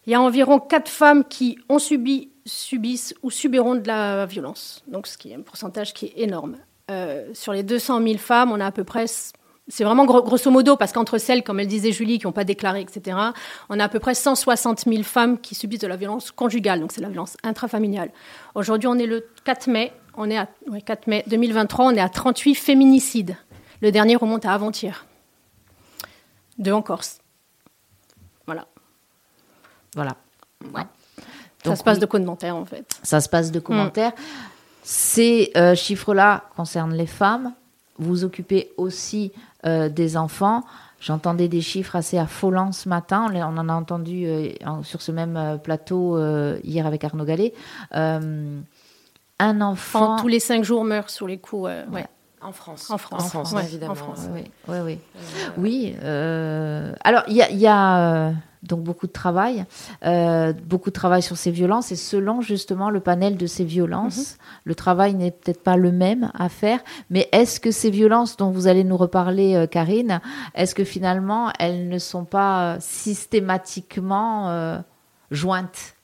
Il 0.06 0.12
y 0.12 0.16
a 0.16 0.22
environ 0.22 0.60
4 0.60 0.88
femmes 0.90 1.24
qui 1.26 1.58
ont 1.70 1.80
subi, 1.80 2.32
subissent 2.46 3.14
ou 3.24 3.30
subiront 3.30 3.76
de 3.76 3.88
la 3.88 4.26
violence, 4.26 4.84
donc 4.88 5.08
ce 5.08 5.18
qui 5.18 5.32
est 5.32 5.36
un 5.36 5.42
pourcentage 5.42 5.94
qui 5.94 6.06
est 6.06 6.14
énorme. 6.18 6.58
Euh, 6.90 7.30
sur 7.34 7.52
les 7.52 7.64
200 7.64 8.02
000 8.02 8.18
femmes, 8.18 8.52
on 8.52 8.62
a 8.62 8.66
à 8.68 8.72
peu 8.72 8.86
près 8.86 9.06
c'est 9.70 9.84
vraiment 9.84 10.06
grosso 10.06 10.50
modo, 10.50 10.78
parce 10.78 10.94
qu'entre 10.94 11.18
celles, 11.18 11.44
comme 11.44 11.60
elle 11.60 11.68
disait 11.68 11.92
Julie, 11.92 12.20
qui 12.20 12.26
n'ont 12.26 12.32
pas 12.32 12.46
déclaré, 12.46 12.82
etc., 12.82 13.18
on 13.70 13.80
a 13.80 13.84
à 13.84 13.90
peu 13.90 14.00
près 14.00 14.16
160 14.16 14.86
000 14.86 15.04
femmes 15.04 15.40
qui 15.40 15.56
subissent 15.56 15.82
de 15.82 15.88
la 15.88 15.98
violence 15.98 16.32
conjugale, 16.32 16.80
donc 16.80 16.92
c'est 16.94 17.02
la 17.02 17.10
violence 17.10 17.36
intrafamiliale. 17.44 18.12
Aujourd'hui, 18.56 18.88
on 18.88 18.98
est 18.98 19.06
le 19.06 19.28
4 19.44 19.68
mai, 19.68 19.92
on 20.16 20.30
est 20.30 20.38
à 20.38 20.48
4 20.86 21.08
mai 21.08 21.24
2023, 21.28 21.86
on 21.86 21.92
est 21.92 22.00
à 22.00 22.10
38 22.10 22.56
féminicides. 22.56 23.36
Le 23.82 23.92
dernier 23.92 24.16
remonte 24.16 24.46
à 24.46 24.54
avant-hier. 24.54 25.06
Deux 26.58 26.72
en 26.72 26.82
Corse. 26.82 27.20
Voilà. 28.46 28.68
Voilà. 29.94 30.16
ça 31.64 31.76
se 31.76 31.84
passe 31.84 32.00
de 32.00 32.06
commentaires, 32.06 32.56
en 32.56 32.66
fait. 32.66 32.88
Ça 33.04 33.20
se 33.20 33.28
passe 33.28 33.52
de 33.52 33.60
commentaires. 33.60 34.14
Ces 34.84 35.52
euh, 35.58 35.76
chiffres-là 35.76 36.46
concernent 36.56 36.94
les 36.94 37.08
femmes. 37.08 37.54
Vous 38.00 38.24
occupez 38.24 38.72
aussi 38.78 39.32
euh, 39.66 39.90
des 39.90 40.18
enfants. 40.18 40.64
J'entendais 41.00 41.48
des 41.48 41.62
chiffres 41.62 41.96
assez 41.96 42.18
affolants 42.18 42.72
ce 42.72 42.90
matin. 42.90 43.28
On 43.34 43.58
en 43.58 43.70
a 43.70 43.74
entendu 43.74 44.26
euh, 44.26 44.50
sur 44.84 45.02
ce 45.02 45.12
même 45.12 45.36
euh, 45.36 45.58
plateau 45.58 46.18
hier 46.64 46.86
avec 46.86 47.04
Arnaud 47.04 47.26
Gallet. 47.26 47.54
un 47.92 49.62
enfant. 49.62 50.18
tous 50.18 50.28
les 50.28 50.40
cinq 50.40 50.64
jours 50.64 50.84
meurt 50.84 51.10
sur 51.10 51.28
les 51.28 51.38
coups. 51.38 51.70
En 52.40 52.52
France. 52.52 52.92
En 52.92 53.00
France, 53.00 53.36
en 53.36 53.44
France 53.44 53.64
évidemment. 53.64 53.94
En 53.94 53.96
France. 53.96 54.30
Oui, 54.32 54.44
oui, 54.68 54.78
oui. 54.80 55.00
oui 55.58 55.96
alors, 57.04 57.24
il 57.28 57.36
y 57.36 57.68
a, 57.68 58.34
donc 58.68 58.82
beaucoup 58.82 59.08
de 59.08 59.12
travail, 59.12 59.66
euh, 60.06 60.54
beaucoup 60.54 60.90
de 60.90 60.96
travail 60.96 61.22
sur 61.22 61.38
ces 61.38 61.52
violences 61.52 61.92
et 61.92 61.96
selon 61.96 62.42
justement 62.42 62.90
le 62.90 63.00
panel 63.00 63.38
de 63.38 63.48
ces 63.48 63.64
violences, 63.64 64.18
mhm. 64.18 64.38
le 64.66 64.76
travail 64.76 65.14
n'est 65.16 65.32
peut-être 65.32 65.64
pas 65.64 65.78
le 65.78 65.92
même 65.92 66.32
à 66.38 66.50
faire, 66.50 66.80
mais 67.10 67.30
est-ce 67.32 67.60
que 67.60 67.72
ces 67.72 67.90
violences 67.90 68.38
dont 68.38 68.52
vous 68.52 68.68
allez 68.68 68.84
nous 68.84 68.98
reparler, 68.98 69.56
euh, 69.56 69.68
Karine, 69.68 70.22
est-ce 70.56 70.76
que 70.76 70.84
finalement 70.84 71.52
elles 71.60 71.88
ne 71.88 71.98
sont 71.98 72.26
pas 72.26 72.76
euh, 72.76 72.78
systématiquement 72.80 74.78
jointes? 75.32 75.96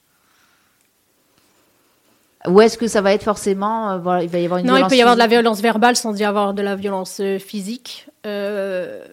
Ou 2.48 2.60
est-ce 2.62 2.78
que 2.78 2.88
ça 2.88 3.02
va 3.02 3.14
être 3.14 3.24
forcément, 3.24 3.96
il 4.20 4.28
va 4.28 4.40
y 4.40 4.46
avoir 4.46 4.60
une 4.60 4.68
non, 4.68 4.76
il 4.76 4.86
peut 4.88 4.96
y 4.96 5.02
avoir 5.02 5.16
de 5.16 5.20
la 5.20 5.28
violence 5.28 5.62
verbale 5.62 5.96
sans 5.96 6.18
y 6.20 6.26
avoir 6.26 6.54
de 6.54 6.62
la 6.62 6.76
violence 6.76 7.22
physique. 7.40 8.10
Euh, 8.26 9.06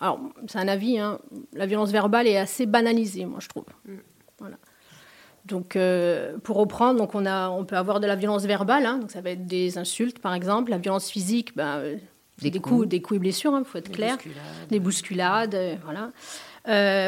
alors, 0.00 0.20
c'est 0.46 0.58
un 0.58 0.68
avis, 0.68 0.98
hein. 0.98 1.18
la 1.52 1.66
violence 1.66 1.90
verbale 1.90 2.26
est 2.26 2.36
assez 2.36 2.66
banalisée, 2.66 3.24
moi, 3.24 3.40
je 3.40 3.48
trouve. 3.48 3.64
Mm. 3.84 3.96
Voilà. 4.38 4.56
Donc, 5.44 5.76
euh, 5.76 6.36
pour 6.38 6.56
reprendre, 6.56 6.98
donc 6.98 7.14
on, 7.14 7.26
a, 7.26 7.48
on 7.48 7.64
peut 7.64 7.76
avoir 7.76 8.00
de 8.00 8.06
la 8.06 8.16
violence 8.16 8.44
verbale, 8.44 8.86
hein. 8.86 8.98
donc 8.98 9.10
ça 9.10 9.20
va 9.20 9.30
être 9.30 9.46
des 9.46 9.78
insultes, 9.78 10.20
par 10.20 10.34
exemple. 10.34 10.70
La 10.70 10.78
violence 10.78 11.10
physique, 11.10 11.56
ben, 11.56 11.78
euh, 11.78 11.96
des, 12.38 12.50
coups. 12.60 12.86
des 12.86 13.00
coups 13.00 13.16
et 13.16 13.20
blessures, 13.20 13.52
il 13.52 13.56
hein, 13.56 13.64
faut 13.64 13.78
être 13.78 13.90
clair. 13.90 14.18
Des 14.68 14.78
bousculades, 14.78 15.54
euh, 15.54 15.74
voilà. 15.84 16.10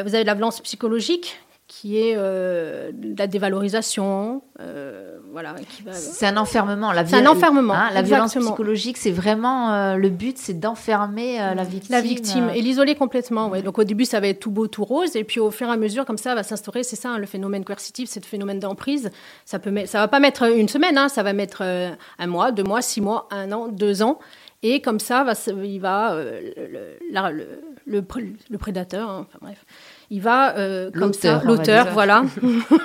vous 0.03 0.15
avez 0.15 0.23
de 0.23 0.27
la 0.27 0.33
violence 0.33 0.59
psychologique, 0.61 1.39
qui 1.71 1.97
est 1.97 2.15
euh, 2.17 2.91
la 3.17 3.27
dévalorisation. 3.27 4.41
Euh, 4.59 5.19
voilà, 5.31 5.55
c'est 5.93 6.27
un 6.27 6.35
enfermement. 6.35 6.91
C'est 7.05 7.15
un 7.15 7.25
enfermement. 7.25 7.73
Hein, 7.73 7.91
la 7.93 8.01
violence 8.01 8.35
psychologique, 8.35 8.97
c'est 8.97 9.11
vraiment 9.11 9.71
euh, 9.71 9.95
le 9.95 10.09
but, 10.09 10.37
c'est 10.37 10.59
d'enfermer 10.59 11.37
la 11.37 11.63
victime. 11.63 11.95
La 11.95 12.01
victime 12.01 12.49
et 12.53 12.61
l'isoler 12.61 12.95
complètement. 12.95 13.47
Ouais. 13.47 13.61
Donc 13.61 13.79
au 13.79 13.85
début, 13.85 14.03
ça 14.03 14.19
va 14.19 14.27
être 14.27 14.41
tout 14.41 14.51
beau, 14.51 14.67
tout 14.67 14.83
rose, 14.83 15.15
et 15.15 15.23
puis 15.23 15.39
au 15.39 15.49
fur 15.49 15.69
et 15.69 15.71
à 15.71 15.77
mesure, 15.77 16.03
comme 16.03 16.17
ça, 16.17 16.35
va 16.35 16.43
s'instaurer. 16.43 16.83
C'est 16.83 16.97
ça, 16.97 17.11
hein, 17.11 17.17
le 17.17 17.25
phénomène 17.25 17.63
coercitif, 17.63 18.09
c'est 18.09 18.19
le 18.21 18.27
phénomène 18.27 18.59
d'emprise. 18.59 19.09
Ça 19.45 19.57
peut, 19.57 19.73
ça 19.85 19.99
va 19.99 20.09
pas 20.09 20.19
mettre 20.19 20.51
une 20.53 20.67
semaine, 20.67 20.97
hein, 20.97 21.07
ça 21.07 21.23
va 21.23 21.31
mettre 21.31 21.61
un 21.61 22.27
mois, 22.27 22.51
deux 22.51 22.63
mois, 22.63 22.81
six 22.81 22.99
mois, 22.99 23.29
un 23.31 23.49
an, 23.53 23.69
deux 23.69 24.03
ans. 24.03 24.19
Et 24.61 24.81
comme 24.81 24.99
ça, 24.99 25.23
va, 25.23 25.33
il 25.63 25.79
va 25.79 26.15
le, 26.15 26.97
le, 27.85 28.03
le, 28.49 28.57
prédateur, 28.57 29.09
enfin 29.09 29.39
bref, 29.41 29.65
il 30.11 30.21
va 30.21 30.57
euh, 30.57 30.91
comme 30.91 31.13
ça, 31.13 31.41
l'auteur, 31.43 31.87
voilà. 31.93 32.25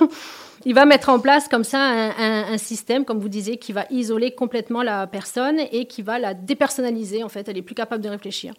il 0.64 0.74
va 0.74 0.86
mettre 0.86 1.08
en 1.08 1.18
place 1.18 1.48
comme 1.48 1.64
ça 1.64 1.80
un, 1.80 2.56
système, 2.56 3.04
comme 3.04 3.18
vous 3.18 3.28
disiez, 3.28 3.58
qui 3.58 3.72
va 3.72 3.84
isoler 3.90 4.30
complètement 4.30 4.82
la 4.82 5.08
personne 5.08 5.60
et 5.72 5.86
qui 5.86 6.02
va 6.02 6.20
la 6.20 6.34
dépersonnaliser. 6.34 7.24
En 7.24 7.28
fait, 7.28 7.48
elle 7.48 7.58
est 7.58 7.62
plus 7.62 7.74
capable 7.74 8.02
de 8.02 8.08
réfléchir. 8.08 8.54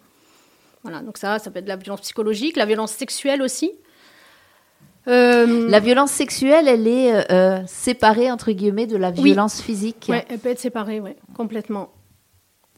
Voilà, 0.82 1.00
donc 1.00 1.16
ça, 1.16 1.38
ça 1.38 1.50
peut 1.50 1.58
être 1.58 1.64
de 1.64 1.70
la 1.70 1.76
violence 1.76 2.02
psychologique, 2.02 2.56
la 2.56 2.66
violence 2.66 2.92
sexuelle 2.92 3.42
aussi. 3.42 3.72
Euh, 5.08 5.68
la 5.70 5.80
violence 5.80 6.10
sexuelle, 6.10 6.68
elle 6.68 6.86
est 6.86 7.32
euh, 7.32 7.62
séparée 7.66 8.30
entre 8.30 8.52
guillemets 8.52 8.86
de 8.86 8.98
la 8.98 9.10
violence 9.10 9.62
physique. 9.62 10.06
Oui, 10.10 10.18
elle 10.28 10.38
peut 10.38 10.50
être 10.50 10.60
séparée, 10.60 11.02
complètement. 11.34 11.88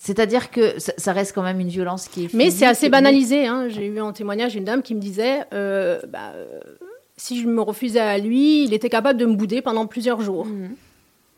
C'est-à-dire 0.03 0.51
que 0.51 0.77
ça, 0.79 1.13
reste 1.13 1.35
quand 1.35 1.43
même 1.43 1.61
une 1.61 1.69
violence 1.69 2.09
qui 2.09 2.25
est. 2.25 2.35
Mais 2.35 2.51
c'est 2.51 2.65
assez 2.65 2.89
banalisé. 2.89 3.47
Hein. 3.47 3.69
J'ai 3.69 3.85
eu 3.85 4.01
en 4.01 4.15
témoignage 4.15 4.57
une 4.57 4.65
dame 4.65 4.81
qui 4.81 4.95
me 4.95 5.01
disait 5.01 5.45
euh, 5.53 6.01
bah, 6.09 6.33
euh, 6.35 6.59
si 7.19 7.39
je 7.39 7.47
me 7.47 7.61
refusais 7.61 8.01
à 8.01 8.17
lui, 8.17 8.65
il 8.65 8.73
était 8.73 8.89
capable 8.89 9.19
de 9.19 9.27
me 9.27 9.35
bouder 9.35 9.61
pendant 9.61 9.87
plusieurs 9.87 10.23
jours. 10.23 10.47
Mhm. 10.47 10.75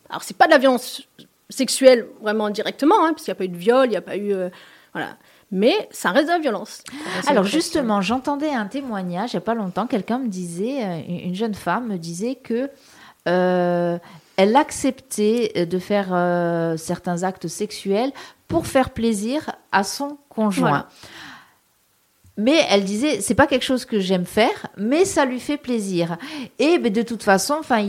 Alors, 0.08 0.22
c'est 0.22 0.36
pas 0.36 0.46
de 0.46 0.52
la 0.52 0.58
violence 0.58 1.02
sexuelle 1.50 2.06
vraiment 2.22 2.50
directement, 2.50 3.04
hein, 3.04 3.12
parce 3.14 3.24
qu'il 3.24 3.32
n'y 3.32 3.36
a 3.36 3.38
pas 3.38 3.44
eu 3.46 3.48
de 3.48 3.56
viol, 3.56 3.86
il 3.86 3.90
n'y 3.90 3.96
a 3.96 4.00
pas 4.00 4.16
eu. 4.16 4.32
Euh, 4.32 4.48
voilà. 4.92 5.16
Mais 5.50 5.88
ça 5.90 6.12
reste 6.12 6.28
de 6.28 6.32
la 6.32 6.38
violence. 6.38 6.84
Alors 7.26 7.44
justement, 7.44 8.00
j'entendais 8.00 8.50
un 8.50 8.66
témoignage 8.66 9.32
il 9.32 9.36
n'y 9.36 9.38
a 9.38 9.44
pas 9.44 9.54
longtemps, 9.54 9.86
quelqu'un 9.88 10.18
me 10.18 10.28
disait, 10.28 11.04
une 11.06 11.34
jeune 11.34 11.54
femme 11.54 11.88
me 11.88 11.98
disait 11.98 12.36
que 12.36 12.70
elle 13.26 14.56
acceptait 14.56 15.66
de 15.66 15.78
faire 15.78 16.06
certains 16.78 17.22
actes 17.22 17.48
sexuels 17.48 18.12
pour 18.52 18.66
faire 18.66 18.90
plaisir 18.90 19.50
à 19.72 19.82
son 19.82 20.18
conjoint. 20.28 20.86
Mais 22.36 22.64
elle 22.68 22.84
disait, 22.84 23.20
c'est 23.22 23.34
pas 23.34 23.46
quelque 23.46 23.64
chose 23.64 23.86
que 23.86 23.98
j'aime 23.98 24.26
faire, 24.26 24.66
mais 24.76 25.06
ça 25.06 25.24
lui 25.24 25.40
fait 25.40 25.56
plaisir. 25.56 26.18
Et 26.58 26.78
ben, 26.78 26.92
de 26.92 27.00
toute 27.00 27.22
façon, 27.22 27.56
enfin, 27.60 27.86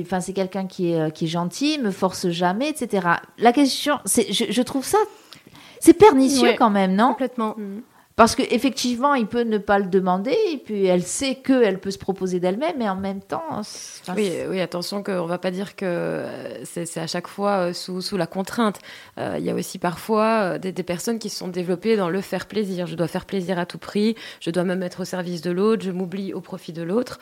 enfin, 0.00 0.20
c'est 0.20 0.32
quelqu'un 0.32 0.66
qui 0.66 0.92
est, 0.92 1.10
qui 1.12 1.26
est 1.26 1.28
gentil, 1.28 1.78
me 1.78 1.90
force 1.90 2.28
jamais, 2.28 2.70
etc. 2.70 3.08
La 3.38 3.52
question, 3.52 3.98
c'est, 4.06 4.32
je, 4.32 4.62
trouve 4.62 4.86
ça, 4.86 4.98
c'est 5.80 5.94
pernicieux 5.94 6.54
quand 6.56 6.70
même, 6.70 6.94
non? 6.94 7.08
Complètement. 7.08 7.54
Mm. 7.58 7.80
Parce 8.16 8.34
qu'effectivement, 8.34 9.12
il 9.12 9.26
peut 9.26 9.42
ne 9.42 9.58
pas 9.58 9.78
le 9.78 9.84
demander, 9.84 10.34
et 10.50 10.56
puis 10.56 10.86
elle 10.86 11.02
sait 11.02 11.34
qu'elle 11.34 11.78
peut 11.78 11.90
se 11.90 11.98
proposer 11.98 12.40
d'elle-même, 12.40 12.76
mais 12.78 12.88
en 12.88 12.96
même 12.96 13.20
temps. 13.20 13.60
Oui, 14.16 14.32
oui, 14.48 14.58
attention 14.62 15.02
qu'on 15.02 15.24
ne 15.24 15.28
va 15.28 15.36
pas 15.36 15.50
dire 15.50 15.76
que 15.76 15.84
euh, 15.84 16.64
c'est 16.64 16.96
à 16.96 17.06
chaque 17.06 17.28
fois 17.28 17.68
euh, 17.68 17.72
sous, 17.74 18.00
sous 18.00 18.16
la 18.16 18.26
contrainte. 18.26 18.80
Euh, 19.18 19.36
il 19.38 19.44
y 19.44 19.50
a 19.50 19.54
aussi 19.54 19.78
parfois 19.78 20.58
des, 20.58 20.72
personnes 20.82 21.18
qui 21.18 21.28
se 21.28 21.36
sont 21.36 21.48
développées 21.48 21.96
dans 21.96 22.08
le 22.08 22.22
faire 22.22 22.46
plaisir. 22.46 22.86
Je 22.86 22.94
dois 22.94 23.06
faire 23.06 23.26
plaisir 23.26 23.58
à 23.58 23.66
tout 23.66 23.76
prix, 23.76 24.16
je 24.40 24.50
dois 24.50 24.64
me 24.64 24.76
mettre 24.76 25.00
au 25.00 25.04
service 25.04 25.42
de 25.42 25.50
l'autre, 25.50 25.84
je 25.84 25.90
m'oublie 25.90 26.32
au 26.32 26.40
profit 26.40 26.72
de 26.72 26.82
l'autre. 26.82 27.18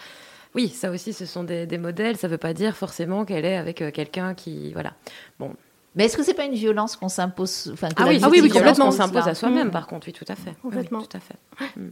Oui, 0.54 0.68
ça 0.68 0.92
aussi, 0.92 1.12
ce 1.12 1.26
sont 1.26 1.42
des, 1.42 1.66
des 1.66 1.78
modèles. 1.78 2.16
Ça 2.16 2.28
ne 2.28 2.32
veut 2.32 2.38
pas 2.38 2.54
dire 2.54 2.76
forcément 2.76 3.24
qu'elle 3.24 3.44
est 3.44 3.56
avec 3.56 3.78
quelqu'un 3.92 4.34
qui. 4.34 4.72
Voilà. 4.74 4.92
Bon, 5.40 5.56
mais 5.94 6.06
est-ce 6.06 6.16
que 6.16 6.22
c'est 6.22 6.34
pas 6.34 6.44
une 6.44 6.54
violence 6.54 6.96
qu'on 6.96 7.08
s'impose 7.08 7.70
enfin, 7.72 7.88
Ah 7.96 8.04
oui, 8.08 8.18
ah 8.22 8.28
oui, 8.30 8.48
complètement. 8.48 8.88
On 8.88 8.90
s'impose 8.90 9.28
à 9.28 9.34
soi-même, 9.34 9.70
par 9.70 9.86
contre, 9.86 10.08
oui, 10.08 10.12
tout 10.12 10.24
à 10.28 10.34
fait. 10.34 10.54
Complètement. 10.62 11.02
tout 11.02 11.16
à 11.16 11.20
fait. 11.20 11.36
Mm. 11.76 11.90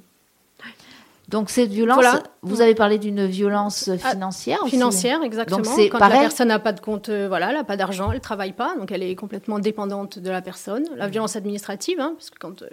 Donc 1.28 1.50
cette 1.50 1.70
violence, 1.70 2.04
vous 2.42 2.60
avez 2.60 2.74
parlé 2.74 2.98
d'une 2.98 3.24
violence 3.26 3.88
ah, 3.88 4.10
financière 4.10 4.58
aussi. 4.62 4.72
Financière, 4.72 5.22
exactement. 5.22 5.62
Donc, 5.62 5.90
Quand 5.90 5.98
pareil. 5.98 6.16
la 6.16 6.22
personne 6.22 6.48
n'a 6.48 6.58
pas 6.58 6.72
de 6.72 6.80
compte, 6.80 7.08
euh, 7.08 7.28
voilà, 7.28 7.50
elle 7.50 7.56
n'a 7.56 7.64
pas 7.64 7.76
d'argent, 7.76 8.10
elle 8.10 8.18
ne 8.18 8.22
travaille 8.22 8.52
pas, 8.52 8.76
donc 8.76 8.92
elle 8.92 9.02
est 9.02 9.14
complètement 9.14 9.58
dépendante 9.58 10.18
de 10.18 10.30
la 10.30 10.42
personne. 10.42 10.84
La 10.96 11.06
violence 11.06 11.36
administrative, 11.36 12.00
hein, 12.00 12.14
parce 12.18 12.28
que 12.28 12.38
quand... 12.38 12.62
Euh, 12.62 12.68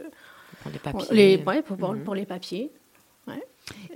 pour 0.62 0.72
les 0.72 0.80
papiers. 0.80 1.08
Les, 1.12 1.38
pour, 1.38 1.78
mm. 1.78 2.04
pour, 2.04 2.16
les 2.16 2.26
papiers. 2.26 2.72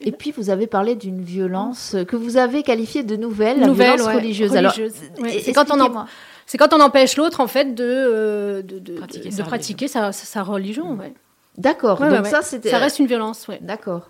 Et 0.02 0.12
puis 0.12 0.32
vous 0.32 0.50
avez 0.50 0.68
parlé 0.68 0.96
d'une 0.96 1.24
violence 1.24 1.96
que 2.08 2.16
vous 2.16 2.38
avez 2.38 2.64
qualifiée 2.64 3.04
de 3.04 3.16
nouvelle, 3.16 3.60
la 3.60 3.72
violence 3.72 4.02
religieuse. 4.04 4.52
religieuse. 4.52 4.94
Alors, 5.18 5.32
c'est 5.44 5.52
quand 5.52 5.72
on 5.72 5.82
en 5.82 6.06
c'est 6.46 6.58
quand 6.58 6.74
on 6.74 6.80
empêche 6.80 7.18
l'autre, 7.18 7.40
en 7.40 7.48
fait, 7.48 7.74
de, 7.74 7.84
euh, 7.84 8.62
de, 8.62 9.42
pratiquer, 9.42 9.88
sa, 9.88 10.12
sa, 10.12 10.44
religion. 10.44 10.96
Ouais. 10.96 11.14
D'accord. 11.58 12.00
Donc 12.00 12.28
ça, 12.28 12.42
c'était. 12.42 12.70
Ça 12.70 12.78
reste 12.78 13.00
une 13.00 13.08
violence. 13.08 13.48
D'accord. 13.62 14.10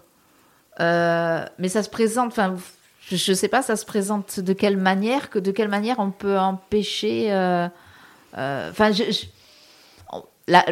Euh, 0.80 1.46
mais 1.60 1.70
ça 1.70 1.84
se 1.84 1.90
présente. 1.90 2.28
Enfin, 2.28 2.56
je 3.10 3.32
ne 3.32 3.36
sais 3.36 3.48
pas, 3.48 3.62
ça 3.62 3.76
se 3.76 3.86
présente 3.86 4.40
de 4.40 4.54
quelle 4.54 4.78
manière, 4.78 5.30
que 5.30 5.40
de 5.40 5.52
quelle 5.52 5.68
manière 5.68 6.00
on 6.00 6.12
peut 6.12 6.38
empêcher. 6.38 7.32
Euh, 7.32 7.68
enfin, 8.34 8.92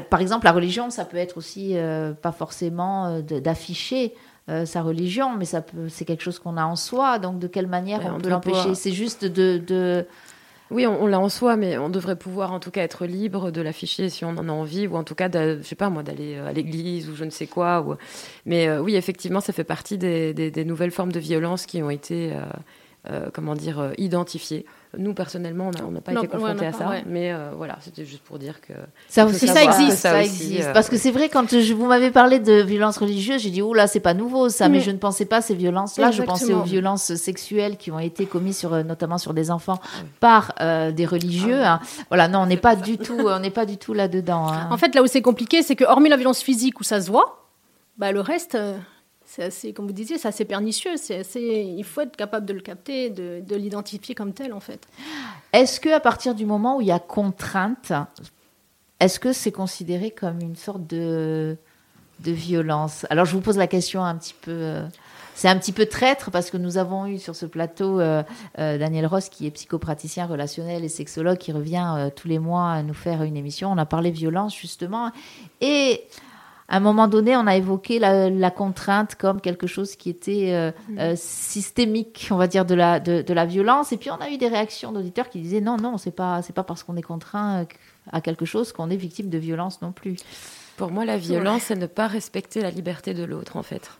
par 0.09 0.21
exemple, 0.21 0.45
la 0.45 0.51
religion, 0.51 0.89
ça 0.89 1.05
peut 1.05 1.17
être 1.17 1.37
aussi 1.37 1.75
pas 2.21 2.31
forcément 2.31 3.19
d'afficher. 3.19 4.15
sa 4.65 4.81
religion, 4.81 5.35
mais 5.37 5.45
ça 5.45 5.63
c'est 5.89 6.05
quelque 6.05 6.23
chose 6.23 6.39
qu'on 6.39 6.57
a 6.57 6.65
en 6.65 6.75
soi. 6.75 7.19
Donc, 7.19 7.37
de 7.37 7.47
quelle 7.47 7.67
manière 7.67 8.01
on, 8.13 8.19
peut 8.19 8.29
l'empêcher? 8.29 8.73
C'est 8.73 8.93
juste 8.93 9.25
de, 9.25 10.05
oui, 10.71 10.87
on, 10.87 11.05
l'a 11.05 11.19
en 11.19 11.27
soi, 11.27 11.57
mais 11.57 11.77
on 11.77 11.89
devrait 11.89 12.15
pouvoir 12.15 12.53
en 12.53 12.61
tout 12.61 12.71
cas 12.71 12.81
être 12.81 13.05
libre 13.05 13.51
de 13.51 13.61
l'afficher 13.61 14.09
si 14.09 14.23
on 14.23 14.29
en 14.29 14.47
a 14.47 14.51
envie, 14.51 14.87
ou 14.87 14.95
en 14.95 15.03
tout 15.03 15.15
cas, 15.15 15.29
je 15.29 15.61
sais 15.63 15.75
pas 15.75 15.89
moi, 15.89 16.01
d'aller 16.01 16.35
euh, 16.35 16.47
à 16.47 16.53
l'église 16.53 17.09
ou 17.09 17.15
je 17.15 17.25
ne 17.25 17.29
sais 17.29 17.45
quoi. 17.45 17.85
Mais 18.45 18.69
euh, 18.69 18.81
oui, 18.81 18.95
effectivement, 18.95 19.41
ça 19.41 19.51
fait 19.51 19.65
partie 19.65 19.97
des, 19.97 20.63
nouvelles 20.65 20.91
formes 20.91 21.11
de 21.11 21.19
violence 21.19 21.65
qui 21.65 21.83
ont 21.83 21.89
été, 21.89 22.31
euh, 22.31 22.41
comment 23.33 23.55
dire, 23.55 23.93
identifiées. 23.97 24.65
Nous, 24.97 25.13
personnellement, 25.13 25.71
on 25.87 25.91
n'a 25.91 26.01
pas 26.01 26.11
été 26.11 26.27
confrontés 26.27 26.65
à 26.65 26.73
ça, 26.73 26.91
mais 27.05 27.31
euh, 27.31 27.51
voilà, 27.55 27.77
c'était 27.79 28.03
juste 28.03 28.23
pour 28.23 28.37
dire 28.39 28.59
que... 28.59 28.73
Ça 29.07 29.25
aussi, 29.25 29.47
ça 29.47 29.63
existe, 29.63 29.99
ça, 29.99 30.21
existe. 30.21 30.67
Euh, 30.67 30.73
Parce 30.73 30.89
que 30.89 30.97
c'est 30.97 31.11
vrai, 31.11 31.29
quand 31.29 31.49
je, 31.49 31.73
vous 31.73 31.85
m'avez 31.85 32.11
parlé 32.11 32.39
de 32.39 32.61
violences 32.61 32.97
religieuses, 32.97 33.41
j'ai 33.41 33.51
dit, 33.51 33.61
oh 33.61 33.73
là, 33.73 33.87
c'est 33.87 34.01
pas 34.01 34.13
nouveau 34.13 34.49
ça, 34.49 34.67
mais, 34.67 34.81
je 34.81 34.91
ne 34.91 34.97
pensais 34.97 35.23
pas 35.23 35.41
ces 35.41 35.55
violences-là, 35.55 36.11
je 36.11 36.23
pensais 36.23 36.53
aux 36.53 36.63
violences 36.63 37.13
sexuelles 37.15 37.77
qui 37.77 37.89
ont 37.89 37.99
été 37.99 38.25
commises 38.25 38.57
sur, 38.57 38.73
euh, 38.73 38.83
notamment 38.83 39.17
sur 39.17 39.33
des 39.33 39.49
enfants 39.49 39.79
par 40.19 40.53
des 40.59 41.05
religieux. 41.05 41.61
Ah 41.63 41.75
hein. 41.75 41.79
Voilà, 42.09 42.27
non, 42.27 42.39
on 42.39 42.45
n'est 42.45 42.57
pas, 42.57 42.75
du 42.75 42.97
tout, 42.97 43.17
on 43.17 43.39
n'est 43.39 43.49
pas 43.49 43.65
du 43.65 43.77
tout 43.77 43.93
là-dedans. 43.93 44.49
Hein. 44.49 44.67
En 44.71 44.77
fait, 44.77 44.93
là 44.93 45.01
où 45.01 45.07
c'est 45.07 45.21
compliqué, 45.21 45.61
c'est 45.61 45.77
que 45.77 45.85
hormis 45.85 46.09
la 46.09 46.17
violence 46.17 46.41
physique 46.41 46.81
où 46.81 46.83
ça 46.83 46.99
se 46.99 47.09
voit, 47.09 47.47
bah, 47.97 48.11
le 48.11 48.19
reste 48.19 48.57
c'est 49.31 49.43
assez, 49.43 49.71
comme 49.71 49.87
vous 49.87 49.93
disiez, 49.93 50.17
c'est 50.17 50.27
assez 50.27 50.43
pernicieux. 50.43 50.97
C'est 50.97 51.19
assez, 51.19 51.63
il 51.77 51.83
faut 51.85 52.01
être 52.01 52.17
capable 52.17 52.45
de 52.45 52.51
le 52.51 52.59
capter, 52.59 53.09
de, 53.09 53.41
de 53.45 53.55
l'identifier 53.55 54.13
comme 54.13 54.33
tel, 54.33 54.51
en 54.51 54.59
fait. 54.59 54.85
Est-ce 55.53 55.79
que 55.79 55.89
à 55.89 56.01
partir 56.01 56.35
du 56.35 56.45
moment 56.45 56.77
où 56.77 56.81
il 56.81 56.87
y 56.87 56.91
a 56.91 56.99
contrainte, 56.99 57.93
est-ce 58.99 59.21
que 59.21 59.31
c'est 59.31 59.53
considéré 59.53 60.11
comme 60.11 60.41
une 60.41 60.57
sorte 60.57 60.85
de, 60.85 61.57
violence? 62.19 63.05
Alors, 63.09 63.23
je 63.23 63.31
vous 63.31 63.41
pose 63.41 63.57
la 63.57 63.67
question 63.67 64.03
un 64.03 64.15
petit 64.15 64.35
peu. 64.41 64.51
Euh, 64.51 64.85
c'est 65.33 65.47
un 65.47 65.57
petit 65.57 65.71
peu 65.71 65.85
traître 65.85 66.29
parce 66.29 66.51
que 66.51 66.57
nous 66.57 66.77
avons 66.77 67.07
eu 67.07 67.17
sur 67.17 67.35
ce 67.35 67.45
plateau 67.45 68.01
euh, 68.01 68.23
euh, 68.59 68.77
Daniel 68.77 69.07
Ross, 69.07 69.29
qui 69.29 69.47
est 69.47 69.51
psychopraticien 69.51 70.25
relationnel 70.25 70.83
et 70.83 70.89
sexologue, 70.89 71.37
qui 71.37 71.53
revient 71.53 72.09
tous 72.17 72.27
les 72.27 72.37
mois 72.37 72.83
nous 72.83 72.93
faire 72.93 73.23
une 73.23 73.37
émission. 73.37 73.71
On 73.71 73.77
a 73.77 73.85
parlé 73.85 74.11
violence 74.11 74.55
justement. 74.57 75.11
Et 75.61 76.03
à 76.71 76.77
un 76.77 76.79
moment 76.79 77.09
donné, 77.09 77.35
on 77.35 77.47
a 77.47 77.57
évoqué 77.57 77.99
la, 77.99 78.49
contrainte 78.49 79.15
comme 79.15 79.41
quelque 79.41 79.67
chose 79.67 79.97
qui 79.97 80.09
était 80.09 80.53
euh, 80.53 80.71
mm. 80.87 80.99
euh, 80.99 81.13
systémique, 81.17 82.29
on 82.31 82.37
va 82.37 82.47
dire, 82.47 82.63
de 82.65 82.73
la, 82.73 83.01
de, 83.01 83.33
la 83.33 83.45
violence. 83.45 83.91
Et 83.91 83.97
puis, 83.97 84.09
on 84.09 84.21
a 84.21 84.29
eu 84.29 84.37
des 84.37 84.47
réactions 84.47 84.93
d'auditeurs 84.93 85.29
qui 85.29 85.41
disaient 85.41 85.59
non, 85.59 85.75
non, 85.75 85.97
c'est 85.97 86.15
pas, 86.15 86.41
c'est 86.41 86.53
pas 86.53 86.63
parce 86.63 86.83
qu'on 86.83 86.95
est 86.95 87.01
contraint 87.01 87.67
à 88.09 88.21
quelque 88.21 88.45
chose 88.45 88.71
qu'on 88.71 88.89
est 88.89 88.95
victime 88.95 89.29
de 89.29 89.37
violence 89.37 89.81
non 89.81 89.91
plus. 89.91 90.15
Pour 90.77 90.91
moi, 90.91 91.03
la 91.03 91.17
violence, 91.17 91.63
c'est 91.63 91.75
ne 91.75 91.87
pas 91.87 92.07
respecter 92.07 92.61
la 92.61 92.71
liberté 92.71 93.13
de 93.13 93.25
l'autre, 93.25 93.57
en 93.57 93.63
fait. 93.63 93.91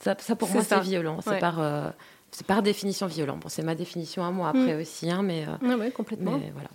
Ça, 0.00 0.16
pour 0.34 0.50
moi, 0.50 0.64
c'est 0.64 0.80
violent. 0.80 1.20
C'est 1.22 1.38
par, 1.38 1.60
euh, 1.60 1.88
c'est 2.32 2.44
par 2.44 2.62
définition 2.62 3.06
violent. 3.06 3.36
Bon, 3.36 3.48
c'est 3.48 3.62
ma 3.62 3.76
définition 3.76 4.24
à 4.24 4.32
moi 4.32 4.48
après 4.48 4.74
mm. 4.76 4.80
aussi, 4.80 5.08
hein, 5.08 5.22
mais, 5.22 5.46
oui, 5.62 5.92
complètement. 5.92 6.32
Mais, 6.32 6.50
voilà 6.52 6.68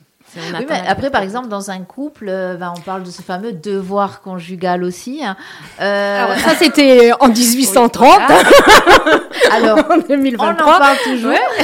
après, 0.87 1.09
par 1.09 1.21
exemple, 1.21 1.47
dans 1.47 1.71
un 1.71 1.79
couple, 1.81 2.27
euh, 2.29 2.55
ben, 2.55 2.73
on 2.75 2.81
parle 2.81 3.03
de 3.03 3.11
ce 3.11 3.21
fameux 3.21 3.53
devoir 3.53 4.21
conjugal 4.21 4.83
aussi. 4.83 5.21
Hein. 5.23 5.35
Euh, 5.81 6.25
Alors, 6.25 6.37
ça, 6.37 6.55
c'était 6.59 7.11
en 7.19 7.29
1830. 7.29 8.07
Alors, 9.51 9.79
en 9.89 9.97
2023. 9.97 10.47
On 10.47 10.51
en 10.51 10.55
parle 10.55 10.97
toujours. 11.03 11.31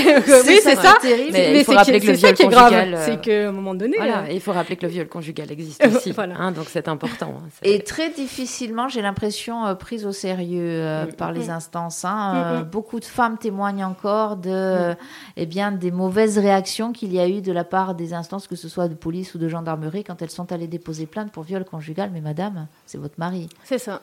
oui, 0.47 0.59
c'est 0.63 0.75
ça. 0.75 0.95
Terrible. 1.01 1.31
Mais, 1.33 1.59
il 1.59 1.65
faut 1.65 1.73
rappeler 1.73 1.99
que 1.99 2.07
le 2.07 2.13
viol 2.13 2.35
conjugal. 2.35 2.99
C'est 3.05 3.21
qu'à 3.21 3.49
un 3.49 3.51
moment 3.51 3.73
donné. 3.73 3.97
Voilà, 3.97 4.19
euh, 4.19 4.31
il 4.31 4.39
faut 4.39 4.53
rappeler 4.53 4.75
que 4.75 4.85
le 4.85 4.91
viol 4.91 5.07
conjugal 5.07 5.51
existe 5.51 5.85
aussi. 5.85 6.13
Hein, 6.17 6.51
donc, 6.51 6.65
c'est 6.69 6.87
important. 6.87 7.33
Hein, 7.37 7.49
Et 7.63 7.83
très 7.83 8.09
difficilement, 8.09 8.87
j'ai 8.87 9.01
l'impression, 9.01 9.75
prise 9.75 10.05
au 10.05 10.11
sérieux 10.11 11.05
mm. 11.05 11.13
par 11.13 11.31
les 11.31 11.47
mm. 11.47 11.51
instances. 11.51 12.05
Hein. 12.05 12.61
Mm, 12.61 12.63
beaucoup 12.63 12.99
de 12.99 13.05
femmes 13.05 13.37
témoignent 13.37 13.85
encore 13.85 14.37
de, 14.37 14.95
eh 15.35 15.45
bien, 15.45 15.71
des 15.71 15.91
mauvaises 15.91 16.37
réactions 16.37 16.93
qu'il 16.93 17.13
y 17.13 17.19
a 17.19 17.27
eu 17.27 17.41
de 17.41 17.51
la 17.51 17.63
part 17.63 17.95
des 17.95 18.13
instances 18.13 18.47
que 18.55 18.61
ce 18.61 18.69
soit 18.69 18.87
de 18.87 18.95
police 18.95 19.35
ou 19.35 19.37
de 19.37 19.47
gendarmerie, 19.47 20.03
quand 20.03 20.21
elles 20.21 20.29
sont 20.29 20.51
allées 20.51 20.67
déposer 20.67 21.05
plainte 21.05 21.31
pour 21.31 21.43
viol 21.43 21.65
conjugal, 21.65 22.09
mais 22.13 22.21
madame, 22.21 22.67
c'est 22.85 22.97
votre 22.97 23.15
mari. 23.17 23.49
C'est 23.63 23.77
ça. 23.77 24.01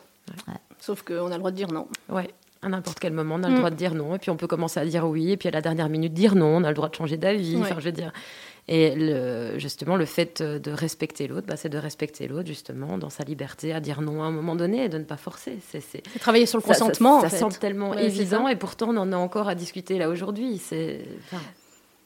Sauf 0.79 1.03
qu'on 1.03 1.27
a 1.27 1.33
le 1.33 1.39
droit 1.39 1.51
de 1.51 1.57
dire 1.57 1.73
non. 1.73 1.89
Ouais. 2.09 2.31
À 2.63 2.69
n'importe 2.69 2.99
quel 3.01 3.15
moment, 3.15 3.37
on 3.37 3.43
a 3.43 3.49
le 3.49 3.55
mm. 3.55 3.59
droit 3.59 3.71
de 3.71 3.77
dire 3.77 3.95
non, 3.95 4.15
et 4.15 4.19
puis 4.19 4.31
on 4.31 4.37
peut 4.37 4.47
commencer 4.47 4.79
à 4.79 4.85
dire 4.85 5.07
oui, 5.07 5.33
et 5.33 5.37
puis 5.37 5.49
à 5.49 5.51
la 5.51 5.63
dernière 5.63 5.89
minute 5.89 6.13
dire 6.13 6.35
non, 6.35 6.59
on 6.59 6.65
a 6.65 6.69
le 6.69 6.75
droit 6.75 6.91
de 6.91 6.95
changer 6.95 7.17
d'avis. 7.17 7.57
Enfin, 7.57 7.77
je 7.79 7.87
veux 7.87 7.93
dire. 7.93 8.13
Et 8.69 8.95
le, 8.95 9.59
justement, 9.59 9.97
le 9.97 10.05
fait 10.05 10.43
de 10.43 10.71
respecter 10.71 11.27
l'autre, 11.27 11.47
bah, 11.47 11.57
c'est 11.57 11.71
de 11.71 11.79
respecter 11.79 12.29
l'autre, 12.29 12.47
justement, 12.47 12.99
dans 12.99 13.11
sa 13.11 13.25
liberté, 13.25 13.73
à 13.73 13.81
dire 13.81 14.01
non 14.01 14.23
à 14.23 14.27
un 14.27 14.31
moment 14.31 14.55
donné 14.55 14.85
et 14.85 14.89
de 14.89 14.99
ne 14.99 15.05
pas 15.05 15.17
forcer. 15.17 15.59
C'est 15.71 16.03
travailler 16.21 16.47
sur 16.47 16.59
le 16.59 16.63
consentement. 16.63 17.21
Ça, 17.23 17.31
semble 17.31 17.57
tellement 17.57 17.95
évident, 17.95 18.47
et 18.47 18.57
pourtant, 18.57 18.91
on 18.91 18.97
en 18.99 19.13
a 19.13 19.17
encore 19.17 19.49
à 19.49 19.55
discuter 19.55 19.99
là 19.99 20.09
aujourd'hui. 20.09 20.59
C'est. 20.59 21.01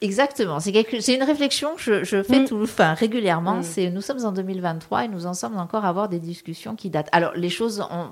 Exactement. 0.04 0.60
C'est 0.60 1.14
une 1.14 1.22
réflexion 1.22 1.76
que 1.76 2.04
je, 2.04 2.22
fais 2.22 2.40
mm. 2.40 2.44
tout, 2.44 2.62
enfin, 2.62 2.92
régulièrement. 2.92 3.56
Mm. 3.56 3.62
C'est 3.62 3.90
nous 3.90 4.02
sommes 4.02 4.24
en 4.24 4.32
2023 4.32 5.06
et 5.06 5.08
nous 5.08 5.24
en 5.24 5.32
sommes 5.32 5.56
encore 5.56 5.86
à 5.86 5.88
avoir 5.88 6.10
des 6.10 6.18
discussions 6.18 6.76
qui 6.76 6.90
datent. 6.90 7.08
Alors 7.12 7.32
les 7.34 7.48
choses 7.48 7.80
ont 7.80 8.10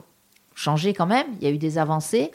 changé 0.55 0.95
quand 0.95 1.07
même. 1.07 1.27
Il 1.41 1.47
y 1.47 1.51
a 1.51 1.55
eu 1.55 1.59
des 1.59 1.77
avancées. 1.77 2.31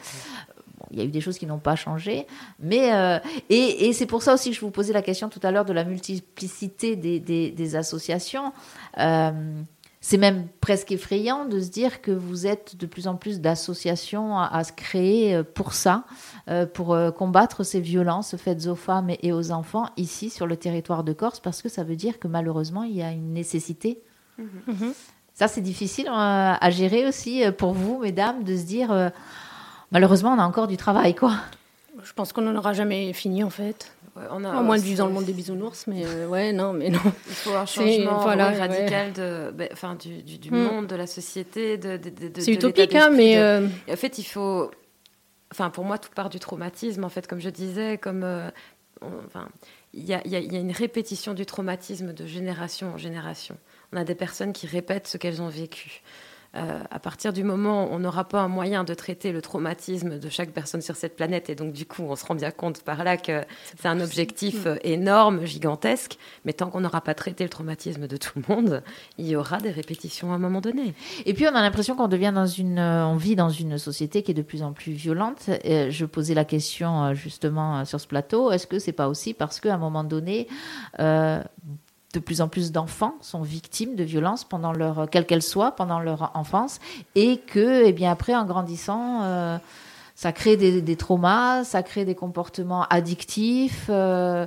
il 0.91 0.99
y 0.99 1.01
a 1.01 1.05
eu 1.05 1.09
des 1.09 1.21
choses 1.21 1.39
qui 1.39 1.47
n'ont 1.47 1.57
pas 1.57 1.75
changé, 1.75 2.27
mais 2.59 2.93
euh, 2.93 3.17
et, 3.49 3.91
c'est 3.93 4.05
pour 4.05 4.21
ça 4.21 4.35
aussi 4.35 4.51
que 4.51 4.55
je 4.55 4.61
vous 4.61 4.69
posais 4.69 4.93
la 4.93 5.01
question 5.01 5.27
tout 5.27 5.41
à 5.41 5.49
l'heure 5.49 5.65
de 5.65 5.73
la 5.73 5.83
multiplicité 5.83 6.95
des, 6.95 7.75
associations. 7.75 8.53
Euh, 8.99 9.31
c'est 10.07 10.17
même 10.17 10.47
presque 10.61 10.93
effrayant 10.93 11.43
de 11.43 11.59
se 11.59 11.69
dire 11.69 12.01
que 12.01 12.11
vous 12.11 12.47
êtes 12.47 12.77
de 12.77 12.85
plus 12.85 13.09
en 13.09 13.15
plus 13.15 13.41
d'associations 13.41 14.39
à, 14.39 14.63
se 14.63 14.71
créer 14.71 15.35
euh, 15.35 15.43
pour 15.43 15.73
ça, 15.73 16.05
euh, 16.47 16.65
pour 16.65 16.93
euh, 16.93 17.11
combattre 17.11 17.65
ces 17.65 17.81
violences 17.81 18.37
faites 18.37 18.67
aux 18.67 18.75
femmes 18.77 19.09
et 19.21 19.33
aux 19.33 19.51
enfants 19.51 19.89
ici 19.97 20.29
sur 20.29 20.47
le 20.47 20.55
territoire 20.55 21.03
de 21.03 21.11
Corse, 21.11 21.41
parce 21.41 21.61
que 21.61 21.67
ça 21.67 21.83
veut 21.83 21.97
dire 21.97 22.19
que 22.19 22.29
malheureusement, 22.29 22.83
il 22.83 22.95
y 22.95 23.01
a 23.01 23.11
une 23.11 23.33
nécessité. 23.33 23.99
Mhm. 24.37 24.93
Ça, 25.33 25.49
c'est 25.49 25.59
difficile 25.59 26.07
à 26.09 26.69
gérer 26.69 27.05
aussi 27.05 27.43
pour 27.57 27.73
vous, 27.73 27.99
mesdames, 27.99 28.45
de 28.45 28.55
se 28.55 28.63
dire, 28.63 29.11
malheureusement, 29.91 30.31
on 30.31 30.39
a 30.39 30.45
encore 30.45 30.67
du 30.67 30.77
travail, 30.77 31.15
quoi. 31.15 31.33
Je 32.01 32.13
pense 32.13 32.31
qu'on 32.31 32.41
n'en 32.41 32.55
aura 32.55 32.73
jamais 32.73 33.11
fini, 33.11 33.43
en 33.43 33.49
fait. 33.49 33.91
On 34.31 34.43
a, 34.43 34.61
moins 34.61 34.77
de 34.77 34.81
vivre 34.81 34.99
dans 34.99 35.07
le 35.07 35.13
monde 35.13 35.25
des 35.25 35.33
bisounours, 35.33 35.87
mais 35.87 36.25
ouais, 36.25 36.53
non, 36.53 36.73
mais 36.73 36.89
non. 36.89 36.99
Il 37.03 37.33
faut 37.33 37.53
un 37.53 37.65
changement 37.65 38.19
radical 38.19 39.13
de, 39.13 39.51
ben, 39.51 39.69
enfin, 39.71 39.95
du, 39.95 40.21
du, 40.21 40.51
hmm. 40.51 40.55
monde, 40.55 40.87
de 40.87 40.95
la 40.95 41.07
société, 41.07 41.77
de, 41.77 41.97
de, 41.97 42.41
C'est 42.41 42.53
utopique, 42.53 42.95
hein, 42.95 43.09
mais 43.09 43.37
en 43.37 43.95
fait, 43.95 44.17
il 44.17 44.23
faut, 44.23 44.71
enfin, 45.51 45.69
pour 45.69 45.83
moi, 45.83 45.97
tout 45.97 46.11
part 46.13 46.29
du 46.29 46.39
traumatisme, 46.39 47.03
en 47.03 47.09
fait, 47.09 47.27
comme 47.27 47.39
je 47.39 47.49
disais, 47.49 47.97
comme, 47.97 48.25
enfin, 49.01 49.47
il 49.93 50.05
y 50.05 50.13
a, 50.13 50.21
y 50.25 50.35
a 50.35 50.59
une 50.59 50.71
répétition 50.71 51.33
du 51.33 51.45
traumatisme 51.45 52.13
de 52.13 52.25
génération 52.25 52.93
en 52.93 52.97
génération. 52.97 53.57
On 53.93 53.97
a 53.97 54.03
des 54.03 54.15
personnes 54.15 54.53
qui 54.53 54.67
répètent 54.67 55.07
ce 55.07 55.17
qu'elles 55.17 55.41
ont 55.41 55.49
vécu. 55.49 56.01
Euh, 56.55 56.81
à 56.89 56.99
partir 56.99 57.33
du 57.33 57.43
moment 57.43 57.83
où 57.83 57.89
on 57.91 57.99
n'aura 57.99 58.23
pas 58.23 58.41
un 58.41 58.47
moyen 58.47 58.83
de 58.83 58.93
traiter 58.93 59.31
le 59.31 59.41
traumatisme 59.41 60.17
de 60.17 60.29
chaque 60.29 60.51
personne 60.51 60.81
sur 60.81 60.95
cette 60.95 61.15
planète, 61.15 61.49
et 61.49 61.55
donc 61.55 61.73
du 61.73 61.85
coup 61.85 62.03
on 62.03 62.15
se 62.15 62.25
rend 62.25 62.35
bien 62.35 62.51
compte 62.51 62.81
par 62.83 63.03
là 63.03 63.17
que 63.17 63.43
c'est 63.77 63.87
un 63.87 63.99
objectif 63.99 64.65
euh, 64.65 64.77
énorme, 64.83 65.45
gigantesque, 65.45 66.17
mais 66.45 66.53
tant 66.53 66.69
qu'on 66.69 66.81
n'aura 66.81 67.01
pas 67.01 67.13
traité 67.13 67.43
le 67.43 67.49
traumatisme 67.49 68.07
de 68.07 68.17
tout 68.17 68.31
le 68.39 68.55
monde, 68.55 68.81
il 69.17 69.27
y 69.27 69.35
aura 69.35 69.57
des 69.57 69.71
répétitions 69.71 70.31
à 70.31 70.35
un 70.35 70.39
moment 70.39 70.61
donné. 70.61 70.93
Et 71.25 71.33
puis 71.33 71.45
on 71.47 71.53
a 71.53 71.61
l'impression 71.61 71.95
qu'on 71.95 72.07
devient 72.07 72.31
dans 72.33 72.47
une, 72.47 72.79
euh, 72.79 73.05
on 73.05 73.17
vit 73.17 73.35
dans 73.35 73.49
une 73.49 73.77
société 73.77 74.23
qui 74.23 74.31
est 74.31 74.35
de 74.35 74.41
plus 74.41 74.63
en 74.63 74.71
plus 74.71 74.93
violente. 74.93 75.49
Et 75.63 75.91
je 75.91 76.05
posais 76.05 76.33
la 76.33 76.45
question 76.45 77.13
justement 77.13 77.83
sur 77.85 77.99
ce 77.99 78.07
plateau, 78.07 78.51
est-ce 78.51 78.67
que 78.67 78.79
c'est 78.79 78.93
pas 78.93 79.09
aussi 79.09 79.33
parce 79.33 79.59
qu'à 79.59 79.73
un 79.73 79.77
moment 79.77 80.03
donné, 80.03 80.47
de 82.13 82.19
plus 82.19 82.41
en 82.41 82.47
plus 82.47 82.71
d'enfants 82.71 83.15
sont 83.21 83.41
victimes 83.41 83.95
de 83.95 84.03
violences 84.03 84.43
pendant 84.43 84.71
leur, 84.71 85.09
quelle 85.09 85.25
qu'elle 85.25 85.41
soit, 85.41 85.71
pendant 85.71 85.99
leur 85.99 86.31
enfance, 86.35 86.79
et 87.15 87.37
que, 87.37 87.85
eh 87.85 87.91
bien, 87.91 88.11
après, 88.11 88.35
en 88.35 88.45
grandissant, 88.45 89.23
euh, 89.23 89.57
ça 90.15 90.31
crée 90.31 90.57
des, 90.57 90.95
traumas, 90.95 91.63
ça 91.63 91.83
crée 91.83 92.05
des 92.05 92.15
comportements 92.15 92.83
addictifs, 92.89 93.87
euh, 93.89 94.45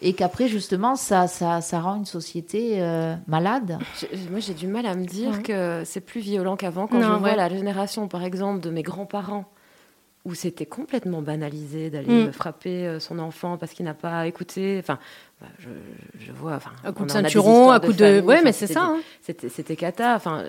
et 0.00 0.12
qu'après, 0.12 0.48
justement, 0.48 0.96
ça, 0.96 1.26
ça, 1.26 1.60
ça, 1.60 1.80
rend 1.80 1.96
une 1.96 2.04
société 2.04 2.80
euh, 2.82 3.16
malade. 3.26 3.78
moi, 4.30 4.38
j'ai 4.38 4.54
du 4.54 4.68
mal 4.68 4.86
à 4.86 4.94
me 4.94 5.04
dire 5.04 5.42
que 5.42 5.82
c'est 5.84 6.00
plus 6.00 6.20
violent 6.20 6.56
qu'avant. 6.56 6.86
Quand 6.86 7.00
je 7.00 7.18
vois 7.18 7.34
la 7.34 7.48
génération, 7.48 8.06
par 8.06 8.22
exemple, 8.22 8.60
de 8.60 8.70
mes 8.70 8.82
grands-parents, 8.82 9.46
où 10.24 10.34
c'était 10.34 10.66
complètement 10.66 11.22
banalisé 11.22 11.90
d'aller 11.90 12.26
mm. 12.26 12.32
frapper 12.32 12.98
son 13.00 13.18
enfant 13.18 13.56
parce 13.56 13.72
qu'il 13.72 13.84
n'a 13.84 13.94
pas 13.94 14.26
écouté. 14.26 14.76
Enfin, 14.78 14.98
bah, 15.40 15.46
je, 15.58 15.68
je, 16.18 16.32
vois. 16.32 16.54
Enfin, 16.54 16.72
un 16.84 16.92
coup 16.92 17.04
de 17.04 17.10
ceinturon, 17.10 17.70
un 17.70 17.80
coup 17.80 17.92
de. 17.92 18.20
ouais, 18.20 18.42
mais 18.42 18.52
c'est 18.52 18.66
ça. 18.66 18.84
Hein. 18.84 19.00
C'était 19.22 19.76
cata. 19.76 20.14
Enfin, 20.14 20.44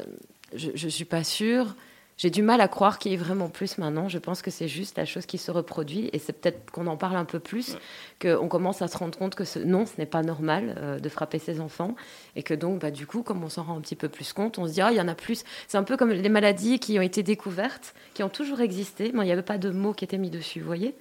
je, 0.56 0.70
je 0.76 0.88
suis 0.88 1.06
pas 1.06 1.24
sûre. 1.24 1.76
J'ai 2.20 2.30
du 2.30 2.42
mal 2.42 2.60
à 2.60 2.68
croire 2.68 3.00
qu'il 3.00 3.14
y 3.14 3.16
ait 3.16 3.18
vraiment 3.18 3.48
plus 3.48 3.78
maintenant. 3.78 4.10
Je 4.10 4.18
pense 4.18 4.42
que 4.42 4.52
c'est 4.52 4.68
juste 4.68 4.98
la 4.98 5.06
chose 5.06 5.26
qui 5.26 5.38
se 5.38 5.52
reproduit 5.52 6.10
et 6.12 6.20
c'est 6.20 6.34
peut-être 6.34 6.70
qu'on 6.70 6.86
en 6.88 6.98
parle 6.98 7.16
un 7.16 7.24
peu 7.24 7.40
plus, 7.40 7.78
qu'on 8.22 8.50
commence 8.50 8.82
à 8.82 8.90
se 8.90 8.98
rendre 8.98 9.18
compte 9.18 9.36
que 9.36 9.46
ce, 9.46 9.58
non, 9.58 9.86
ce 9.86 9.94
n'est 9.98 10.06
pas 10.06 10.22
normal 10.22 10.76
euh, 10.78 11.00
de 11.00 11.08
frapper 11.08 11.40
ses 11.40 11.62
enfants 11.62 11.96
et 12.36 12.44
que 12.44 12.54
donc, 12.54 12.82
bah, 12.82 12.92
du 12.92 13.08
coup, 13.08 13.24
comme 13.24 13.42
on 13.42 13.48
s'en 13.48 13.64
rend 13.64 13.78
un 13.78 13.80
petit 13.80 13.96
peu 13.96 14.10
plus 14.10 14.34
compte, 14.34 14.58
on 14.60 14.68
se 14.68 14.74
dit, 14.74 14.82
ah, 14.82 14.92
il 14.92 14.98
y 14.98 15.02
en 15.02 15.08
a 15.08 15.16
plus. 15.16 15.46
C'est 15.70 15.78
un 15.78 15.84
peu 15.84 15.96
comme 15.96 16.12
les 16.12 16.28
maladies 16.28 16.80
qui 16.80 17.00
ont 17.00 17.02
été 17.02 17.24
découvertes, 17.24 17.94
qui 18.14 18.22
ont 18.22 18.28
toujours 18.28 18.60
existé, 18.60 19.12
mais 19.14 19.22
il 19.22 19.28
n'y 19.28 19.32
avait 19.32 19.42
pas 19.42 19.58
de 19.58 19.70
mots 19.70 19.94
qui 19.94 20.04
étaient 20.04 20.18
mis 20.18 20.30
dessus, 20.30 20.60
vous 20.60 20.68
voyez? 20.68 20.96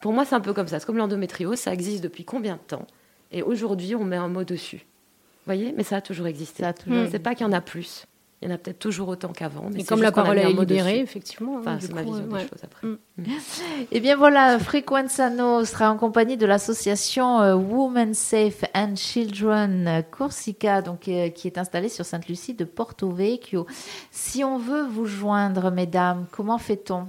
Pour 0.00 0.12
moi, 0.12 0.26
c'est 0.26 0.34
un 0.34 0.40
peu 0.40 0.52
comme 0.52 0.68
ça. 0.68 0.80
C'est 0.80 0.86
comme 0.86 0.98
l'endométriose, 0.98 1.58
ça 1.58 1.72
existe 1.72 2.04
depuis 2.04 2.26
combien 2.26 2.56
de 2.56 2.60
temps? 2.60 2.86
Et 3.32 3.42
aujourd'hui, 3.42 3.94
on 3.94 4.04
met 4.04 4.16
un 4.16 4.28
mot 4.28 4.44
dessus. 4.44 4.76
Vous 4.76 5.54
voyez? 5.54 5.72
Mais 5.74 5.82
ça 5.82 5.96
a 5.96 6.00
toujours 6.02 6.26
existé. 6.26 6.62
Toujours... 6.74 7.06
C'est 7.10 7.20
pas 7.20 7.34
qu'il 7.34 7.46
y 7.46 7.48
en 7.48 7.54
a 7.54 7.62
plus. 7.62 8.04
Il 8.40 8.48
y 8.48 8.52
en 8.52 8.54
a 8.54 8.58
peut-être 8.58 8.78
toujours 8.78 9.08
autant 9.08 9.32
qu'avant. 9.32 9.68
Mais 9.72 9.82
comme 9.82 10.00
la 10.00 10.12
parole 10.12 10.38
est 10.38 10.52
libérée, 10.52 11.00
effectivement. 11.00 11.56
Enfin, 11.58 11.78
c'est 11.80 11.92
ma 11.92 12.02
vision 12.02 12.26
des 12.26 12.40
choses 12.40 12.62
après. 12.62 12.86
Mm. 12.86 12.98
Mm. 13.16 13.24
Eh 13.90 14.00
bien 14.00 14.16
voilà, 14.16 14.58
Frequenzano 14.60 15.64
sera 15.64 15.90
en 15.90 15.96
compagnie 15.96 16.36
de 16.36 16.46
l'association 16.46 17.40
euh, 17.40 17.54
Women 17.54 18.14
Safe 18.14 18.64
and 18.74 18.94
Children 18.94 20.04
Corsica, 20.10 20.82
donc, 20.82 21.08
euh, 21.08 21.30
qui 21.30 21.48
est 21.48 21.58
installée 21.58 21.88
sur 21.88 22.04
Sainte-Lucie 22.04 22.54
de 22.54 22.64
Porto 22.64 23.10
Vecchio. 23.10 23.66
Si 24.12 24.44
on 24.44 24.58
veut 24.58 24.86
vous 24.86 25.06
joindre, 25.06 25.72
mesdames, 25.72 26.26
comment 26.30 26.58
fait-on? 26.58 27.06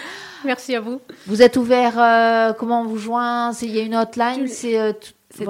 merci 0.45 0.75
à 0.75 0.81
vous. 0.81 1.01
Vous 1.27 1.41
êtes 1.41 1.57
ouvert, 1.57 1.99
euh, 1.99 2.53
comment 2.53 2.81
on 2.81 2.85
vous 2.85 2.97
joint? 2.97 3.51
Il 3.61 3.71
y 3.71 3.79
a 3.79 3.83
une 3.83 3.95
hotline 3.95 4.47
C'est 4.47 4.79
euh, 4.79 4.93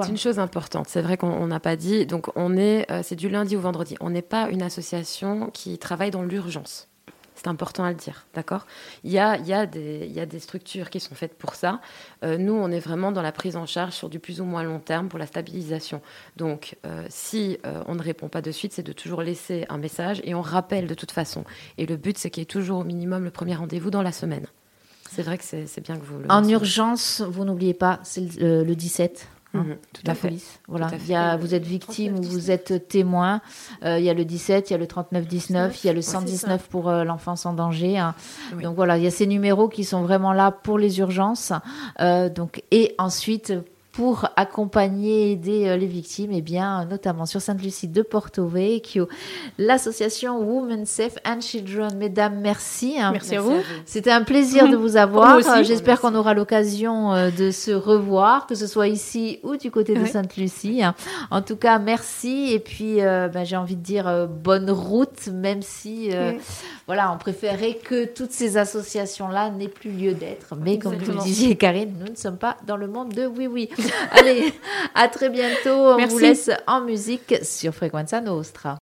une 0.08 0.18
chose 0.18 0.38
importante. 0.38 0.86
C'est 0.88 1.02
vrai 1.02 1.16
qu'on 1.16 1.46
n'a 1.46 1.60
pas 1.60 1.76
dit. 1.76 2.06
Donc, 2.06 2.28
on 2.36 2.56
est, 2.56 2.86
c'est 3.02 3.16
du 3.16 3.28
lundi 3.28 3.56
au 3.56 3.60
vendredi. 3.60 3.96
On 4.00 4.10
n'est 4.10 4.22
pas 4.22 4.48
une 4.50 4.62
association 4.62 5.50
qui 5.52 5.78
travaille 5.78 6.10
dans 6.10 6.22
l'urgence. 6.22 6.90
C'est 7.42 7.48
important 7.48 7.84
à 7.84 7.88
le 7.88 7.96
dire, 7.96 8.26
d'accord? 8.34 8.66
Il 9.02 9.10
y 9.10 9.18
a, 9.18 9.38
il, 9.38 9.46
y 9.46 9.54
a 9.54 9.64
des, 9.64 10.04
il 10.04 10.12
y 10.12 10.20
a 10.20 10.26
des 10.26 10.40
structures 10.40 10.90
qui 10.90 11.00
sont 11.00 11.14
faites 11.14 11.32
pour 11.32 11.54
ça. 11.54 11.80
Euh, 12.22 12.36
nous, 12.36 12.52
on 12.52 12.70
est 12.70 12.80
vraiment 12.80 13.12
dans 13.12 13.22
la 13.22 13.32
prise 13.32 13.56
en 13.56 13.64
charge 13.64 13.94
sur 13.94 14.10
du 14.10 14.18
plus 14.18 14.42
ou 14.42 14.44
moins 14.44 14.62
long 14.62 14.78
terme 14.78 15.08
pour 15.08 15.18
la 15.18 15.24
stabilisation. 15.24 16.02
Donc, 16.36 16.76
euh, 16.84 17.02
si 17.08 17.56
euh, 17.64 17.82
on 17.86 17.94
ne 17.94 18.02
répond 18.02 18.28
pas 18.28 18.42
de 18.42 18.50
suite, 18.50 18.74
c'est 18.74 18.82
de 18.82 18.92
toujours 18.92 19.22
laisser 19.22 19.64
un 19.70 19.78
message 19.78 20.20
et 20.24 20.34
on 20.34 20.42
rappelle 20.42 20.86
de 20.86 20.92
toute 20.92 21.12
façon. 21.12 21.44
Et 21.78 21.86
le 21.86 21.96
but, 21.96 22.18
c'est 22.18 22.28
qu'il 22.28 22.42
y 22.42 22.44
ait 22.44 22.44
toujours 22.44 22.80
au 22.80 22.84
minimum 22.84 23.24
le 23.24 23.30
premier 23.30 23.54
rendez-vous 23.54 23.90
dans 23.90 24.02
la 24.02 24.12
semaine. 24.12 24.44
C'est 25.10 25.22
vrai 25.22 25.38
que 25.38 25.44
c'est 25.44 25.80
bien 25.80 25.96
que 25.96 26.04
vous 26.04 26.18
le 26.18 26.26
En 26.28 26.46
urgence, 26.46 27.22
vous 27.22 27.46
n'oubliez 27.46 27.72
pas, 27.72 28.00
c'est 28.02 28.38
le, 28.38 28.64
le 28.64 28.76
17 28.76 29.28
Hein, 29.52 29.64
mhm, 29.64 29.76
tout 29.92 30.02
la 30.06 30.14
police. 30.14 30.60
Voilà. 30.68 30.88
Il 31.00 31.08
y 31.08 31.14
a, 31.14 31.36
vous 31.36 31.54
êtes 31.54 31.64
victime 31.64 32.18
ou 32.18 32.22
vous 32.22 32.50
êtes 32.50 32.86
témoin. 32.88 33.40
Euh, 33.84 33.98
il 33.98 34.04
y 34.04 34.10
a 34.10 34.14
le 34.14 34.24
17, 34.24 34.70
il 34.70 34.72
y 34.72 34.76
a 34.76 34.78
le 34.78 34.86
39-19, 34.86 35.80
il 35.82 35.86
y 35.88 35.90
a 35.90 35.92
le 35.92 36.02
119 36.02 36.68
pour 36.68 36.88
euh, 36.88 37.02
l'enfance 37.02 37.46
en 37.46 37.52
danger. 37.52 37.98
Hein. 37.98 38.14
Donc 38.62 38.76
voilà, 38.76 38.96
il 38.96 39.02
y 39.02 39.06
a 39.08 39.10
ces 39.10 39.26
numéros 39.26 39.68
qui 39.68 39.82
sont 39.82 40.02
vraiment 40.02 40.32
là 40.32 40.52
pour 40.52 40.78
les 40.78 41.00
urgences. 41.00 41.52
Euh, 42.00 42.28
donc, 42.28 42.62
et 42.70 42.94
ensuite, 42.98 43.52
pour 43.92 44.28
accompagner 44.36 45.28
et 45.28 45.32
aider 45.32 45.66
euh, 45.66 45.76
les 45.76 45.86
victimes, 45.86 46.30
et 46.30 46.38
eh 46.38 46.42
bien, 46.42 46.84
notamment 46.84 47.26
sur 47.26 47.40
Sainte-Lucie 47.40 47.88
de 47.88 48.02
Porto 48.02 48.46
Vecchio, 48.46 49.08
l'association 49.58 50.38
Women 50.40 50.86
Safe 50.86 51.16
and 51.24 51.40
Children. 51.40 51.96
Mesdames, 51.96 52.38
merci. 52.40 52.96
Hein. 53.00 53.10
Merci, 53.12 53.36
à 53.36 53.40
vous. 53.40 53.60
C'était 53.86 54.12
un 54.12 54.22
plaisir 54.22 54.68
de 54.68 54.76
vous 54.76 54.96
avoir. 54.96 55.40
J'espère 55.64 56.00
qu'on 56.00 56.14
aura 56.14 56.34
l'occasion 56.34 57.12
euh, 57.12 57.30
de 57.30 57.50
se 57.50 57.72
revoir, 57.72 58.46
que 58.46 58.54
ce 58.54 58.68
soit 58.68 58.88
ici 58.88 59.40
ou 59.42 59.56
du 59.56 59.70
côté 59.70 59.94
de 59.94 60.06
Sainte-Lucie. 60.06 60.82
En 61.30 61.42
tout 61.42 61.56
cas, 61.56 61.78
merci. 61.78 62.52
Et 62.52 62.60
puis, 62.60 63.00
euh, 63.00 63.28
ben, 63.28 63.44
j'ai 63.44 63.56
envie 63.56 63.76
de 63.76 63.82
dire 63.82 64.28
bonne 64.28 64.70
route, 64.70 65.28
même 65.32 65.62
si, 65.62 66.10
voilà, 66.86 67.12
on 67.12 67.18
préférait 67.18 67.74
que 67.74 68.04
toutes 68.04 68.32
ces 68.32 68.56
associations-là 68.56 69.50
n'aient 69.50 69.68
plus 69.68 69.90
lieu 69.90 70.14
d'être. 70.14 70.54
Mais 70.60 70.78
comme 70.78 70.94
vous 70.94 71.12
le 71.12 71.18
disiez, 71.18 71.56
Karine, 71.56 71.94
nous 71.98 72.10
ne 72.10 72.16
sommes 72.16 72.38
pas 72.38 72.56
dans 72.66 72.76
le 72.76 72.86
monde 72.86 73.12
de 73.12 73.26
oui, 73.26 73.46
oui. 73.46 73.68
Allez, 74.12 74.52
à 74.94 75.08
très 75.08 75.30
bientôt. 75.30 75.70
On 75.70 76.06
vous 76.06 76.18
laisse 76.18 76.50
en 76.66 76.80
musique 76.80 77.34
sur 77.42 77.74
Frequenza 77.74 78.20
Nostra. 78.20 78.78